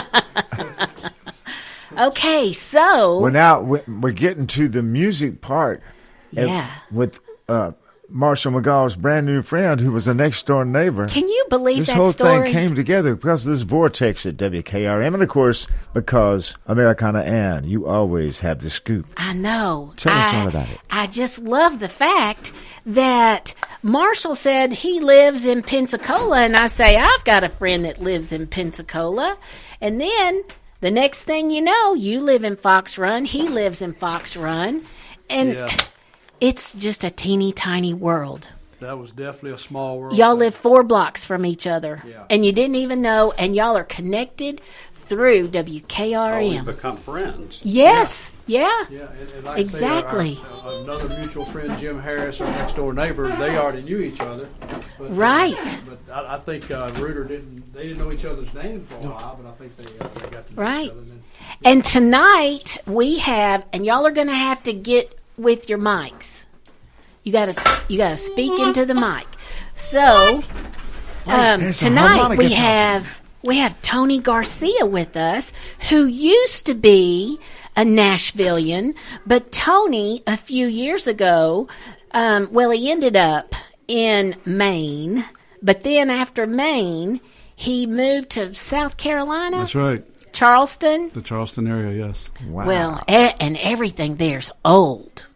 [1.98, 5.82] Okay, so we're now we- we're getting to the music part.
[6.30, 6.70] Yeah.
[6.92, 7.18] With
[7.48, 7.72] uh,
[8.10, 11.06] Marshall McGaw's brand new friend, who was a next door neighbor.
[11.06, 12.44] can you believe this that whole story?
[12.44, 17.64] thing came together because of this vortex at WKRM, and of course because Americana Ann,
[17.64, 19.06] you always have the scoop.
[19.16, 19.92] I know.
[19.96, 20.78] Tell us I, all about it.
[20.90, 22.52] I just love the fact
[22.86, 28.00] that Marshall said he lives in Pensacola, and I say I've got a friend that
[28.00, 29.36] lives in Pensacola,
[29.80, 30.44] and then
[30.80, 34.84] the next thing you know, you live in Fox Run, he lives in Fox Run,
[35.28, 35.76] and Yeah.
[36.40, 38.48] it's just a teeny tiny world.
[38.80, 40.16] That was definitely a small world.
[40.16, 42.24] Y'all live four blocks from each other, Yeah.
[42.30, 44.60] and you didn't even know, and y'all are connected
[45.08, 46.64] through Oh, we WKRM.
[46.64, 47.60] become friends.
[47.64, 50.40] yes, yeah, Yeah, and, and like I say, exactly.
[50.64, 54.20] our- our- another mutual friend, Jim Harris, our next door neighbor, they already knew each
[54.20, 54.48] other.
[54.98, 55.80] But, uh, Right.
[55.86, 57.72] but I, I think uh, Reuter didn't.
[57.74, 60.30] They didn't know each other's name for a while, but I think they, uh, they
[60.30, 60.84] got to know Right.
[60.86, 61.00] each other.
[61.00, 61.22] And then
[61.64, 66.26] And tonight we have, and y'all are going to have to get with your mics.
[67.24, 69.26] You got to you got to speak into the mic.
[69.74, 70.42] So
[71.26, 72.56] um, tonight harmonica we talking.
[72.56, 75.52] have we have Tony Garcia with us,
[75.88, 77.38] who used to be
[77.76, 78.94] a Nashvilleian,
[79.26, 81.68] but Tony a few years ago,
[82.10, 83.54] um, well, he ended up
[83.86, 85.24] in Maine,
[85.62, 87.20] but then after Maine,
[87.54, 89.58] he moved to South Carolina.
[89.58, 90.04] That's right.
[90.32, 91.10] Charleston.
[91.10, 92.30] The Charleston area, yes.
[92.48, 92.66] Wow.
[92.66, 95.26] Well, e- and everything there's old.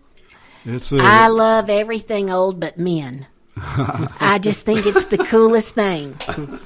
[0.64, 3.26] It's uh, I love everything old but men.
[3.56, 6.16] I just think it's the coolest thing.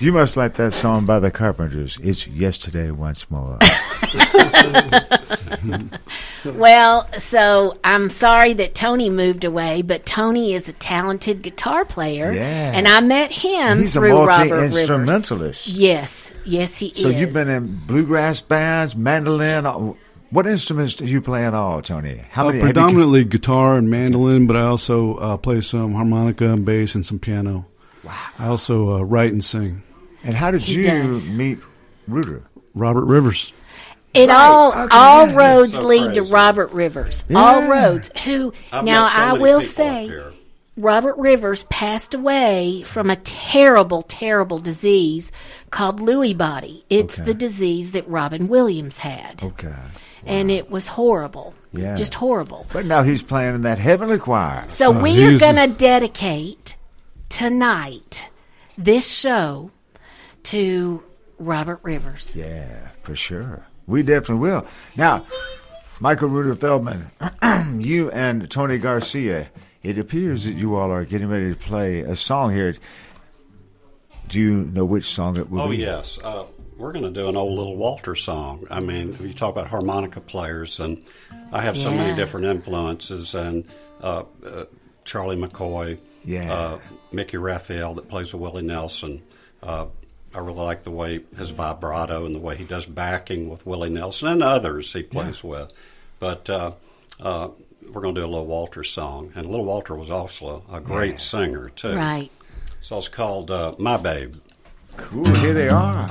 [0.00, 1.98] You must like that song by the Carpenters.
[2.02, 3.58] It's yesterday once more.
[6.44, 12.32] Well, so I'm sorry that Tony moved away, but Tony is a talented guitar player,
[12.32, 12.72] Yeah.
[12.74, 14.76] and I met him He's a through Robert multi Rivers.
[14.78, 15.66] instrumentalist.
[15.66, 17.14] Yes, yes, he So is.
[17.14, 19.96] So you've been in bluegrass bands, mandolin.
[20.30, 22.22] What instruments do you play at all, Tony?
[22.30, 22.58] How uh, many?
[22.60, 26.94] have you- predominantly guitar and mandolin, but I also uh, play some harmonica and bass
[26.94, 27.66] and some piano.
[28.04, 28.14] Wow.
[28.38, 29.82] I also uh, write and sing.
[30.28, 31.28] And how did He you does.
[31.30, 31.58] meet
[32.06, 32.42] Reuter?
[32.74, 33.52] Robert Rivers.
[34.12, 36.22] It all Okay, all yeah, roads so lead to.
[36.22, 37.24] Robert Rivers.
[37.34, 38.10] All roads.
[38.24, 40.12] Who I've now so I will say.
[40.76, 45.32] Robert Rivers passed away from a terrible, terrible disease
[45.70, 46.84] called Lewy body.
[46.90, 47.24] It's Okay.
[47.24, 49.42] the disease that Robin Williams had.
[49.42, 49.74] Okay.
[50.26, 51.54] And it was horrible.
[51.72, 51.94] Yeah.
[51.96, 52.66] Just horrible.
[52.72, 54.64] But now he's playing in that heavenly choir.
[54.68, 56.76] So Uh, we are going to just- dedicate
[57.28, 58.28] tonight
[58.76, 59.70] this show
[60.48, 61.02] to
[61.38, 62.34] Robert Rivers.
[62.36, 63.66] Yeah, for sure.
[63.86, 64.66] We definitely will.
[64.96, 65.26] Now,
[66.00, 67.06] Michael Ruder Feldman,
[67.80, 69.50] you and Tony Garcia,
[69.82, 72.74] it appears that you all are getting ready to play a song here.
[74.28, 75.78] Do you know which song it will Oh, be?
[75.78, 76.18] yes.
[76.22, 76.44] Uh,
[76.76, 78.66] we're going to do an old little Walter song.
[78.70, 81.02] I mean, you talk about harmonica players, and
[81.50, 83.64] I have so many different influences, and
[84.02, 84.64] uh, uh,
[85.04, 86.52] Charlie McCoy, Yeah.
[86.52, 86.78] uh,
[87.10, 89.22] Mickey Raphael that plays with Willie Nelson.
[89.62, 89.86] Uh,
[90.38, 93.90] I really like the way his vibrato and the way he does backing with Willie
[93.90, 95.72] Nelson and others he plays with.
[96.20, 96.72] But uh,
[97.20, 97.48] uh,
[97.92, 101.20] we're going to do a little Walter song, and Little Walter was also a great
[101.20, 101.96] singer too.
[101.96, 102.30] Right.
[102.80, 104.36] So it's called uh, "My Babe."
[104.96, 106.08] Cool, here they are.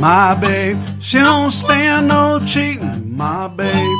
[0.00, 3.14] My babe, she don't stand no cheating.
[3.14, 3.98] My babe.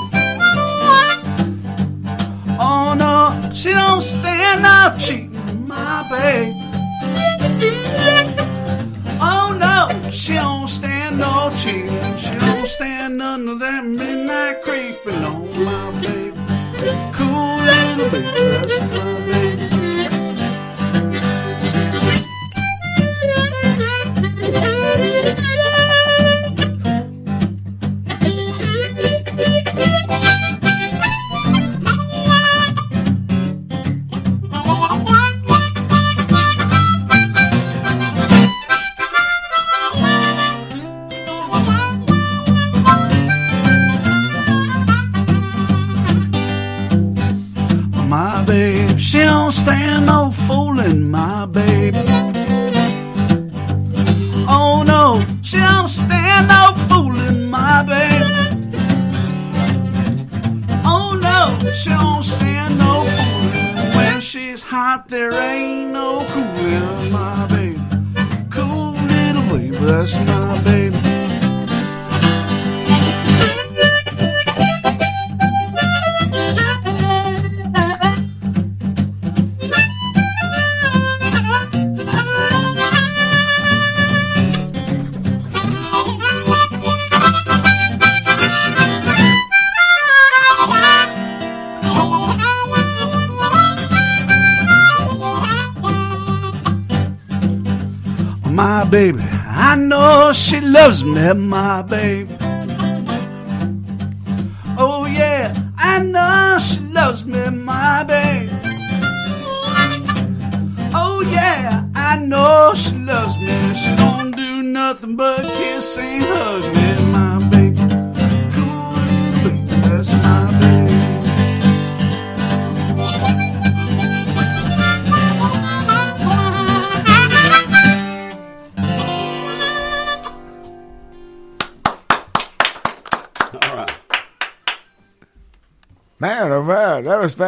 [2.59, 5.66] Oh no, she don't stand no cheating.
[5.68, 6.55] My babe.
[9.20, 12.16] Oh no, she don't stand no cheating.
[12.16, 16.35] She don't stand none of that midnight creeping on my babe.
[17.12, 18.49] Cool little baby,
[101.35, 102.30] my baby.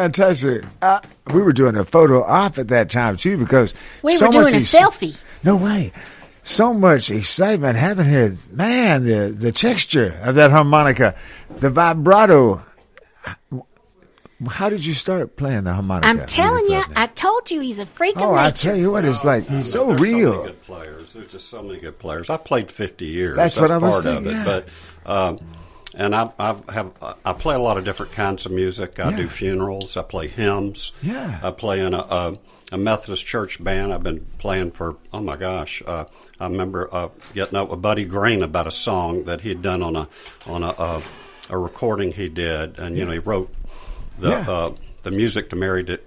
[0.03, 0.63] Fantastic.
[0.81, 0.99] Uh,
[1.33, 4.43] we were doing a photo op at that time too because We so were doing
[4.45, 5.17] much a ex- selfie.
[5.43, 5.91] No way.
[6.43, 8.33] So much excitement happened here.
[8.51, 11.15] Man, the the texture of that harmonica,
[11.59, 12.59] the vibrato.
[14.49, 16.07] How did you start playing the harmonica?
[16.07, 18.57] I'm telling you, I told you he's a freak of Oh, I nature.
[18.69, 20.31] tell you what, it's like so There's So real.
[20.31, 21.13] many good players.
[21.13, 22.29] There's just so many good players.
[22.29, 23.37] I played 50 years.
[23.37, 24.57] That's what I was part thinking, of yeah.
[24.57, 24.65] it.
[25.05, 25.39] But um,
[25.95, 26.91] and I, I have
[27.25, 28.99] I play a lot of different kinds of music.
[28.99, 29.95] I do funerals.
[29.97, 30.91] I play hymns.
[31.01, 31.39] Yeah.
[31.43, 32.37] I play in a, a,
[32.71, 33.93] a Methodist church band.
[33.93, 35.81] I've been playing for oh my gosh.
[35.85, 36.05] Uh,
[36.39, 39.95] I remember uh, getting up with Buddy Greene about a song that he'd done on
[39.95, 40.07] a
[40.45, 41.01] on a a,
[41.49, 43.53] a recording he did, and you know he wrote
[44.19, 44.45] the Yeah.
[44.49, 45.83] uh, the music to Mary.
[45.83, 45.97] Di-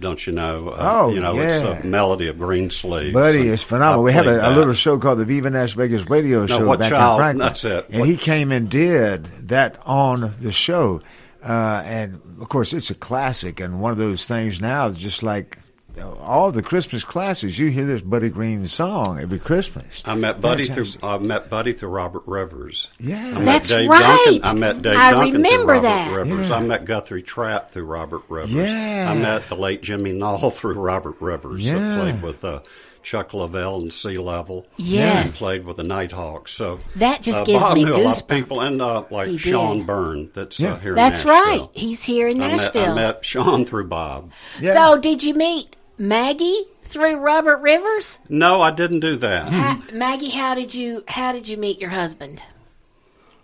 [0.00, 0.70] don't you know?
[0.70, 1.42] Uh, Oh, you know, yeah.
[1.72, 3.12] it's the melody of Green Sleeves.
[3.14, 4.00] Buddy it's phenomenal.
[4.00, 6.80] I We have a, a little show called the Viva Nash Vegas Radio Show what
[6.80, 7.18] back child?
[7.18, 7.46] in Franklin.
[7.46, 7.86] That's it.
[7.90, 11.00] And What- he came and did that on the show.
[11.42, 15.58] Uh, and of course, it's a classic and one of those things now, just like
[16.02, 20.02] all the Christmas classes, you hear this Buddy Greene song every Christmas.
[20.04, 21.00] I met Buddy Fantastic.
[21.00, 22.90] through I met Buddy through Robert Rivers.
[22.98, 23.18] Yeah.
[23.36, 24.00] I met That's Dave right.
[24.24, 24.44] Duncan.
[24.44, 26.16] I met Dave I Duncan remember through Robert that.
[26.16, 26.48] Rivers.
[26.50, 26.56] Yeah.
[26.56, 28.52] I met Guthrie Trapp through Robert Rivers.
[28.52, 29.08] Yeah.
[29.10, 31.66] I met the late Jimmy Nalls through Robert Rivers.
[31.70, 31.96] Yeah.
[31.96, 32.60] I played with uh,
[33.02, 34.66] Chuck Leavell and Sea Level.
[34.76, 35.26] Yes.
[35.26, 36.52] And played with the Nighthawks.
[36.52, 38.28] So That just uh, gives Bob me knew a lot of goosebumps.
[38.28, 39.86] people, and uh, like He Sean did.
[39.86, 40.30] Byrne.
[40.34, 40.72] That's Yeah.
[40.72, 40.94] uh, here.
[40.94, 41.60] That's in Nashville.
[41.66, 41.68] right.
[41.74, 42.92] He's here in I met, Nashville.
[42.92, 44.32] I met Sean through Bob.
[44.62, 48.18] So, did you meet Maggie through Robert Rivers?
[48.28, 49.48] No, I didn't do that.
[49.48, 52.42] Ha- Maggie, how did you how did you meet your husband?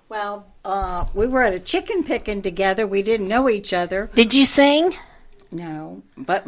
[0.08, 2.86] Well, uh, we were at a chicken picking together.
[2.86, 4.10] We didn't know each other.
[4.14, 4.94] Did you sing?
[5.52, 6.46] No, but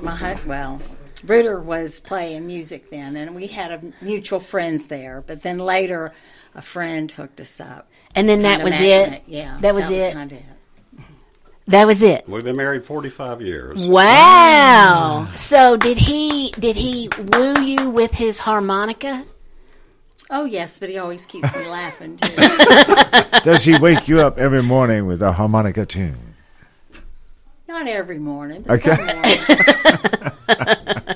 [0.00, 0.80] my hu- well,
[1.24, 5.22] Ruder was playing music then, and we had a mutual friends there.
[5.26, 6.12] But then later,
[6.54, 9.22] a friend hooked us up, And then that was matching it?
[9.26, 10.12] Yeah, That was it?
[10.12, 10.42] kinda it.
[11.68, 12.28] That was it.
[12.28, 13.86] We've been married 45 years.
[13.86, 15.26] Wow.
[15.34, 19.24] So did he did he woo you with his harmonica?
[20.30, 22.34] Oh yes, but he always keeps me laughing too.
[23.44, 26.34] Does he wake you up every morning with a harmonica tune?
[27.68, 28.62] Not every morning.
[28.62, 28.94] But Okay.
[28.96, 29.46] some mornings.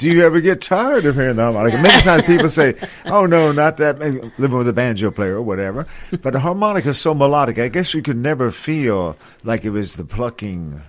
[0.00, 1.76] Do you ever get tired of hearing the harmonica?
[1.76, 2.74] Many times people say,
[3.04, 5.86] "Oh no, not that." maybe Living with a banjo player or whatever,
[6.22, 7.58] but the harmonica is so melodic.
[7.58, 10.80] I guess you could never feel like it was the plucking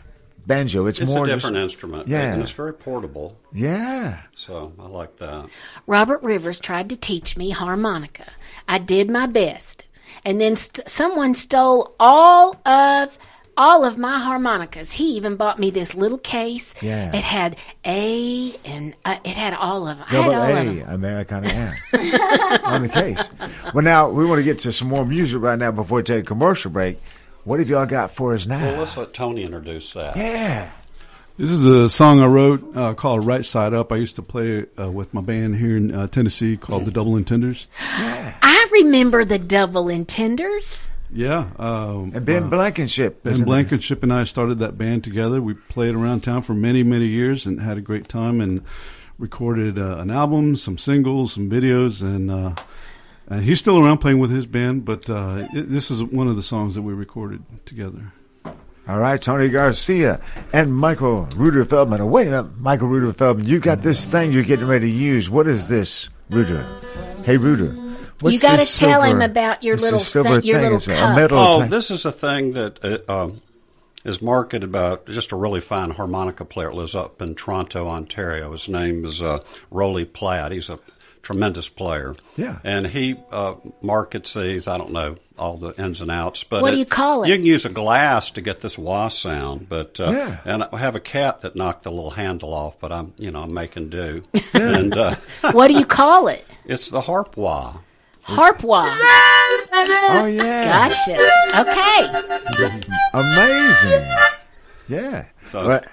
[0.48, 0.86] banjo.
[0.86, 2.08] It's, It's more a different just, instrument.
[2.08, 2.34] Yeah.
[2.34, 3.38] And it's very portable.
[3.52, 4.22] Yeah.
[4.34, 5.50] So I like that.
[5.88, 8.32] Robert Rivers tried to teach me harmonica.
[8.68, 9.86] I did my best.
[10.24, 13.18] And then st- someone stole all of
[13.57, 14.91] all of my harmonicas.
[14.91, 16.73] He even bought me this little case.
[16.82, 17.15] Yeah.
[17.15, 20.07] It had A and uh, it had all of them.
[20.10, 20.90] I had Double all of A them.
[20.90, 21.73] Americana M
[22.64, 23.22] on the case.
[23.73, 26.23] Well, now we want to get to some more music right now before we take
[26.23, 26.99] a commercial break.
[27.44, 28.61] What have y'all got for us now?
[28.61, 30.15] Well, let's let Tony introduce that.
[30.15, 30.69] Yeah.
[31.38, 34.65] This is a song I wrote uh, called "Right Side Up." I used to play
[34.80, 37.65] uh, with my band here in uh, Tennessee called the Double Intenders.
[37.82, 40.88] I remember the double intenders.
[41.14, 43.24] Yeah, um, And Ben uh, Blankenship.
[43.24, 43.46] Ben it?
[43.46, 45.42] Blankenship and I started that band together.
[45.42, 48.64] We played around town for many, many years and had a great time and
[49.18, 52.56] recorded uh, an album, some singles, some videos, and uh,
[53.28, 54.84] and he's still around playing with his band.
[54.86, 58.14] But uh, it, this is one of the songs that we recorded together.
[58.88, 60.20] All right, Tony Garcia
[60.52, 62.02] and Michael Ruder Feldman.
[62.02, 63.48] Oh, wait up, Michael Ruder Feldman.
[63.48, 65.30] You got this thing you're getting ready to use.
[65.30, 66.66] What is this, Ruder?
[67.24, 67.90] Hey, Ruder.
[68.23, 70.77] What's you got to this tell him about your it's little silver thing, your little
[70.77, 71.15] It's a cup.
[71.15, 71.72] metal Oh, tank.
[71.72, 73.41] this is a thing that uh, um,
[74.03, 76.69] is marketed about just a really fine harmonica player.
[76.69, 78.52] that lives up in Toronto, Ontario.
[78.52, 80.52] His name is uh, Rolly Platt.
[80.52, 80.80] He's a
[81.22, 82.15] tremendous player.
[82.35, 82.57] Yeah.
[82.64, 84.68] And he uh, markets these.
[84.68, 87.30] I don't know all the ins and outs, but What do you call it?
[87.30, 90.39] You can use a glass to get this wah sound, but uh, Yeah.
[90.45, 93.41] and I have a cat that knocked the little handle off, but I'm you know
[93.43, 94.23] I'm making do.
[94.53, 95.15] and uh,
[95.52, 96.43] what do you call it?
[96.65, 97.77] it's the harp wah.
[98.26, 98.85] Harpwa.
[100.14, 100.89] Oh, yeah.
[100.89, 101.18] Gotcha.
[101.61, 102.80] Okay.
[103.14, 104.07] Amazing.
[104.88, 105.26] Yeah.
[105.48, 105.88] So- But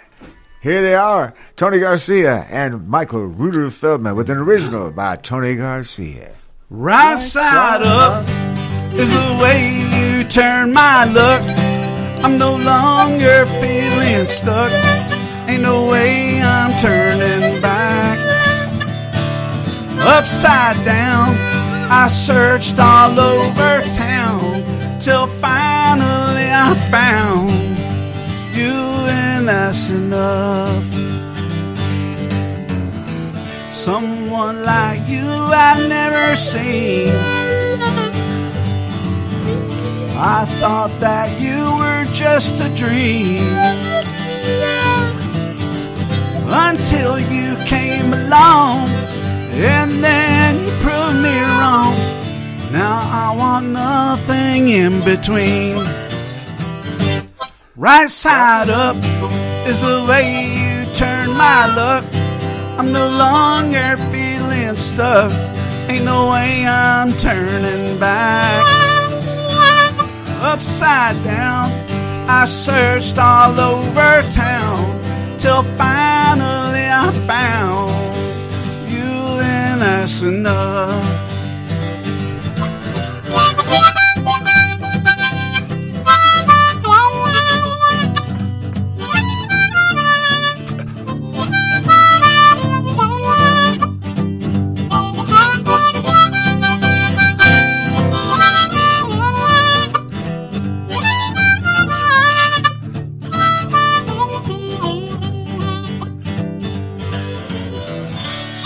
[0.60, 6.34] here they are, Tony Garcia and Michael Ruder Feldman with an original by Tony Garcia.
[6.70, 8.26] Right side up
[8.92, 9.78] is the way
[10.18, 11.42] you turn my luck.
[12.22, 14.70] I'm no longer feeling stuck.
[15.48, 18.18] Ain't no way I'm turning back.
[20.00, 21.34] Upside down,
[21.90, 24.62] I searched all over town
[25.01, 27.51] till finally I found
[28.55, 28.74] you,
[29.09, 30.85] and that's enough.
[33.73, 37.15] Someone like you I've never seen.
[40.20, 43.55] I thought that you were just a dream
[46.51, 48.89] until you came along
[49.60, 50.38] and then
[50.69, 51.95] you proved me wrong.
[52.73, 55.77] Now I want nothing in between.
[57.77, 58.97] Right side up
[59.66, 60.24] is the way
[60.59, 62.05] you turn my luck.
[62.78, 65.32] I'm no longer feeling stuck.
[65.89, 68.62] Ain't no way I'm turning back.
[70.53, 71.73] Upside down,
[72.28, 74.78] I searched all over town
[75.39, 78.07] till finally I found
[79.78, 81.27] and that's enough.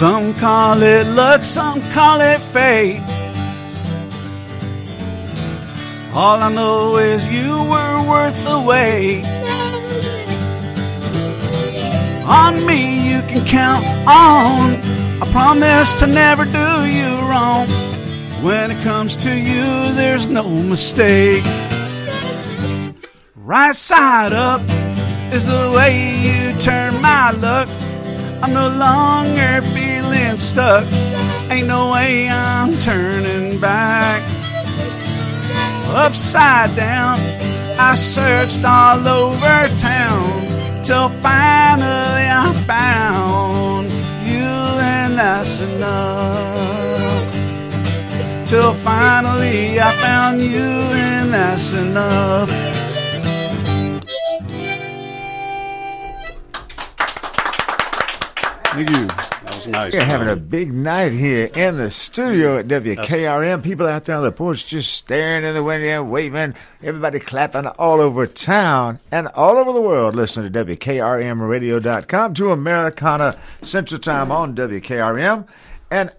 [0.02, 3.00] Some call it luck, some call it fate.
[6.12, 9.24] All I know is you were worth the wait.
[12.26, 14.74] On me you can count on.
[15.22, 17.68] I promise to never do you wrong.
[18.42, 21.44] When it comes to you, there's no mistake.
[23.36, 24.62] Right side up
[25.32, 27.68] is the way you turn my luck.
[28.42, 29.62] I'm no longer
[30.32, 30.86] feeling stuck.
[31.50, 34.22] Ain't no way I'm turning back.
[35.88, 37.18] Upside down,
[37.78, 43.90] I searched all over town till finally I found
[44.26, 44.48] you,
[44.80, 47.28] and that's enough.
[48.46, 52.50] Till finally I found you, and that's enough.
[58.74, 59.31] Thank you.
[59.62, 59.92] Was nice.
[59.92, 63.62] We're having a big night here in the studio at WKRM.
[63.62, 66.56] People out there on the porch just staring in the window, waving.
[66.82, 73.38] Everybody clapping all over town and all over the world listening to WKRMradio.com to Americana
[73.60, 75.46] Central Time on WKRM.
[75.92, 76.10] And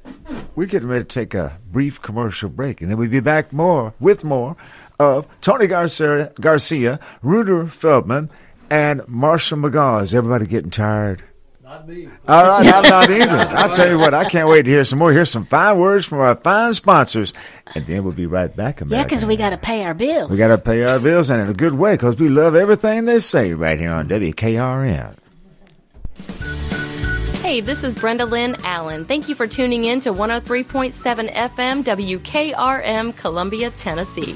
[0.55, 3.93] we're getting ready to take a brief commercial break, and then we'll be back more
[3.99, 4.55] with more
[5.01, 8.29] of Tony Garcia, Garcia Ruder Feldman,
[8.69, 10.01] and Marshall McGaw.
[10.01, 11.25] Is everybody getting tired?
[11.73, 12.07] Not me.
[12.27, 13.55] All right, I'm not either.
[13.57, 15.11] I'll tell you what, I can't wait to hear some more.
[15.11, 17.33] Here's some fine words from our fine sponsors,
[17.73, 18.81] and then we'll be right back.
[18.85, 20.29] Yeah, because we got to pay our bills.
[20.29, 23.05] we got to pay our bills, and in a good way, because we love everything
[23.05, 25.15] they say right here on WKRM.
[27.41, 29.05] Hey, this is Brenda Lynn Allen.
[29.05, 30.93] Thank you for tuning in to 103.7
[31.31, 34.35] FM WKRM, Columbia, Tennessee.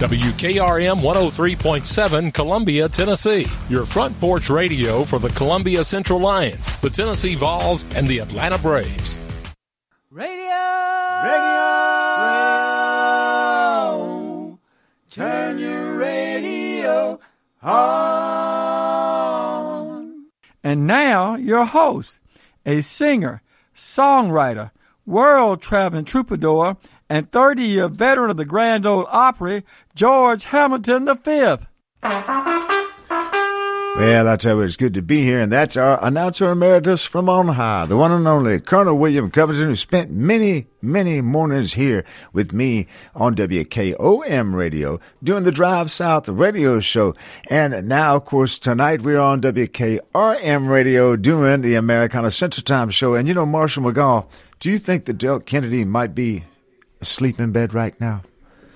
[0.00, 3.44] WKRM 103.7 Columbia, Tennessee.
[3.68, 8.56] Your front porch radio for the Columbia Central Lions, the Tennessee Vols, and the Atlanta
[8.56, 9.18] Braves.
[10.10, 10.32] Radio.
[11.22, 11.60] Radio.
[13.92, 14.58] radio.
[15.10, 17.20] Turn your radio
[17.62, 18.30] on.
[20.64, 22.20] And now, your host,
[22.64, 23.42] a singer,
[23.74, 24.70] songwriter,
[25.04, 26.78] world traveling troubadour,
[27.10, 29.64] and 30 year veteran of the Grand Ole Opry,
[29.94, 31.56] George Hamilton V.
[33.96, 37.28] Well, I tell you, it's good to be here, and that's our announcer emeritus from
[37.28, 42.04] on high, the one and only Colonel William Covington, who spent many, many mornings here
[42.32, 47.14] with me on WKOM radio doing the Drive South radio show.
[47.50, 53.14] And now, of course, tonight we're on WKRM radio doing the Americana Central Time show.
[53.14, 54.26] And you know, Marshall McGaw,
[54.60, 56.44] do you think that Delk Kennedy might be
[57.00, 58.22] asleep in bed right now?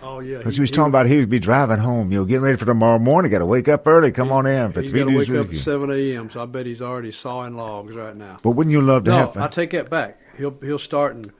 [0.02, 2.42] Oh yeah, Because he, was talking about he would be driving home, you know, getting
[2.42, 3.30] ready for tomorrow morning.
[3.30, 4.12] Got to wake up early.
[4.12, 6.28] Come on in for three to news wake up at seven a.m.
[6.28, 8.38] So I bet he's already sawing logs right now.
[8.42, 9.36] But wouldn't you love to no, have?
[9.38, 10.20] I take that back.
[10.36, 11.32] He'll he'll start in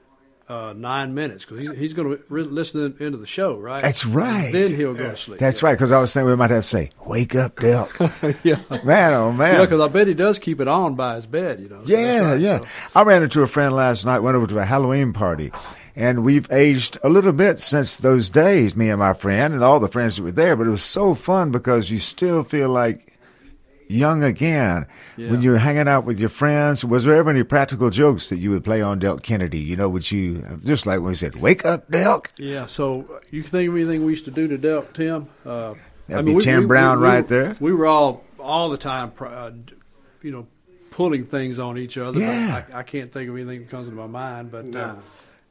[0.47, 3.27] uh, nine minutes because he's, he's going to re- listen into the end of the
[3.27, 3.81] show, right?
[3.81, 4.51] That's right.
[4.51, 5.39] Then he'll go to sleep.
[5.39, 5.73] That's right.
[5.73, 9.31] Because I was thinking we might have to say, "Wake up, Delk." yeah, man, oh
[9.31, 9.61] man.
[9.61, 11.59] because I bet he does keep it on by his bed.
[11.59, 11.81] You know.
[11.81, 12.59] So Yeah, right, yeah.
[12.59, 15.51] so- I ran into a friend last night, went over to a Halloween party,
[15.95, 19.79] and we've aged a little bit since those days, me and my friend and all
[19.79, 23.17] the friends that were there, but it was so fun because you still feel like
[23.87, 26.83] young again when you're hanging out with your friends.
[26.83, 29.59] Was there ever any practical jokes that you would play on Delk Kennedy?
[29.59, 32.27] You know, would you, just like when we said, wake up, Delk?
[32.37, 32.65] Yeah.
[32.65, 35.27] So uh, you think of anything we used to do to Delk, Tim?
[35.45, 35.75] Uh,
[36.07, 37.55] That'd be Tim Brown right there.
[37.59, 39.51] We were all all the time, pr- uh,
[40.21, 40.45] you know,
[40.91, 42.19] pulling things on each other.
[42.19, 42.65] Yeah.
[42.73, 44.75] I, I can't think of anything that comes into my mind, but.
[44.75, 44.95] Uh,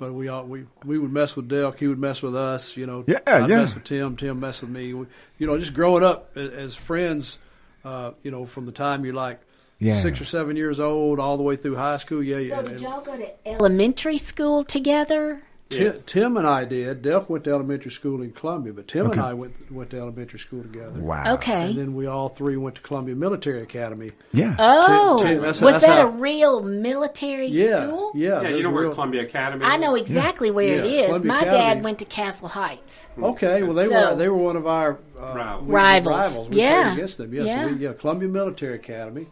[0.05, 1.79] but we all we, we would mess with Delk.
[1.79, 2.77] He would mess with us.
[2.77, 3.57] You know, Yeah, I'd yeah.
[3.57, 4.17] mess with Tim.
[4.17, 4.93] Tim mess with me.
[4.93, 5.07] We,
[5.39, 7.39] you know, just growing up as friends.
[7.85, 9.41] Uh, you know, from the time you're like
[9.79, 9.95] Yeah.
[10.01, 12.23] six or seven years old all the way through high school.
[12.23, 12.57] Yeah, yeah.
[12.57, 15.43] So did y'all go to elementary school together?
[15.71, 17.03] Tim, Tim and I did.
[17.03, 19.19] Delk went to elementary school in Columbia, but Tim Okay.
[19.19, 21.01] and I went went to elementary school together.
[21.01, 21.35] Wow.
[21.35, 21.71] Okay.
[21.71, 24.11] And then we all three went to Columbia Military Academy.
[24.33, 24.55] Yeah.
[24.59, 28.13] Oh, Tim- that's- was that's that how- a real military Yeah, school?
[28.15, 28.29] yeah.
[28.29, 31.07] Yeah, you there's know where Columbia Academy I know exactly where it Yeah, is.
[31.07, 31.59] Columbia My Academy.
[31.59, 33.09] dad went to Castle Heights.
[33.21, 36.07] Okay, well they So- were they were one of our uh, Rivals.
[36.15, 36.49] rivals.
[36.51, 36.83] We Yeah.
[36.85, 37.33] played against them.
[37.35, 37.67] Yes, Yeah.
[37.67, 37.93] we, yeah.
[37.95, 39.27] Columbia Military Academy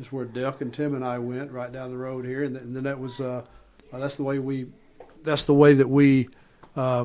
[0.00, 2.64] is where Delk and Tim and I went right down the road here, and, th-
[2.64, 3.42] and then that was uh,
[3.92, 4.66] uh, that's the way we
[5.26, 6.28] that's the way that we.
[6.74, 7.04] Uh,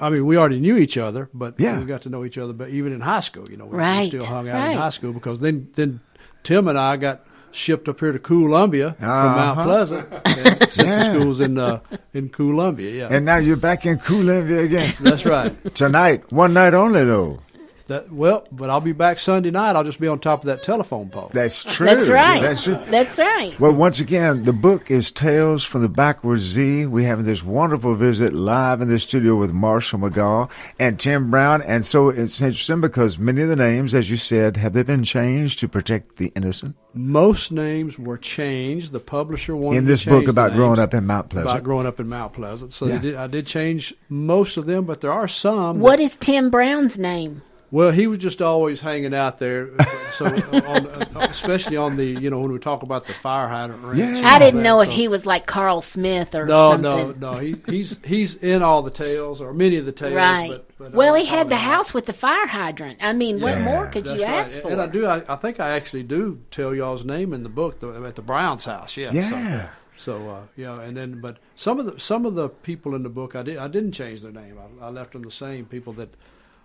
[0.00, 1.78] I mean, we already knew each other, but Yeah.
[1.78, 2.52] we got to know each other.
[2.52, 4.72] But even in high school, you know, we, we still hung out right.
[4.72, 6.00] in high school because then then
[6.44, 7.20] Tim and I got
[7.50, 9.64] shipped up here to Columbia from Mount Uh-huh.
[9.64, 10.08] Pleasant.
[10.24, 11.02] and Since the Yeah.
[11.12, 11.80] school's in uh,
[12.14, 13.08] in Columbia, yeah.
[13.16, 14.92] And now you're back in Columbia again.
[15.00, 15.52] That's right.
[15.74, 17.40] Tonight, one night only, though.
[17.88, 19.74] That well, but I'll be back Sunday night.
[19.74, 21.30] I'll just be on top of that telephone pole.
[21.32, 21.86] That's true.
[21.86, 22.42] That's right.
[22.42, 22.78] That's true.
[22.90, 23.58] That's right.
[23.58, 26.84] Well, once again, the book is Tales from the Backwards Z.
[26.84, 31.62] We have this wonderful visit live in the studio with Marshall McGaw and Tim Brown.
[31.62, 35.02] And so it's interesting because many of the names, as you said, have they been
[35.02, 36.76] changed to protect the innocent?
[36.92, 38.92] Most names were changed.
[38.92, 41.52] The publisher wanted In this change book about growing up in Mount Pleasant.
[41.52, 42.74] About growing up in Mount Pleasant.
[42.74, 42.98] So Yeah.
[42.98, 45.80] they did, I did change most of them, but there are some.
[45.80, 47.40] What that- is Tim Brown's name?
[47.70, 49.70] Well, he was just always hanging out there.
[50.12, 50.30] So, uh,
[50.66, 53.82] on, uh, especially on the you know when we talk about the fire hydrant.
[53.82, 56.72] ranch and I didn't that, know if so- he was like Carl Smith or No,
[56.72, 57.20] something.
[57.20, 57.38] no, no.
[57.38, 60.14] He, he's he's in all the tales or many of the tales.
[60.14, 60.50] Right.
[60.50, 61.62] But, but well, he had the know.
[61.62, 62.98] house with the fire hydrant.
[63.02, 64.46] I mean, what more could you right.
[64.46, 64.70] ask for?
[64.70, 65.06] And I do.
[65.06, 68.22] I, I think I actually do tell y'all's name in the book the, at the
[68.22, 68.96] Browns house.
[68.96, 69.12] Yeah.
[69.12, 69.68] Yeah.
[69.96, 73.02] So, so uh, yeah, and then but some of the some of the people in
[73.02, 74.56] the book I did I didn't change their name.
[74.80, 75.66] I, I left them the same.
[75.66, 76.08] People that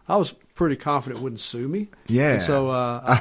[0.07, 1.87] I was pretty confident wouldn't sue me.
[2.07, 2.33] Yeah.
[2.33, 3.13] And so, uh, I,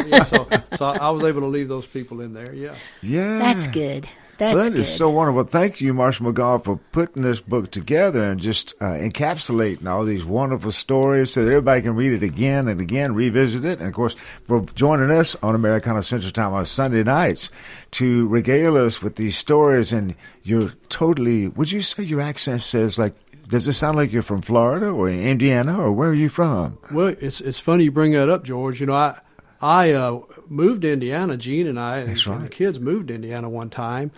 [0.00, 2.52] I, yeah, so so I was able to leave those people in there.
[2.54, 2.74] Yeah.
[3.02, 3.38] Yeah.
[3.38, 4.06] That's good.
[4.38, 4.80] That's Well, that good.
[4.80, 5.44] is so wonderful.
[5.44, 10.26] Thank you, Marshall McGaw, for putting this book together and just uh, encapsulating all these
[10.26, 13.78] wonderful stories so that everybody can read it again and again, revisit it.
[13.78, 14.14] And of course,
[14.46, 17.48] for joining us on Americana Central Time on Sunday nights
[17.92, 19.90] to regale us with these stories.
[19.90, 23.14] And you're totally, would you say your accent says like
[23.48, 26.78] Does it sound like you're from Florida or Indiana or where are you from?
[26.90, 28.80] Well, it's it's funny you bring that up, George.
[28.80, 29.18] You know, I
[29.60, 31.36] I uh, moved to Indiana.
[31.36, 32.36] Gene and I, and, right.
[32.36, 34.10] and the kids moved to Indiana one time,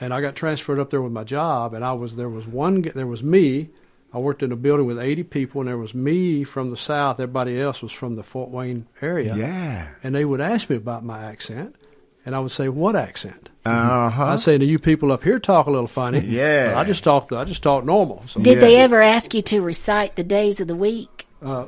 [0.00, 1.74] and I got transferred up there with my job.
[1.74, 3.70] And I was there was one there was me.
[4.14, 7.18] I worked in a building with 80 people, and there was me from the south.
[7.18, 9.34] Everybody else was from the Fort Wayne area.
[9.34, 9.88] Yeah.
[10.02, 11.74] And they would ask me about my accent,
[12.24, 14.24] and I would say, "What accent?" Uh-huh.
[14.26, 16.72] I'd say, "Do you people up here talk a little funny?" Yeah.
[16.72, 17.32] But I just talk.
[17.32, 18.22] I just talk normal.
[18.26, 18.40] So.
[18.40, 21.26] Did they ever ask you to recite the days of the week?
[21.42, 21.66] Uh,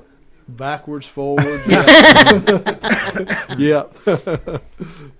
[0.48, 1.66] backwards, forwards.
[1.66, 1.84] Yeah.
[3.58, 3.84] yeah.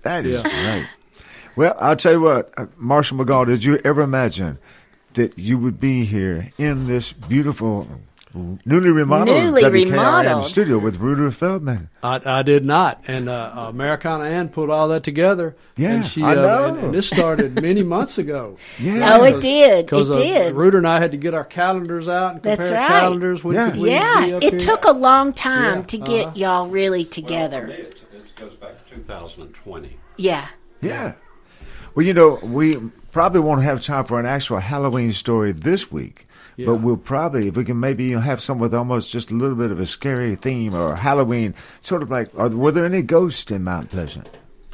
[0.03, 0.43] That is Yeah.
[0.79, 0.87] great.
[1.55, 4.57] Well, I'll tell you what, uh, Marshall McGaw, did you ever imagine
[5.13, 7.87] that you would be here in this beautiful,
[8.35, 10.45] newly remodeled Newly WKRM remodeled.
[10.47, 11.89] studio with Ruder Feldman?
[12.03, 15.55] I, I did not, and uh, Americana Ann put all that together.
[15.77, 16.65] Yeah, and she, I uh, know.
[16.75, 18.57] And, and this started many months ago.
[18.79, 19.17] Yeah.
[19.19, 19.85] Oh, it did.
[19.85, 20.55] It uh, did.
[20.55, 22.87] Ruder and I had to get our calendars out and compare That's right.
[22.87, 23.43] calendars.
[23.43, 23.71] When Yeah.
[23.71, 24.59] could Yeah, it here.
[24.59, 26.35] took a long time Yeah, to get uh-huh.
[26.35, 27.67] y'all really together.
[27.67, 29.97] It, it goes back to 2020.
[30.17, 30.47] yeah.
[30.81, 31.13] Yeah.
[31.95, 32.75] Well, you know, we
[33.11, 36.67] probably won't have time for an actual Halloween story this week, Yeah.
[36.67, 39.33] but we'll probably, if we can maybe you know, have some with almost just a
[39.33, 43.01] little bit of a scary theme or Halloween, sort of like, are, were there any
[43.01, 44.29] ghosts in Mount Pleasant?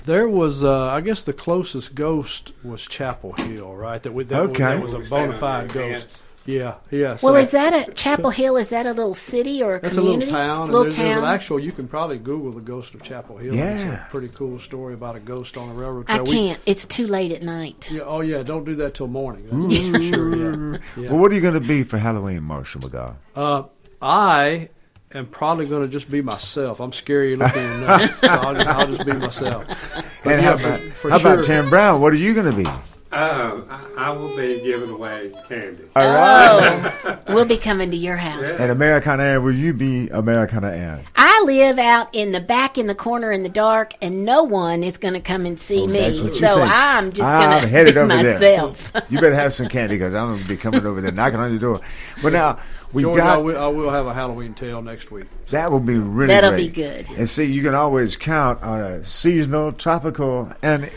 [0.05, 4.01] There was, uh, I guess, the closest ghost was Chapel Hill, right?
[4.01, 4.63] That, we, that, was, Okay.
[4.77, 6.21] that was a bona fide ghost.
[6.45, 7.17] Yeah, yeah.
[7.21, 8.57] Well, is that a Chapel Hill?
[8.57, 10.63] Is that a little city or a That's a little town.
[10.63, 11.23] and Little there's, there's town.
[11.23, 11.59] an actual.
[11.59, 13.49] You can probably Google the ghost of Chapel Hill.
[13.53, 14.07] It's Yeah.
[14.07, 16.23] a pretty cool story about a ghost on a railroad I trail.
[16.25, 16.59] We- can't.
[16.65, 17.89] It's too late at night.
[17.91, 19.47] yeah, oh yeah, don't do that till morning.
[19.51, 20.35] That's that's for sure.
[20.73, 20.77] Yeah.
[20.97, 21.09] yeah.
[21.11, 23.15] Well, what are you going to be for Halloween, Marshall McGaw?
[23.35, 23.63] Uh,
[24.01, 24.69] I
[25.13, 26.79] am probably going to just be myself.
[26.79, 30.07] I'm scary looking enough, so I'll just, I'll just be myself.
[30.23, 31.45] But And yeah, how about, for how about.
[31.45, 31.99] Tim Brown?
[32.01, 32.69] What are you going to be?
[33.13, 35.83] Um, I, I will be giving away candy.
[35.97, 36.93] All right.
[37.05, 38.45] Oh, we'll be coming to your house.
[38.45, 41.03] And Americana Ann, will you be Americana Ann?
[41.17, 44.81] I live out in the back in the corner in the dark, and no one
[44.83, 45.99] is going to come and see Oh, me.
[45.99, 46.71] that's what you So think.
[46.71, 48.93] I'm just going to headed be over myself.
[48.93, 49.03] there.
[49.09, 51.51] You better have some candy because I'm going to be coming over there, knocking on
[51.51, 51.81] your door.
[52.23, 52.59] But now
[52.93, 55.25] we George, I got will, I will have a Halloween tale next week.
[55.47, 56.67] that will be really That'll great.
[56.73, 57.07] be good.
[57.17, 60.89] And see, you can always count on a seasonal, tropical, and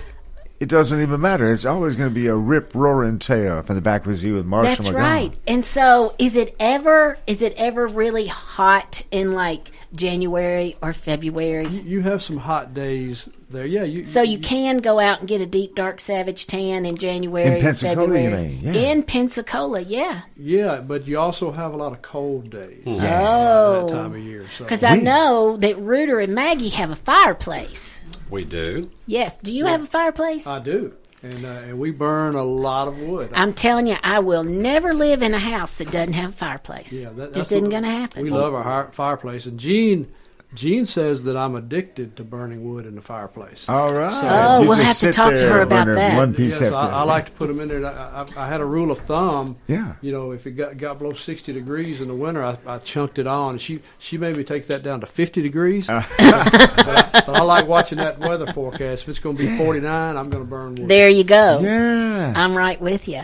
[0.61, 1.53] it doesn't even matter.
[1.53, 4.47] It's always going to be a rip roaring tale from the back with you with
[4.47, 4.95] Marshall That's McGaw.
[4.99, 5.33] right.
[5.47, 11.67] And so, is it ever is it ever really hot in like January or February?
[11.67, 13.67] You have some hot days there.
[13.67, 14.07] Yeah, you.
[14.07, 17.63] So you can go out and get a deep dark savage tan in January, In
[17.63, 18.49] Pensacola, you February.
[18.49, 18.73] mean, yeah.
[18.73, 20.23] In Pensacola, yeah.
[20.37, 22.85] Yeah, but you also have a lot of cold days.
[22.85, 23.01] Hmm.
[23.03, 23.87] Oh.
[23.89, 24.47] that time of year.
[24.57, 24.65] So.
[24.65, 28.01] Because I know that Reuter and Maggie have a fireplace.
[28.35, 28.91] We do.
[29.07, 29.39] Yes.
[29.39, 30.45] Do you have a fireplace?
[30.45, 30.93] I do,
[31.23, 33.31] and uh, and we burn a lot of wood.
[33.33, 36.93] I'm telling you, I will never live in a house that doesn't have a fireplace.
[36.93, 38.25] Yeah, that, just isn't going to happen.
[38.25, 40.13] We love our fireplace, and Gene,
[40.55, 43.69] Gene says that I'm addicted to burning wood in the fireplace.
[43.69, 44.13] All right.
[44.25, 46.17] Oh, we'll have to talk to her about that.
[46.17, 47.85] One piece Yes, after I, I like to put them in there.
[47.85, 49.57] I, I, I had a rule of thumb.
[49.67, 49.97] Yeah.
[50.01, 53.19] You know, if it got, got below 60 degrees in the winter, I, I chunked
[53.19, 53.59] it on.
[53.59, 55.89] She she made me take that down to 50 degrees.
[55.95, 56.03] Uh.
[56.19, 59.03] but, I, but I like watching that weather forecast.
[59.03, 60.89] If it's going to be 49, I'm going to burn wood.
[60.89, 61.61] There you go.
[61.61, 62.33] Yeah.
[62.37, 63.23] I'm right with you.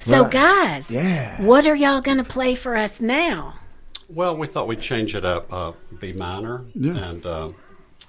[0.00, 0.32] So, Right.
[0.32, 1.40] guys, Yeah.
[1.42, 3.54] what are y'all going to play for us now?
[4.14, 6.96] Well, we thought we'd change it up, uh, B minor, Yeah.
[6.96, 7.50] and uh,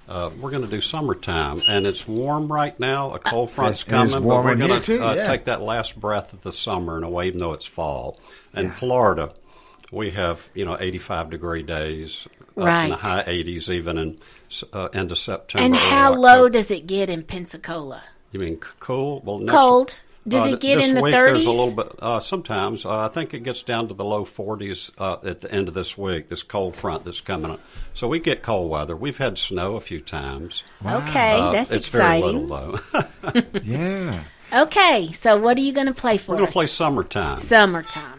[0.08, 1.62] uh, we're going to do summertime.
[1.68, 3.14] And it's warm right now.
[3.14, 5.26] A cold front's And coming, but we're going to uh, yeah.
[5.26, 8.18] take that last breath of the summer in a way, even though it's fall.
[8.54, 8.70] In Yeah.
[8.72, 9.32] Florida,
[9.90, 14.18] we have you know 85 degree days, up in the high 80s, even in
[14.72, 15.64] uh, end of September.
[15.64, 18.02] And how low does it get in Pensacola?
[18.32, 19.20] You mean cool?
[19.24, 19.98] Well, next, Cold.
[20.26, 21.92] Does uh, it get this in the week There's a little bit.
[21.98, 25.52] Uh, sometimes uh, I think it gets down to the low 40s uh, at the
[25.52, 26.28] end of this week.
[26.30, 27.60] This cold front that's coming up,
[27.92, 28.96] so we get cold weather.
[28.96, 30.64] We've had snow a few times.
[30.84, 32.22] Okay, Uh, that's it's exciting.
[32.22, 32.80] very little
[33.32, 33.42] though.
[33.62, 34.24] Yeah.
[34.52, 37.40] Okay, so what are you going to play for We're going to play summertime.
[37.40, 38.13] Summertime.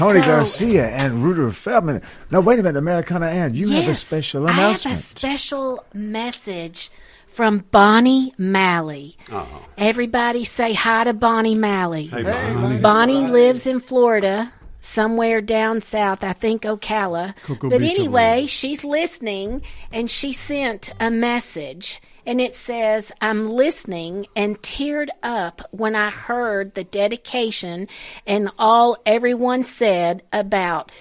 [0.00, 0.06] Wonderful.
[0.08, 2.02] Tony So- Garcia and Rudolph Feldman.
[2.30, 5.84] Now, wait a minute, Americana Ann, you have a Yes, special I have a special
[5.92, 6.90] message
[7.26, 9.16] from Bonnie Malley.
[9.30, 9.44] Uh-huh.
[9.76, 12.06] Everybody say hi to Bonnie Malley.
[12.06, 12.78] Hey, Bonnie.
[12.78, 14.52] Bonnie lives in Florida,
[14.84, 17.34] somewhere down south, I think Ocala.
[17.42, 22.00] Cocoa but Beach, anyway, she's listening and she sent a message.
[22.26, 27.88] And it says, I'm listening and teared up when I heard the dedication
[28.26, 30.92] and all everyone said about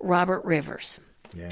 [0.00, 1.00] Robert Rivers.
[1.34, 1.50] Yeah.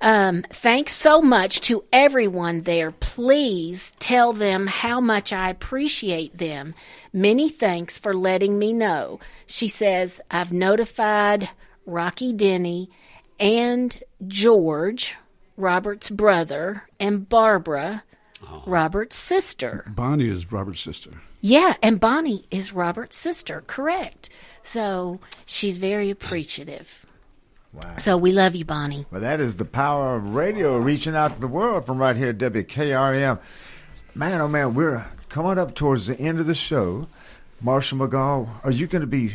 [0.00, 2.92] Um, thanks so much to everyone there.
[2.92, 6.74] Please tell them how much I appreciate them.
[7.12, 9.18] Many thanks for letting me know.
[9.46, 11.50] She says, I've notified
[11.84, 12.90] Rocky Denny
[13.40, 15.16] and George,
[15.56, 18.04] Robert's brother, and Barbara,
[18.66, 19.84] Robert's sister.
[19.88, 21.10] Bonnie is Robert's sister.
[21.40, 24.30] Yeah, and Bonnie is Robert's sister, correct.
[24.62, 27.06] So she's very appreciative.
[27.72, 27.96] Wow.
[27.98, 29.06] So we love you, Bonnie.
[29.10, 32.30] Well, that is the power of radio reaching out to the world from right here
[32.30, 33.40] at WKRM.
[34.14, 37.06] Man, oh man, we're coming up towards the end of the show.
[37.60, 39.34] Marshall McGaw, are you going to be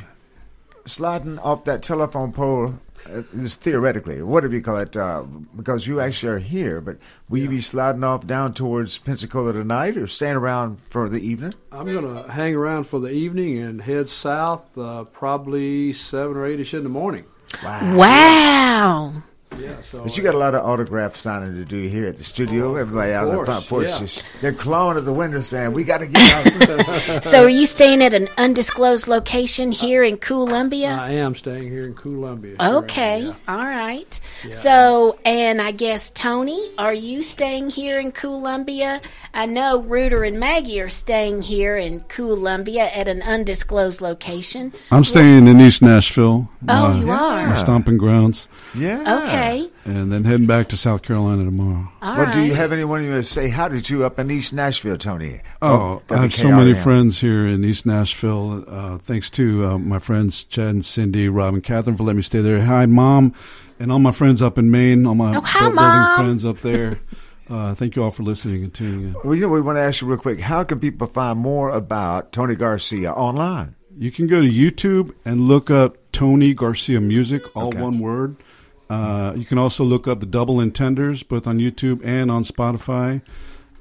[0.85, 2.73] sliding off that telephone pole?
[3.05, 4.95] Uh, this theoretically, what do you call it?
[4.95, 5.23] Uh,
[5.55, 6.97] because you actually are here, but
[7.27, 11.53] will you be sliding off down towards Pensacola tonight, or staying around for the evening?
[11.71, 16.45] I'm going to hang around for the evening and head south, uh, probably seven or
[16.45, 17.25] eight ish in the morning.
[17.61, 19.23] Wow.
[19.59, 22.23] Yeah, so But you got a lot of autograph signing to do here at the
[22.23, 22.75] studio.
[22.75, 24.07] Everybody out on the front porch, yeah.
[24.41, 28.01] they're clawing at the window saying, "We got to get out." So are you staying
[28.03, 30.89] at an undisclosed location here in Columbia?
[30.89, 32.55] I am staying here in Columbia.
[32.59, 33.33] sure am, Okay, yeah.
[33.47, 34.19] all right.
[34.51, 39.01] So, and I guess Tony, are you staying here in Columbia?
[39.33, 44.73] I know Reuter and Maggie are staying here in Columbia at an undisclosed location.
[44.91, 46.49] I'm staying in East Nashville.
[46.67, 47.47] uh, Oh, you are?
[47.47, 48.47] My stomping grounds.
[48.75, 48.99] Yeah.
[49.01, 49.42] Okay.
[49.85, 51.91] And then heading back to South Carolina tomorrow.
[52.01, 54.53] All well, do you have anyone you would say how did you up in East
[54.53, 55.41] Nashville, Tony?
[55.61, 58.63] Oh, Of I have so many friends here in East Nashville.
[58.67, 62.23] Uh, thanks to uh, my friends Chad and Cindy, Rob, and Catherine for letting me
[62.23, 62.61] stay there.
[62.61, 63.33] Hi, Mom,
[63.79, 66.15] and all my friends up in Maine, all my Oh, hi, building Mom.
[66.15, 66.99] friends up there.
[67.49, 69.15] Uh, thank you all for listening and tuning in.
[69.23, 70.39] Well, you know, we want to ask you real quick.
[70.39, 73.75] How can people find more about Tony Garcia online?
[73.97, 77.81] You can go to YouTube and look up Tony Garcia Music, all Okay.
[77.81, 78.37] one word.
[78.89, 83.21] Uh, you can also look up the Double Intenders, both on YouTube and on Spotify.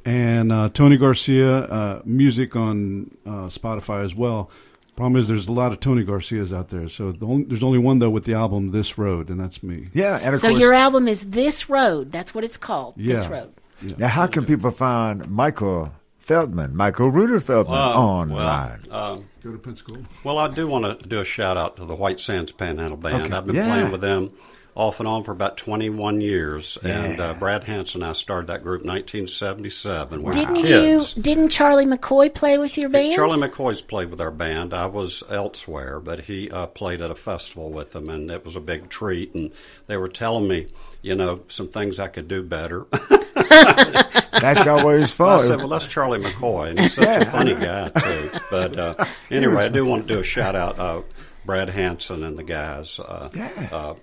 [0.05, 4.51] And uh, Tony Garcia uh, Music on uh, Spotify as well.
[4.97, 6.89] Problem is, there's a lot of Tony Garcias out there.
[6.89, 9.89] So the only, there's only one, though, with the album This Road, and that's me.
[9.95, 12.13] Yeah, and of So course, your album is This Road.
[12.13, 12.95] That's what it's called.
[12.97, 13.31] This Yeah.
[13.31, 13.53] Road.
[13.99, 18.81] now how can people find Michael Feldman, Michael Ruder Feldman Uh, online?
[18.91, 20.01] Well, um, Go to Pensacola.
[20.25, 23.27] well, I do want to do a shout out to the White Sands Panhandle Band.
[23.27, 23.35] Okay.
[23.35, 23.67] I've been Yeah.
[23.75, 24.31] playing with them
[24.75, 28.63] off and on for about 21 years, and uh, Brad Hanson and I started that
[28.63, 30.23] group in 1977.
[30.23, 31.15] We Didn't kids.
[31.15, 31.23] you?
[31.23, 33.15] Didn't Charlie McCoy play with your band?
[33.15, 34.73] Charlie McCoy's played with our band.
[34.73, 38.57] I was elsewhere, but he uh, played at a festival with them, and it was
[38.57, 39.35] a big treat.
[39.35, 39.53] And
[39.89, 40.69] they were telling me,
[41.03, 42.87] you know, some things I could do better.
[43.35, 45.41] That's always I fun.
[45.41, 48.31] said, well, that's Charlie McCoy, and he's such a funny guy, too.
[48.51, 50.79] But uh, anyway, I do want to do a shout out.
[50.79, 51.03] Uh,
[51.45, 52.99] Brad Hanson and the guys.
[53.01, 53.29] Uh,
[53.71, 53.95] uh,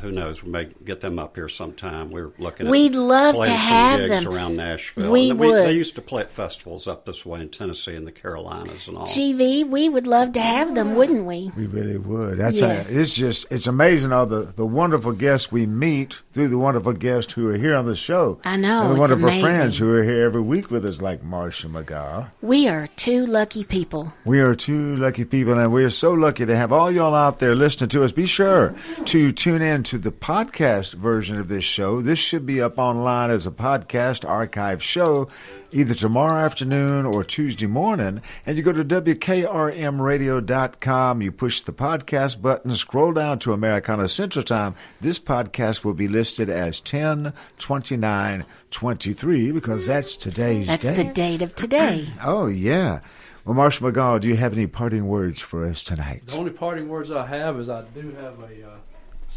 [0.00, 0.42] who knows?
[0.42, 2.10] We may get them up here sometime.
[2.10, 2.66] We're looking.
[2.66, 4.32] At We'd at love to have gigs them.
[4.34, 5.10] around Nashville.
[5.10, 5.64] We And would.
[5.66, 8.96] They used to play at festivals up this way in Tennessee and the Carolinas and
[8.96, 9.06] all.
[9.06, 11.50] GV, we would love to have them, wouldn't we?
[11.56, 12.38] We really would.
[12.38, 12.90] That's Yes.
[12.90, 16.92] a, it's just it's amazing all the, the wonderful guests we meet through the wonderful
[16.92, 18.38] guests who are here on the show.
[18.44, 19.44] I know, And the it's wonderful amazing.
[19.44, 22.28] friends who are here every week with us, like Marshall McGaw.
[22.42, 24.12] We are two lucky people.
[24.24, 27.38] We are two lucky people, and we are so lucky to have all y'all out
[27.38, 28.12] there listening to us.
[28.12, 28.74] Be sure
[29.06, 32.00] to tune in to the podcast version of this show.
[32.00, 35.28] This should be up online as a podcast archive show
[35.70, 38.20] either tomorrow afternoon or Tuesday morning.
[38.44, 44.42] And you go to WKRMradio.com, you push the podcast button, scroll down to Americana Central
[44.44, 44.74] Time.
[45.00, 50.96] This podcast will be listed as 10 29 23 because that's today's That's day.
[50.96, 52.08] the date of today.
[52.24, 53.02] Oh, yeah.
[53.44, 56.26] Well, Marshall McGaw, do you have any parting words for us tonight?
[56.26, 58.74] The only parting words I have is I do have a uh,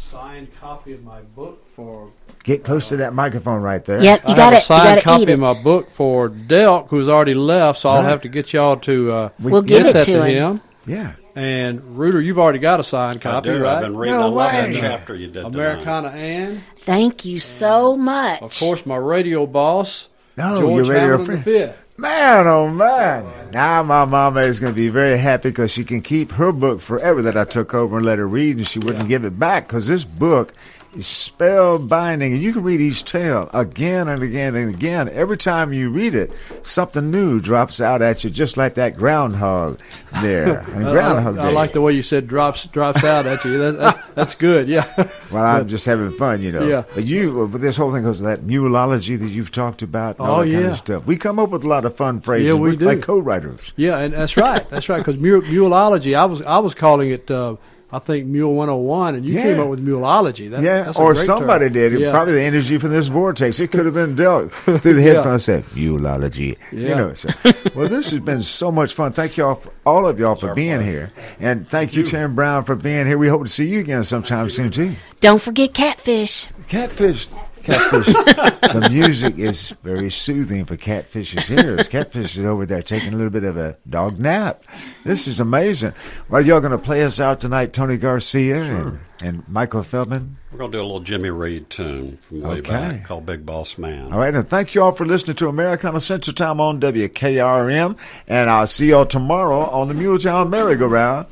[0.00, 2.10] signed copy of my book for.
[2.42, 4.02] Get close to that microphone right there.
[4.02, 6.30] Yep, you I got have a to you got signed copy of my book for
[6.30, 9.86] Delk, who's already left, so I'll have to get y'all to uh, We'll get give
[9.88, 10.52] it that to him.
[10.56, 10.60] him.
[10.86, 11.14] Yeah.
[11.36, 13.62] And Ruder, you've already got a signed I copy, do.
[13.62, 13.76] right?
[13.76, 14.16] I've been reading.
[14.18, 15.34] No I love that chapter you did.
[15.34, 15.54] tonight.
[15.54, 18.42] Americana Ann, Thank you so much.
[18.42, 21.74] of course, my radio boss, No, George you're radio Hamilton friend.
[22.00, 23.26] Man, oh man.
[23.50, 26.80] Now my mama is going to be very happy because she can keep her book
[26.80, 29.68] forever that I took over and let her read, and she wouldn't give it back
[29.68, 30.54] because this book
[30.98, 35.08] spellbinding, and you can read each tale again and again and again.
[35.08, 39.78] Every time you read it, something new drops out at you, just like that groundhog
[40.20, 40.60] there.
[40.70, 41.54] And I- groundhog I, I Day.
[41.54, 43.58] like the way you said drops drops out at you.
[43.58, 44.68] That, that's, that's good.
[44.68, 44.86] Yeah.
[45.30, 46.66] Well, I'm just having fun, you know.
[46.66, 46.82] Yeah.
[46.92, 50.18] But you, but this whole thing goes to that mulology that you've talked about.
[50.18, 50.70] And all Oh, that kind yeah.
[50.72, 51.06] of stuff.
[51.06, 52.48] We come up with a lot of fun phrases.
[52.48, 52.84] Yeah, we We're do.
[52.86, 53.72] like co-writers.
[53.76, 54.68] Yeah, and that's right.
[54.68, 54.98] That's right.
[54.98, 57.30] Because mulology, I was I was calling it.
[57.30, 57.56] Uh,
[57.92, 59.42] I think Mule 101, and you Yeah.
[59.42, 60.48] came up with Muleology.
[60.50, 61.72] That, yeah, that's a or great somebody term.
[61.72, 61.92] did.
[62.00, 62.10] Yeah.
[62.12, 63.58] Probably the energy from this vortex.
[63.58, 65.14] It could have been dealt through the Yeah.
[65.14, 65.44] headphones.
[65.44, 66.56] Said mulology.
[66.70, 67.14] You know.
[67.14, 67.28] So,
[67.74, 69.12] well, this has been so much fun.
[69.12, 71.10] Thank y'all, for, all of y'all, for being here,
[71.40, 73.18] and thank you, Tim Brown, for being here.
[73.18, 74.94] We hope to see you again sometime soon too.
[75.20, 76.46] Don't forget catfish.
[76.68, 77.28] Catfish.
[77.62, 78.06] Catfish.
[78.72, 81.88] the music is very soothing for Catfish's ears.
[81.88, 84.64] Catfish is over there taking a little bit of a dog nap.
[85.04, 85.92] This is amazing.
[86.28, 90.36] Well, y'all going to play us out tonight, Tony Garcia and, and Michael Feldman?
[90.52, 92.70] We're going to do a little Jimmy Reed tune from way Okay.
[92.70, 94.12] back called Big Boss Man.
[94.12, 97.96] All right, and thank you all for listening to Americana Central Time on WKOM.
[98.26, 101.26] And I'll see y'all tomorrow on the Muletown Merry-Go-Round.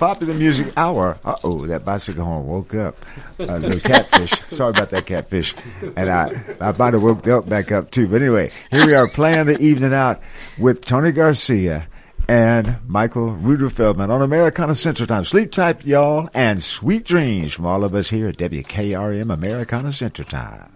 [0.00, 1.18] Popular Music Hour.
[1.26, 2.96] Uh oh, that bicycle horn woke up.
[3.38, 4.32] Uh, the catfish.
[4.48, 5.54] Sorry about that catfish.
[5.94, 8.08] And I, I might have woke up back up too.
[8.08, 10.22] But anyway, here we are playing the evening out
[10.58, 11.86] with Tony Garcia
[12.28, 15.26] and Michael Ruder Feldman on Americana Central Time.
[15.26, 20.26] Sleep tight, y'all, and sweet dreams from all of us here at WKOM Americana Central
[20.26, 20.72] Time.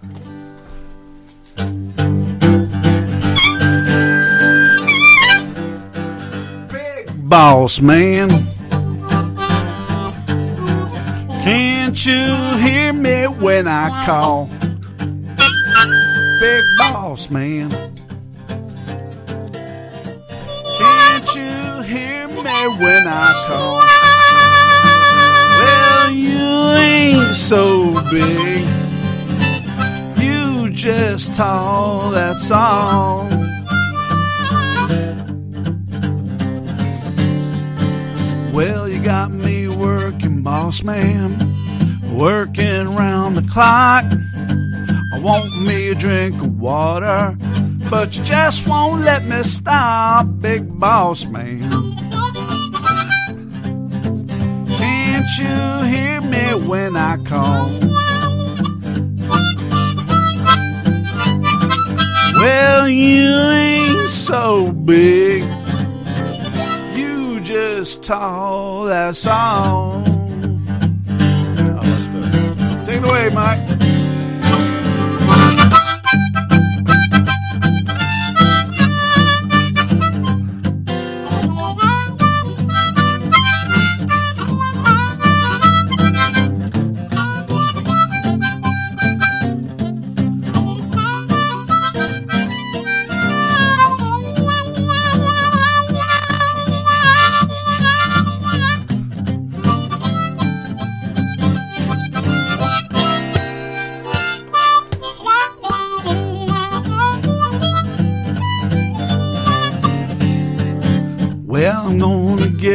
[6.69, 8.29] Big boss man.
[11.45, 14.49] Can't you hear me when I call?
[16.41, 17.69] Big boss man.
[20.79, 23.83] Can't you hear me when I call?
[25.61, 26.47] Well, you
[26.81, 28.65] ain't so big.
[30.25, 33.29] You just tall, that's all.
[38.51, 39.54] Well, you got me
[40.05, 41.35] working, boss man,
[42.15, 44.05] working round the clock.
[45.15, 47.35] I want me a drink of water,
[47.89, 51.71] but you just won't let me stop, big boss man.
[54.77, 57.71] Can't you hear me when I call?
[62.35, 65.64] Well, you ain't so big.
[67.55, 70.03] Just tall, that's all.
[72.85, 73.74] Take it away, Mike.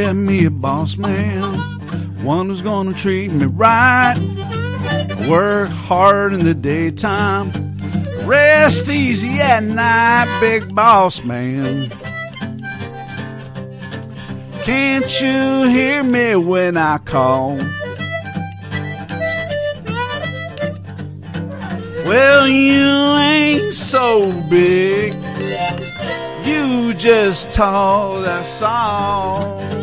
[0.09, 1.53] Get me a boss man,
[2.23, 4.15] one who's gonna treat me right.
[5.29, 7.51] Work hard in the daytime,
[8.23, 11.91] rest easy at night, big boss man.
[14.63, 17.57] Can't you hear me when I call?
[22.07, 25.13] Well, you ain't so big.
[26.47, 29.78] You just tall, that's all.